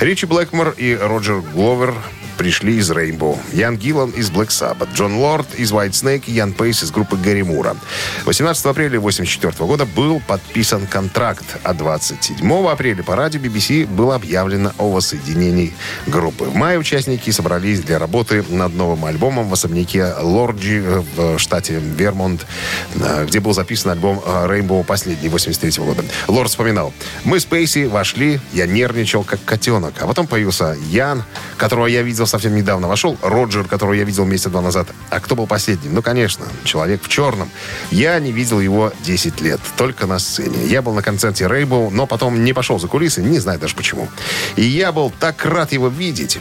Ричи 0.00 0.26
Блэкмор 0.26 0.70
и 0.76 0.94
Роджер 0.96 1.40
Гловер 1.42 1.94
пришли 2.36 2.76
из 2.76 2.90
Rainbow. 2.90 3.38
Ян 3.52 3.76
Гиллан 3.76 4.10
из 4.10 4.30
Black 4.30 4.48
Sabbath, 4.48 4.88
Джон 4.94 5.16
Лорд 5.16 5.54
из 5.56 5.72
White 5.72 5.90
Snake 5.90 6.30
Ян 6.30 6.52
Пейс 6.52 6.82
из 6.82 6.90
группы 6.90 7.16
Гарри 7.16 7.42
Мура. 7.42 7.76
18 8.24 8.66
апреля 8.66 8.98
1984 8.98 9.66
года 9.66 9.86
был 9.86 10.20
подписан 10.26 10.86
контракт, 10.86 11.44
а 11.62 11.74
27 11.74 12.68
апреля 12.68 13.02
по 13.02 13.16
радио 13.16 13.40
BBC 13.40 13.86
было 13.86 14.16
объявлено 14.16 14.72
о 14.78 14.90
воссоединении 14.90 15.72
группы. 16.06 16.44
В 16.44 16.54
мае 16.54 16.78
участники 16.78 17.30
собрались 17.30 17.80
для 17.80 17.98
работы 17.98 18.44
над 18.48 18.74
новым 18.74 19.04
альбомом 19.04 19.48
в 19.48 19.52
особняке 19.52 20.12
Лорджи 20.20 20.82
э, 20.82 21.02
в 21.16 21.38
штате 21.38 21.80
Вермонт, 21.80 22.46
э, 22.94 23.26
где 23.26 23.40
был 23.40 23.52
записан 23.52 23.92
альбом 23.92 24.22
э, 24.24 24.46
Rainbow 24.46 24.84
последний 24.84 25.28
83 25.28 25.84
года. 25.84 26.04
Лорд 26.28 26.50
вспоминал, 26.50 26.92
мы 27.24 27.40
с 27.40 27.44
Пейси 27.44 27.84
вошли, 27.84 28.40
я 28.52 28.66
нервничал 28.66 29.24
как 29.24 29.44
котенок, 29.44 29.94
а 30.00 30.06
потом 30.06 30.26
появился 30.26 30.76
Ян, 30.90 31.24
которого 31.56 31.86
я 31.86 32.02
видел 32.02 32.23
совсем 32.26 32.54
недавно, 32.54 32.88
вошел 32.88 33.16
Роджер, 33.22 33.64
которого 33.64 33.94
я 33.94 34.04
видел 34.04 34.24
месяца 34.24 34.50
два 34.50 34.60
назад. 34.60 34.88
А 35.10 35.20
кто 35.20 35.34
был 35.34 35.46
последним? 35.46 35.94
Ну, 35.94 36.02
конечно, 36.02 36.46
человек 36.64 37.02
в 37.02 37.08
черном. 37.08 37.50
Я 37.90 38.18
не 38.18 38.32
видел 38.32 38.60
его 38.60 38.92
10 39.04 39.40
лет, 39.40 39.60
только 39.76 40.06
на 40.06 40.18
сцене. 40.18 40.66
Я 40.66 40.82
был 40.82 40.92
на 40.92 41.02
концерте 41.02 41.46
Рейбоу, 41.48 41.90
но 41.90 42.06
потом 42.06 42.44
не 42.44 42.52
пошел 42.52 42.78
за 42.78 42.88
кулисы, 42.88 43.22
не 43.22 43.38
знаю 43.38 43.58
даже 43.58 43.74
почему. 43.74 44.08
И 44.56 44.62
я 44.62 44.92
был 44.92 45.12
так 45.18 45.44
рад 45.44 45.72
его 45.72 45.88
видеть. 45.88 46.38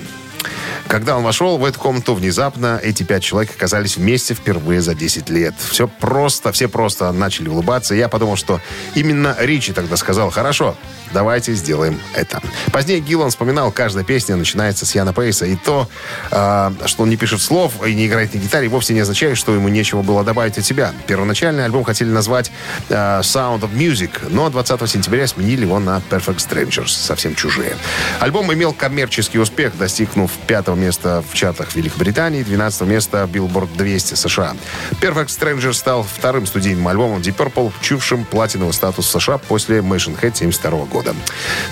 Когда 0.93 1.17
он 1.17 1.23
вошел 1.23 1.57
в 1.57 1.65
эту 1.65 1.79
комнату, 1.79 2.13
внезапно 2.13 2.79
эти 2.83 3.01
пять 3.01 3.23
человек 3.23 3.49
оказались 3.55 3.97
вместе 3.97 4.35
впервые 4.35 4.79
за 4.79 4.93
10 4.93 5.27
лет. 5.31 5.55
Все 5.57 5.87
просто, 5.87 6.51
все 6.51 6.67
просто 6.67 7.11
начали 7.11 7.49
улыбаться. 7.49 7.95
Я 7.95 8.09
подумал, 8.09 8.35
что 8.35 8.61
именно 8.93 9.35
Ричи 9.39 9.73
тогда 9.73 9.97
сказал, 9.97 10.29
хорошо, 10.29 10.75
давайте 11.11 11.55
сделаем 11.55 11.99
это. 12.13 12.43
Позднее 12.71 12.99
Гиллан 12.99 13.31
вспоминал, 13.31 13.71
каждая 13.71 14.03
песня 14.03 14.35
начинается 14.35 14.85
с 14.85 14.93
Яна 14.93 15.13
Пейса. 15.13 15.47
И 15.47 15.55
то, 15.55 15.89
а, 16.29 16.71
что 16.85 17.01
он 17.01 17.09
не 17.09 17.17
пишет 17.17 17.41
слов 17.41 17.83
и 17.83 17.95
не 17.95 18.05
играет 18.05 18.35
на 18.35 18.37
гитаре, 18.37 18.67
вовсе 18.67 18.93
не 18.93 18.99
означает, 18.99 19.39
что 19.39 19.55
ему 19.55 19.69
нечего 19.69 20.03
было 20.03 20.23
добавить 20.23 20.59
от 20.59 20.65
себя. 20.65 20.93
Первоначальный 21.07 21.65
альбом 21.65 21.83
хотели 21.83 22.09
назвать 22.09 22.51
а, 22.91 23.21
Sound 23.21 23.61
of 23.61 23.73
Music, 23.73 24.11
но 24.29 24.47
20 24.51 24.87
сентября 24.87 25.25
сменили 25.25 25.61
его 25.61 25.79
на 25.79 26.03
Perfect 26.11 26.37
Strangers, 26.37 26.89
совсем 26.89 27.33
чужие. 27.33 27.75
Альбом 28.19 28.53
имел 28.53 28.73
коммерческий 28.73 29.39
успех, 29.39 29.75
достигнув 29.75 30.29
пятого 30.45 30.75
места 30.83 31.23
в 31.27 31.33
чартах 31.33 31.75
Великобритании, 31.75 32.43
12 32.43 32.81
места 32.81 33.23
Billboard 33.31 33.69
200 33.77 34.15
США. 34.15 34.55
Perfect 35.01 35.27
Strangers 35.27 35.73
стал 35.73 36.03
вторым 36.03 36.45
студийным 36.45 36.87
альбомом 36.87 37.21
Deep 37.21 37.35
Purple, 37.35 37.71
чувшим 37.81 38.25
платиновый 38.25 38.73
статус 38.73 39.09
США 39.09 39.37
после 39.37 39.79
Machine 39.79 40.19
Head 40.19 40.35
72 40.35 40.85
года. 40.85 41.15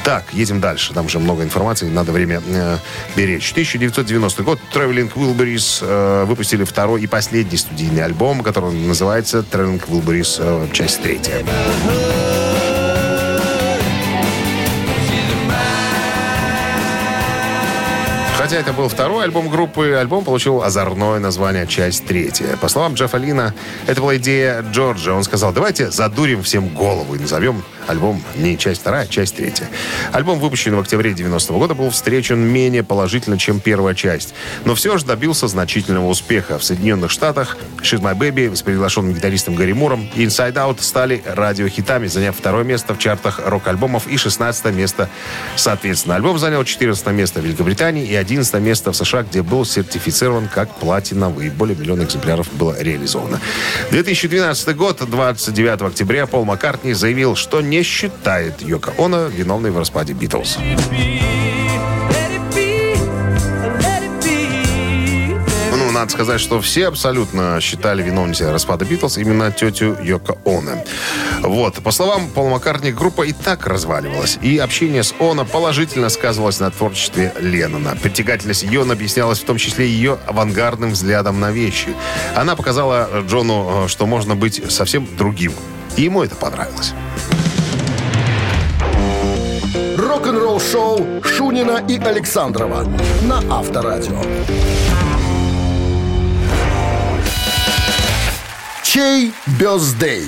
Так, 0.04 0.26
едем 0.34 0.60
дальше. 0.60 0.94
Там 0.94 1.06
уже 1.06 1.20
много 1.20 1.44
информации, 1.44 1.90
надо 1.90 2.12
время 2.12 2.42
э, 2.48 2.78
беречь. 3.16 3.52
1990 3.52 4.44
год 4.44 4.60
Traveling 4.74 5.12
Wilburys 5.14 5.80
э, 5.82 6.26
выпустили 6.26 6.64
второй 6.64 7.02
и 7.02 7.08
последний 7.08 7.58
студийный 7.58 8.04
альбом, 8.04 8.44
который 8.44 8.72
называется 8.72 9.40
Traveling 9.40 9.84
Wilburys, 9.88 10.38
э, 10.40 10.68
часть 10.74 11.02
третья. 11.02 11.44
Хотя 18.42 18.58
это 18.58 18.74
был 18.74 18.90
второй 18.90 19.26
альбом 19.26 19.50
группы, 19.50 19.92
альбом 19.92 20.26
получил 20.26 20.64
озорное 20.64 21.20
название 21.20 21.68
«Часть 21.68 22.08
третья». 22.08 22.58
По 22.58 22.70
словам 22.70 22.96
Джеффа 22.96 23.18
Лина, 23.18 23.54
это 23.86 24.02
была 24.02 24.18
идея 24.18 24.64
Джорджа. 24.64 25.14
Он 25.14 25.24
сказал, 25.24 25.54
давайте 25.54 25.92
задурим 25.92 26.42
всем 26.42 26.70
голову 26.70 27.14
и 27.14 27.20
назовем 27.20 27.64
альбом 27.86 28.24
не 28.36 28.58
«Часть 28.58 28.82
вторая», 28.82 29.04
а 29.04 29.08
«Часть 29.08 29.36
третья». 29.36 29.70
Альбом, 30.12 30.40
выпущенный 30.40 30.78
в 30.78 30.80
октябре 30.80 31.14
90 31.14 31.54
года, 31.54 31.76
был 31.76 31.92
встречен 31.92 32.40
менее 32.40 32.84
положительно, 32.84 33.38
чем 33.38 33.60
первая 33.60 33.94
часть. 33.94 34.34
Но 34.66 34.74
все 34.74 34.98
же 34.98 35.06
добился 35.06 35.48
значительного 35.48 36.08
успеха. 36.08 36.58
В 36.58 36.64
Соединенных 36.64 37.12
Штатах 37.12 37.58
«She's 37.84 38.02
My 38.02 38.18
Baby» 38.18 38.56
с 38.56 38.64
приглашенным 38.64 39.14
гитаристом 39.14 39.54
Гарри 39.54 39.74
Муром 39.74 40.10
и 40.16 40.26
«Inside 40.26 40.54
Out» 40.54 40.82
стали 40.82 41.22
радиохитами, 41.28 42.08
заняв 42.08 42.36
второе 42.36 42.64
место 42.64 42.96
в 42.96 42.98
чартах 42.98 43.40
рок-альбомов 43.46 44.08
и 44.08 44.18
16 44.18 44.74
место 44.74 45.10
соответственно. 45.56 46.16
Альбом 46.16 46.40
занял 46.40 46.64
14 46.64 47.06
место 47.08 47.40
в 47.40 47.44
Великобритании 47.44 48.06
и 48.06 48.16
11 48.32 48.62
место 48.62 48.92
в 48.94 48.96
США, 48.96 49.24
где 49.24 49.42
был 49.42 49.66
сертифицирован 49.66 50.48
как 50.48 50.74
платиновый. 50.76 51.50
Более 51.50 51.76
миллиона 51.76 52.04
экземпляров 52.04 52.48
было 52.54 52.82
реализовано. 52.82 53.42
2012 53.92 54.76
год, 54.76 55.02
29 55.06 55.82
октября, 55.82 56.28
Пол 56.28 56.46
Маккартни 56.46 56.94
заявил, 56.94 57.36
что 57.36 57.62
не 57.62 57.84
считает 57.84 58.62
Йоко 58.62 58.94
Оно 58.98 59.28
виновной 59.28 59.72
в 59.72 59.78
распаде 59.78 60.14
Битлз. 60.14 60.58
Надо 66.02 66.14
сказать, 66.14 66.42
что 66.42 66.60
все 66.62 66.88
абсолютно 66.88 67.60
считали 67.62 68.02
виновницей 68.02 68.52
распада 68.52 68.86
Битлз 68.86 69.20
именно 69.20 69.52
тетю 69.52 69.96
Йоко 70.02 70.36
Оно. 70.46 70.84
Вот. 71.42 71.76
По 71.84 71.92
словам 71.92 72.28
Пола 72.30 72.50
Маккартни, 72.50 72.92
группа 72.92 73.22
и 73.22 73.34
так 73.34 73.68
разваливалась. 73.68 74.40
И 74.42 74.58
общение 74.58 75.04
с 75.04 75.14
Оно 75.20 75.46
положительно 75.46 76.10
сказывалось 76.10 76.60
на 76.60 76.72
творчестве 76.72 77.34
Леннона. 77.40 77.96
Притягательность 78.02 78.64
ее 78.64 78.82
объяснялась 78.82 79.40
в 79.40 79.46
том 79.46 79.58
числе 79.58 79.88
ее 79.88 80.18
авангардным 80.26 80.90
взглядом 80.90 81.40
на 81.40 81.52
вещи. 81.52 81.90
Она 82.36 82.56
показала 82.56 83.08
Джону, 83.28 83.86
э, 83.86 83.88
что 83.88 84.08
можно 84.08 84.36
быть 84.36 84.60
совсем 84.72 85.08
другим. 85.16 85.54
И 85.98 86.02
ему 86.02 86.24
это 86.24 86.36
понравилось. 86.36 86.94
Рок-н-ролл-шоу 89.98 91.22
Шунина 91.24 91.86
и 91.88 92.00
Александрова 92.00 92.88
на 93.22 93.38
Авторадио. 93.56 94.20
Чей 98.94 99.32
бездей? 99.58 100.26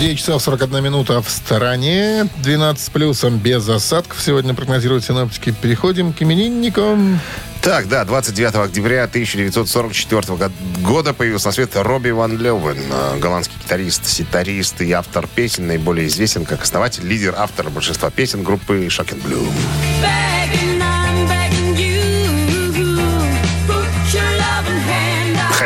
9 0.00 0.18
часов 0.18 0.42
41 0.42 0.82
минута 0.82 1.22
в 1.22 1.30
стороне. 1.30 2.28
12 2.42 2.84
с 2.84 2.90
плюсом 2.90 3.38
без 3.38 3.68
осадков. 3.68 4.20
Сегодня 4.20 4.52
прогнозируют 4.52 5.04
синоптики. 5.04 5.52
Переходим 5.52 6.12
к 6.12 6.20
именинникам. 6.20 7.20
Так, 7.62 7.86
да, 7.86 8.04
29 8.04 8.56
октября 8.56 9.04
1944 9.04 10.50
года 10.82 11.14
появился 11.14 11.46
на 11.46 11.52
свет 11.52 11.76
Робби 11.76 12.10
Ван 12.10 12.36
Левен, 12.36 12.78
э, 12.90 13.18
голландский 13.20 13.54
гитарист, 13.62 14.04
ситарист 14.04 14.80
и 14.80 14.90
автор 14.90 15.28
песен, 15.28 15.68
наиболее 15.68 16.08
известен 16.08 16.44
как 16.44 16.62
основатель, 16.62 17.06
лидер, 17.06 17.36
автор 17.38 17.70
большинства 17.70 18.10
песен 18.10 18.42
группы 18.42 18.86
Shocking 18.86 19.22
Blue. 19.22 19.48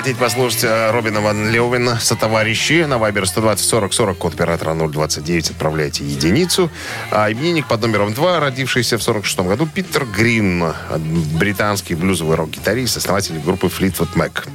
Хотите 0.05 0.21
послушать 0.21 0.65
э, 0.65 0.91
Робина 0.91 1.23
Ван 1.23 1.51
Левена 1.51 1.99
со 1.99 2.15
товарищи 2.15 2.85
на 2.85 2.99
Вайбер 2.99 3.27
120 3.27 3.65
40 3.65 3.95
40, 3.95 4.19
код 4.19 4.35
оператора 4.35 4.75
029, 4.75 5.53
отправляйте 5.53 6.05
единицу. 6.05 6.71
А 7.11 7.33
именинник 7.33 7.67
под 7.67 7.81
номером 7.81 8.13
2, 8.13 8.39
родившийся 8.39 8.99
в 8.99 9.03
46 9.03 9.39
году, 9.41 9.67
Питер 9.67 10.05
Грин, 10.05 10.63
э, 10.63 10.99
британский 11.39 11.95
блюзовый 11.95 12.37
рок-гитарист, 12.37 12.99
основатель 12.99 13.39
группы 13.39 13.69
Fleetwood 13.69 14.11
Mac. 14.15 14.47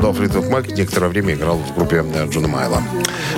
До 0.00 0.10
Fleetwood 0.12 0.48
Mac 0.50 0.72
некоторое 0.74 1.08
время 1.08 1.34
играл 1.34 1.58
в 1.58 1.74
группе 1.74 2.04
э, 2.14 2.26
Джона 2.28 2.48
Майла. 2.48 2.82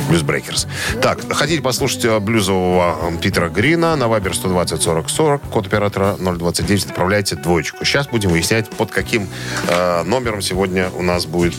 Blues 0.09 0.25
Breakers. 0.25 0.69
Так, 1.01 1.21
хотите 1.35 1.61
послушать 1.61 2.05
э, 2.05 2.19
блюзового 2.21 2.97
э, 3.11 3.19
Питера 3.21 3.49
Грина 3.49 3.97
на 3.97 4.07
Вайбер 4.07 4.35
120 4.35 4.81
40 4.81 5.11
40, 5.11 5.43
код 5.43 5.67
оператора 5.67 6.17
029, 6.19 6.87
отправляйте 6.87 7.35
двоечку. 7.37 7.85
Сейчас 7.85 8.07
будем 8.07 8.31
выяснять, 8.31 8.71
под 8.71 8.93
каким 8.93 9.29
э, 9.69 10.03
номером 10.05 10.41
сегодня 10.41 10.89
у 10.91 11.03
нас 11.03 11.27
будет 11.27 11.55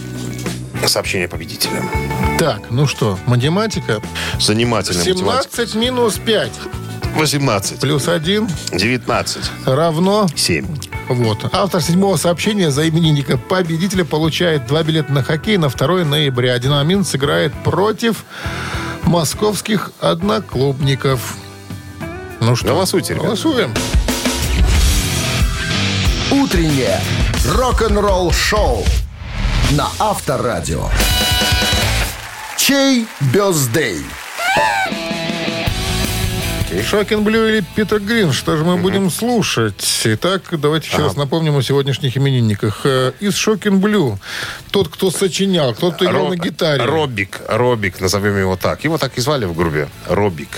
сообщение 0.88 1.28
победителя. 1.28 1.84
Так, 2.40 2.70
ну 2.70 2.88
что, 2.88 3.20
математика. 3.26 4.02
Занимательная 4.40 5.04
17 5.04 5.52
математика. 5.52 5.78
минус 5.78 6.20
5 6.26 6.52
18. 7.16 7.80
плюс 7.80 8.08
1 8.08 8.48
19. 8.72 9.52
равно 9.66 10.28
7. 10.36 10.66
Вот. 11.10 11.46
Автор 11.52 11.82
седьмого 11.82 12.16
сообщения 12.18 12.72
за 12.72 12.88
именинника 12.88 13.38
победителя 13.38 14.06
получает 14.06 14.66
два 14.68 14.84
билета 14.84 15.12
на 15.12 15.24
хоккей 15.24 15.58
на 15.58 15.70
2 15.70 16.06
ноября. 16.06 16.58
Динамин 16.60 17.04
сыграет 17.04 17.54
против 17.64 18.24
московских 19.04 19.92
одноклубников. 20.00 21.36
Ну 22.40 22.56
что, 22.56 22.70
Голосуйте, 22.70 23.10
ребята. 23.14 23.28
голосуем. 23.28 23.74
Утреннее 26.32 27.00
рок-н-ролл-шоу 27.48 28.84
на 29.72 29.88
Авторадио. 30.00 30.90
Чей 32.58 33.06
birthday? 33.34 34.04
Shocking 36.82 37.24
Blue 37.24 37.48
или 37.48 37.64
Питер 37.76 38.00
Грин? 38.00 38.34
Что 38.34 38.58
же 38.58 38.64
мы 38.64 38.78
будем 38.78 39.10
слушать? 39.12 40.02
Итак, 40.06 40.44
давайте 40.52 40.88
еще 40.88 41.00
раз 41.04 41.16
напомним 41.16 41.56
о 41.58 41.62
сегодняшних 41.64 42.18
именинниках. 42.18 42.82
Э, 42.86 43.12
Из 43.20 43.36
Shocking 43.36 43.80
Blue. 43.80 44.20
Тот, 44.72 44.88
кто 44.90 45.12
сочинял, 45.12 45.74
тот, 45.76 45.96
кто 45.96 46.06
играл 46.06 46.28
Ро- 46.28 46.30
на 46.30 46.36
гитаре. 46.38 46.84
Робик. 46.84 47.42
Робик, 47.48 48.00
назовем 48.02 48.38
его 48.38 48.56
так. 48.56 48.84
Его 48.84 48.98
так 48.98 49.18
и 49.18 49.22
звали 49.22 49.46
в 49.46 49.56
группе. 49.56 49.88
Робик. 50.08 50.50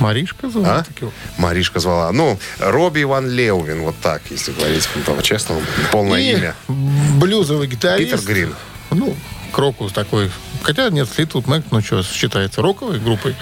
Маришка 0.00 0.50
зовут? 0.50 0.68
А? 0.68 0.84
так 0.84 1.00
его? 1.00 1.12
Маришка 1.38 1.80
звала. 1.80 2.12
Ну, 2.12 2.38
Робби 2.58 3.04
Ван 3.04 3.30
Леувин, 3.30 3.80
вот 3.82 3.94
так, 4.02 4.22
если 4.30 4.52
говорить 4.52 4.86
по-честному. 5.06 5.62
Полное 5.90 6.20
И 6.20 6.32
имя. 6.32 6.54
блюзовый 6.68 7.66
гитарист. 7.66 8.10
Питер 8.12 8.26
Грин. 8.26 8.54
Ну, 8.90 9.16
Крокус 9.52 9.92
такой. 9.92 10.30
Хотя 10.62 10.90
нет, 10.90 11.08
Fleetwood 11.08 11.46
Mac, 11.46 11.64
ну 11.70 11.80
что, 11.80 12.02
считается 12.02 12.62
роковой 12.62 12.98
группой. 12.98 13.34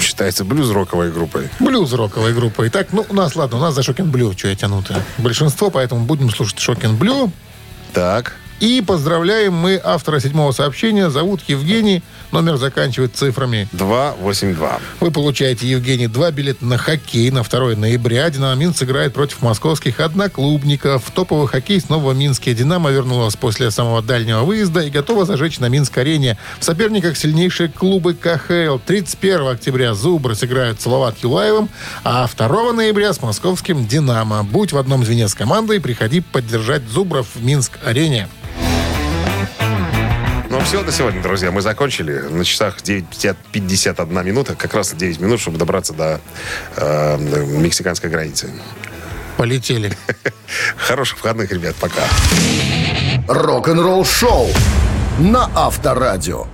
Считается 0.00 0.44
блюз-роковой 0.44 1.10
группой. 1.10 1.48
Блюз-роковой 1.60 2.32
группой. 2.32 2.68
Итак, 2.68 2.88
ну, 2.92 3.06
у 3.08 3.14
нас, 3.14 3.36
ладно, 3.36 3.58
у 3.58 3.60
нас 3.60 3.74
за 3.74 3.82
Shocking 3.82 4.10
Blue, 4.10 4.32
что 4.36 4.48
я 4.48 4.54
тяну-то. 4.54 5.00
Большинство, 5.18 5.70
поэтому 5.70 6.04
будем 6.04 6.30
слушать 6.30 6.58
Shocking 6.58 6.96
Blue. 6.96 7.32
Так. 7.92 8.36
И 8.60 8.82
поздравляем 8.86 9.54
мы 9.54 9.80
автора 9.82 10.20
седьмого 10.20 10.52
сообщения. 10.52 11.10
Зовут 11.10 11.42
Евгений. 11.48 12.02
Номер 12.34 12.56
заканчивает 12.56 13.14
цифрами. 13.14 13.68
282. 13.70 14.80
Вы 14.98 15.10
получаете, 15.12 15.68
Евгений, 15.68 16.08
два 16.08 16.32
билета 16.32 16.64
на 16.64 16.78
хоккей 16.78 17.30
на 17.30 17.44
2 17.44 17.76
ноября. 17.76 18.28
«Динамо 18.28 18.56
Минск» 18.56 18.80
сыграет 18.80 19.14
против 19.14 19.40
московских 19.40 20.00
одноклубников. 20.00 21.08
Топовый 21.14 21.46
хоккей 21.46 21.80
снова 21.80 22.10
в 22.10 22.16
Минске. 22.16 22.52
«Динамо» 22.52 22.90
вернулась 22.90 23.36
после 23.36 23.70
самого 23.70 24.02
дальнего 24.02 24.40
выезда 24.40 24.80
и 24.80 24.90
готова 24.90 25.26
зажечь 25.26 25.60
на 25.60 25.68
Минск-арене. 25.68 26.36
В 26.58 26.64
соперниках 26.64 27.16
сильнейшие 27.16 27.68
клубы 27.68 28.14
КХЛ. 28.14 28.78
31 28.84 29.46
октября 29.46 29.94
«Зубры» 29.94 30.34
сыграют 30.34 30.80
с 30.80 30.82
Салават 30.82 31.16
Юлаевым, 31.22 31.68
а 32.02 32.26
2 32.26 32.72
ноября 32.72 33.12
с 33.12 33.22
московским 33.22 33.86
«Динамо». 33.86 34.42
Будь 34.42 34.72
в 34.72 34.78
одном 34.78 35.04
звене 35.04 35.28
с 35.28 35.34
командой, 35.36 35.80
приходи 35.80 36.20
поддержать 36.20 36.82
«Зубров» 36.88 37.28
в 37.36 37.44
Минск-арене. 37.44 38.26
Ну, 40.64 40.68
все 40.68 40.82
на 40.82 40.92
сегодня, 40.92 41.20
друзья. 41.20 41.50
Мы 41.50 41.60
закончили. 41.60 42.20
На 42.20 42.42
часах 42.42 42.78
9.51 42.78 44.24
минута. 44.24 44.54
Как 44.54 44.72
раз 44.72 44.94
9 44.94 45.20
минут, 45.20 45.38
чтобы 45.38 45.58
добраться 45.58 45.92
до 45.92 46.22
э, 46.76 47.18
мексиканской 47.18 48.08
границы. 48.08 48.50
Полетели. 49.36 49.92
Хороших 50.78 51.18
выходных, 51.18 51.52
ребят. 51.52 51.76
Пока. 51.76 52.04
Рок-н-ролл-шоу 53.28 54.48
на 55.18 55.50
Авторадио. 55.54 56.46